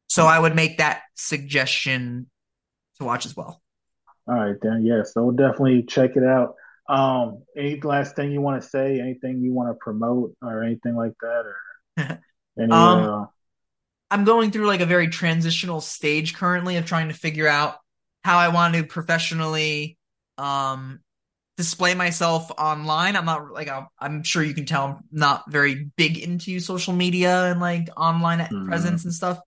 So 0.08 0.26
I 0.26 0.38
would 0.38 0.54
make 0.54 0.80
that 0.80 1.04
suggestion 1.16 2.30
to 2.99 3.06
watch 3.06 3.26
as 3.26 3.36
well. 3.36 3.62
All 4.28 4.36
right, 4.36 4.58
then. 4.62 4.84
Yeah, 4.86 5.04
so 5.04 5.24
we'll 5.24 5.36
definitely 5.36 5.84
check 5.84 6.18
it 6.18 6.24
out. 6.26 6.56
Um, 6.89 7.43
any 7.56 7.80
last 7.80 8.18
thing 8.18 8.34
you 8.34 8.41
want 8.41 8.62
to 8.62 8.68
say? 8.68 8.99
Anything 8.99 9.39
you 9.41 9.54
want 9.54 9.70
to 9.70 9.76
promote 9.76 10.36
or 10.41 10.64
anything 10.64 10.97
like 10.97 11.14
that? 11.22 11.45
Or 11.97 12.20
um, 12.58 12.72
uh... 12.72 13.26
I'm 14.10 14.26
going 14.26 14.52
through 14.52 14.68
like 14.68 14.82
a 14.82 14.86
very 14.86 15.08
transitional 15.08 15.82
stage 15.82 16.36
currently 16.36 16.78
of 16.78 16.86
trying 16.86 17.08
to 17.08 17.14
figure 17.14 17.47
out 17.47 17.78
how 18.24 18.38
I 18.38 18.49
want 18.49 18.76
to 18.76 18.84
professionally 18.84 19.97
um, 20.38 20.99
display 21.58 21.93
myself 21.93 22.52
online. 22.58 23.16
I'm 23.16 23.26
not 23.26 23.52
like 23.52 23.70
i 23.70 23.86
am 24.02 24.24
sure 24.24 24.43
you 24.43 24.54
can 24.54 24.66
tell 24.66 24.86
I'm 24.86 25.04
not 25.12 25.49
very 25.49 25.91
big 25.95 26.18
into 26.18 26.60
social 26.60 26.93
media 26.93 27.52
and 27.52 27.60
like 27.60 27.88
online 27.95 28.39
mm. 28.39 28.68
presence 28.68 29.06
and 29.06 29.14
stuff. 29.14 29.39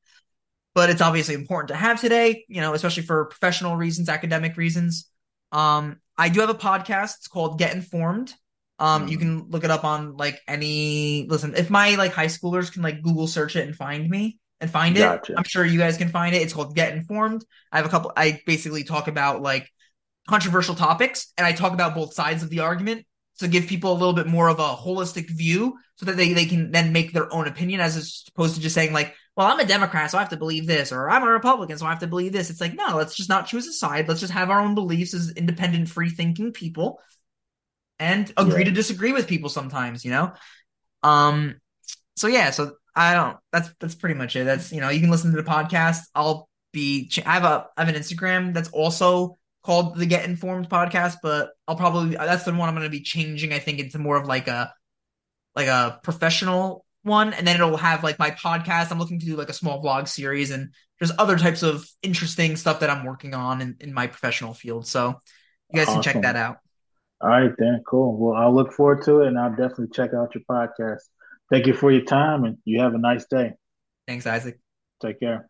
But 0.75 0.91
it's 0.91 1.01
obviously 1.01 1.35
important 1.35 1.69
to 1.69 1.77
have 1.77 2.01
today, 2.01 2.45
you 2.49 2.61
know, 2.61 2.75
especially 2.75 3.05
for 3.05 3.27
professional 3.27 3.77
reasons, 3.77 4.09
academic 4.09 4.57
reasons. 4.57 5.09
Um, 5.53 6.01
I 6.17 6.29
do 6.29 6.41
have 6.41 6.51
a 6.51 6.55
podcast. 6.55 7.19
It's 7.19 7.29
called 7.29 7.59
Get 7.59 7.75
Informed. 7.75 8.35
Um, 8.79 9.07
mm. 9.07 9.11
you 9.11 9.18
can 9.18 9.51
look 9.51 9.64
it 9.64 9.70
up 9.70 9.85
on 9.85 10.16
like 10.16 10.41
any 10.49 11.27
listen, 11.29 11.55
if 11.57 11.70
my 11.70 11.95
like 11.95 12.12
high 12.12 12.27
schoolers 12.27 12.72
can 12.72 12.83
like 12.83 13.03
Google 13.03 13.27
search 13.27 13.57
it 13.57 13.66
and 13.66 13.77
find 13.77 14.09
me 14.09 14.39
and 14.61 14.70
find 14.70 14.97
gotcha. 14.97 15.33
it, 15.33 15.39
I'm 15.39 15.45
sure 15.45 15.64
you 15.64 15.79
guys 15.79 15.97
can 15.97 16.09
find 16.09 16.35
it. 16.35 16.43
It's 16.43 16.53
called 16.53 16.75
Get 16.75 16.93
Informed. 16.93 17.45
I 17.70 17.77
have 17.77 17.87
a 17.87 17.89
couple 17.89 18.12
I 18.16 18.41
basically 18.47 18.85
talk 18.85 19.09
about 19.09 19.43
like 19.43 19.70
controversial 20.29 20.75
topics 20.75 21.33
and 21.37 21.47
I 21.47 21.53
talk 21.53 21.72
about 21.72 21.95
both 21.95 22.14
sides 22.14 22.43
of 22.43 22.51
the 22.51 22.61
argument 22.61 23.07
to 23.39 23.49
give 23.49 23.66
people 23.66 23.93
a 23.93 23.99
little 23.99 24.12
bit 24.12 24.27
more 24.27 24.49
of 24.49 24.59
a 24.59 24.75
holistic 24.75 25.29
view 25.29 25.77
so 25.97 26.07
that 26.07 26.16
they, 26.16 26.33
they 26.33 26.47
can 26.47 26.70
then 26.70 26.93
make 26.93 27.12
their 27.12 27.33
own 27.33 27.47
opinion 27.47 27.81
as 27.81 28.25
opposed 28.29 28.55
to 28.55 28.61
just 28.61 28.75
saying 28.75 28.93
like 28.93 29.14
well 29.37 29.47
i'm 29.47 29.61
a 29.61 29.64
democrat 29.64 30.11
so 30.11 30.18
i 30.18 30.20
have 30.20 30.31
to 30.31 30.37
believe 30.37 30.66
this 30.66 30.93
or 30.93 31.11
i'm 31.11 31.22
a 31.22 31.29
republican 31.29 31.77
so 31.77 31.87
i 31.87 31.91
have 31.91 31.99
to 31.99 32.07
believe 32.07 32.33
this 32.33 32.51
it's 32.51 32.61
like 32.61 32.75
no 32.75 32.97
let's 32.97 33.14
just 33.14 33.29
not 33.29 33.47
choose 33.47 33.66
a 33.66 33.72
side 33.72 34.09
let's 34.09 34.20
just 34.20 34.33
have 34.33 34.51
our 34.51 34.61
own 34.61 34.75
beliefs 34.75 35.14
as 35.14 35.33
independent 35.33 35.89
free 35.89 36.11
thinking 36.11 36.53
people 36.53 37.01
and 37.99 38.32
agree 38.36 38.61
yeah. 38.61 38.64
to 38.64 38.70
disagree 38.70 39.12
with 39.12 39.26
people 39.26 39.49
sometimes, 39.49 40.05
you 40.05 40.11
know? 40.11 40.32
Um 41.03 41.57
so 42.16 42.28
yeah, 42.28 42.51
so 42.51 42.76
I 42.95 43.14
don't 43.14 43.36
that's 43.53 43.70
that's 43.80 43.95
pretty 43.95 44.14
much 44.14 44.36
it. 44.36 44.45
That's 44.45 44.72
you 44.72 44.80
know, 44.80 44.90
you 44.90 45.01
can 45.01 45.11
listen 45.11 45.30
to 45.32 45.40
the 45.40 45.49
podcast. 45.49 46.01
I'll 46.14 46.49
be 46.72 47.11
I 47.24 47.32
have 47.34 47.45
a 47.45 47.66
I 47.76 47.84
have 47.84 47.95
an 47.95 48.01
Instagram 48.01 48.55
that's 48.55 48.68
also 48.70 49.38
called 49.64 49.97
the 49.97 50.07
Get 50.07 50.24
Informed 50.24 50.68
podcast, 50.68 51.16
but 51.22 51.51
I'll 51.66 51.76
probably 51.76 52.16
that's 52.16 52.45
the 52.45 52.53
one 52.53 52.68
I'm 52.68 52.74
going 52.74 52.84
to 52.84 52.90
be 52.90 53.01
changing. 53.01 53.53
I 53.53 53.59
think 53.59 53.78
into 53.78 53.99
more 53.99 54.16
of 54.16 54.26
like 54.26 54.47
a 54.49 54.72
like 55.57 55.68
a 55.68 56.01
professional 56.03 56.84
one, 57.03 57.32
and 57.32 57.47
then 57.47 57.57
it'll 57.57 57.76
have 57.76 58.05
like 58.05 58.18
my 58.18 58.30
podcast. 58.30 58.90
I'm 58.90 58.99
looking 58.99 59.20
to 59.20 59.26
do 59.26 59.36
like 59.36 59.49
a 59.49 59.55
small 59.55 59.82
vlog 59.82 60.09
series, 60.09 60.51
and 60.51 60.70
there's 60.99 61.12
other 61.18 61.38
types 61.38 61.62
of 61.62 61.86
interesting 62.03 62.57
stuff 62.57 62.80
that 62.80 62.90
I'm 62.90 63.05
working 63.05 63.34
on 63.34 63.61
in, 63.62 63.76
in 63.80 63.95
my 63.95 64.07
professional 64.07 64.55
field. 64.55 64.86
So 64.86 65.14
you 65.72 65.78
guys 65.78 65.88
awesome. 65.88 66.03
can 66.03 66.12
check 66.12 66.22
that 66.22 66.36
out. 66.36 66.59
All 67.25 67.31
right, 67.31 67.53
then, 67.57 67.83
cool. 67.89 68.18
Well, 68.18 68.37
I'll 68.37 68.55
look 68.55 68.75
forward 68.75 69.03
to 69.05 69.22
it, 69.22 69.29
and 69.29 69.39
I'll 69.39 69.49
definitely 69.49 69.89
check 69.95 70.11
out 70.12 70.35
your 70.35 70.45
podcast. 70.45 71.01
Thank 71.51 71.66
you 71.66 71.72
for 71.72 71.91
your 71.91 72.05
time, 72.05 72.45
and 72.45 72.59
you 72.66 72.83
have 72.83 72.93
a 72.93 72.99
nice 72.99 73.25
day. 73.25 73.53
Thanks, 74.07 74.27
Isaac. 74.27 74.59
Take 75.01 75.20
care. 75.20 75.49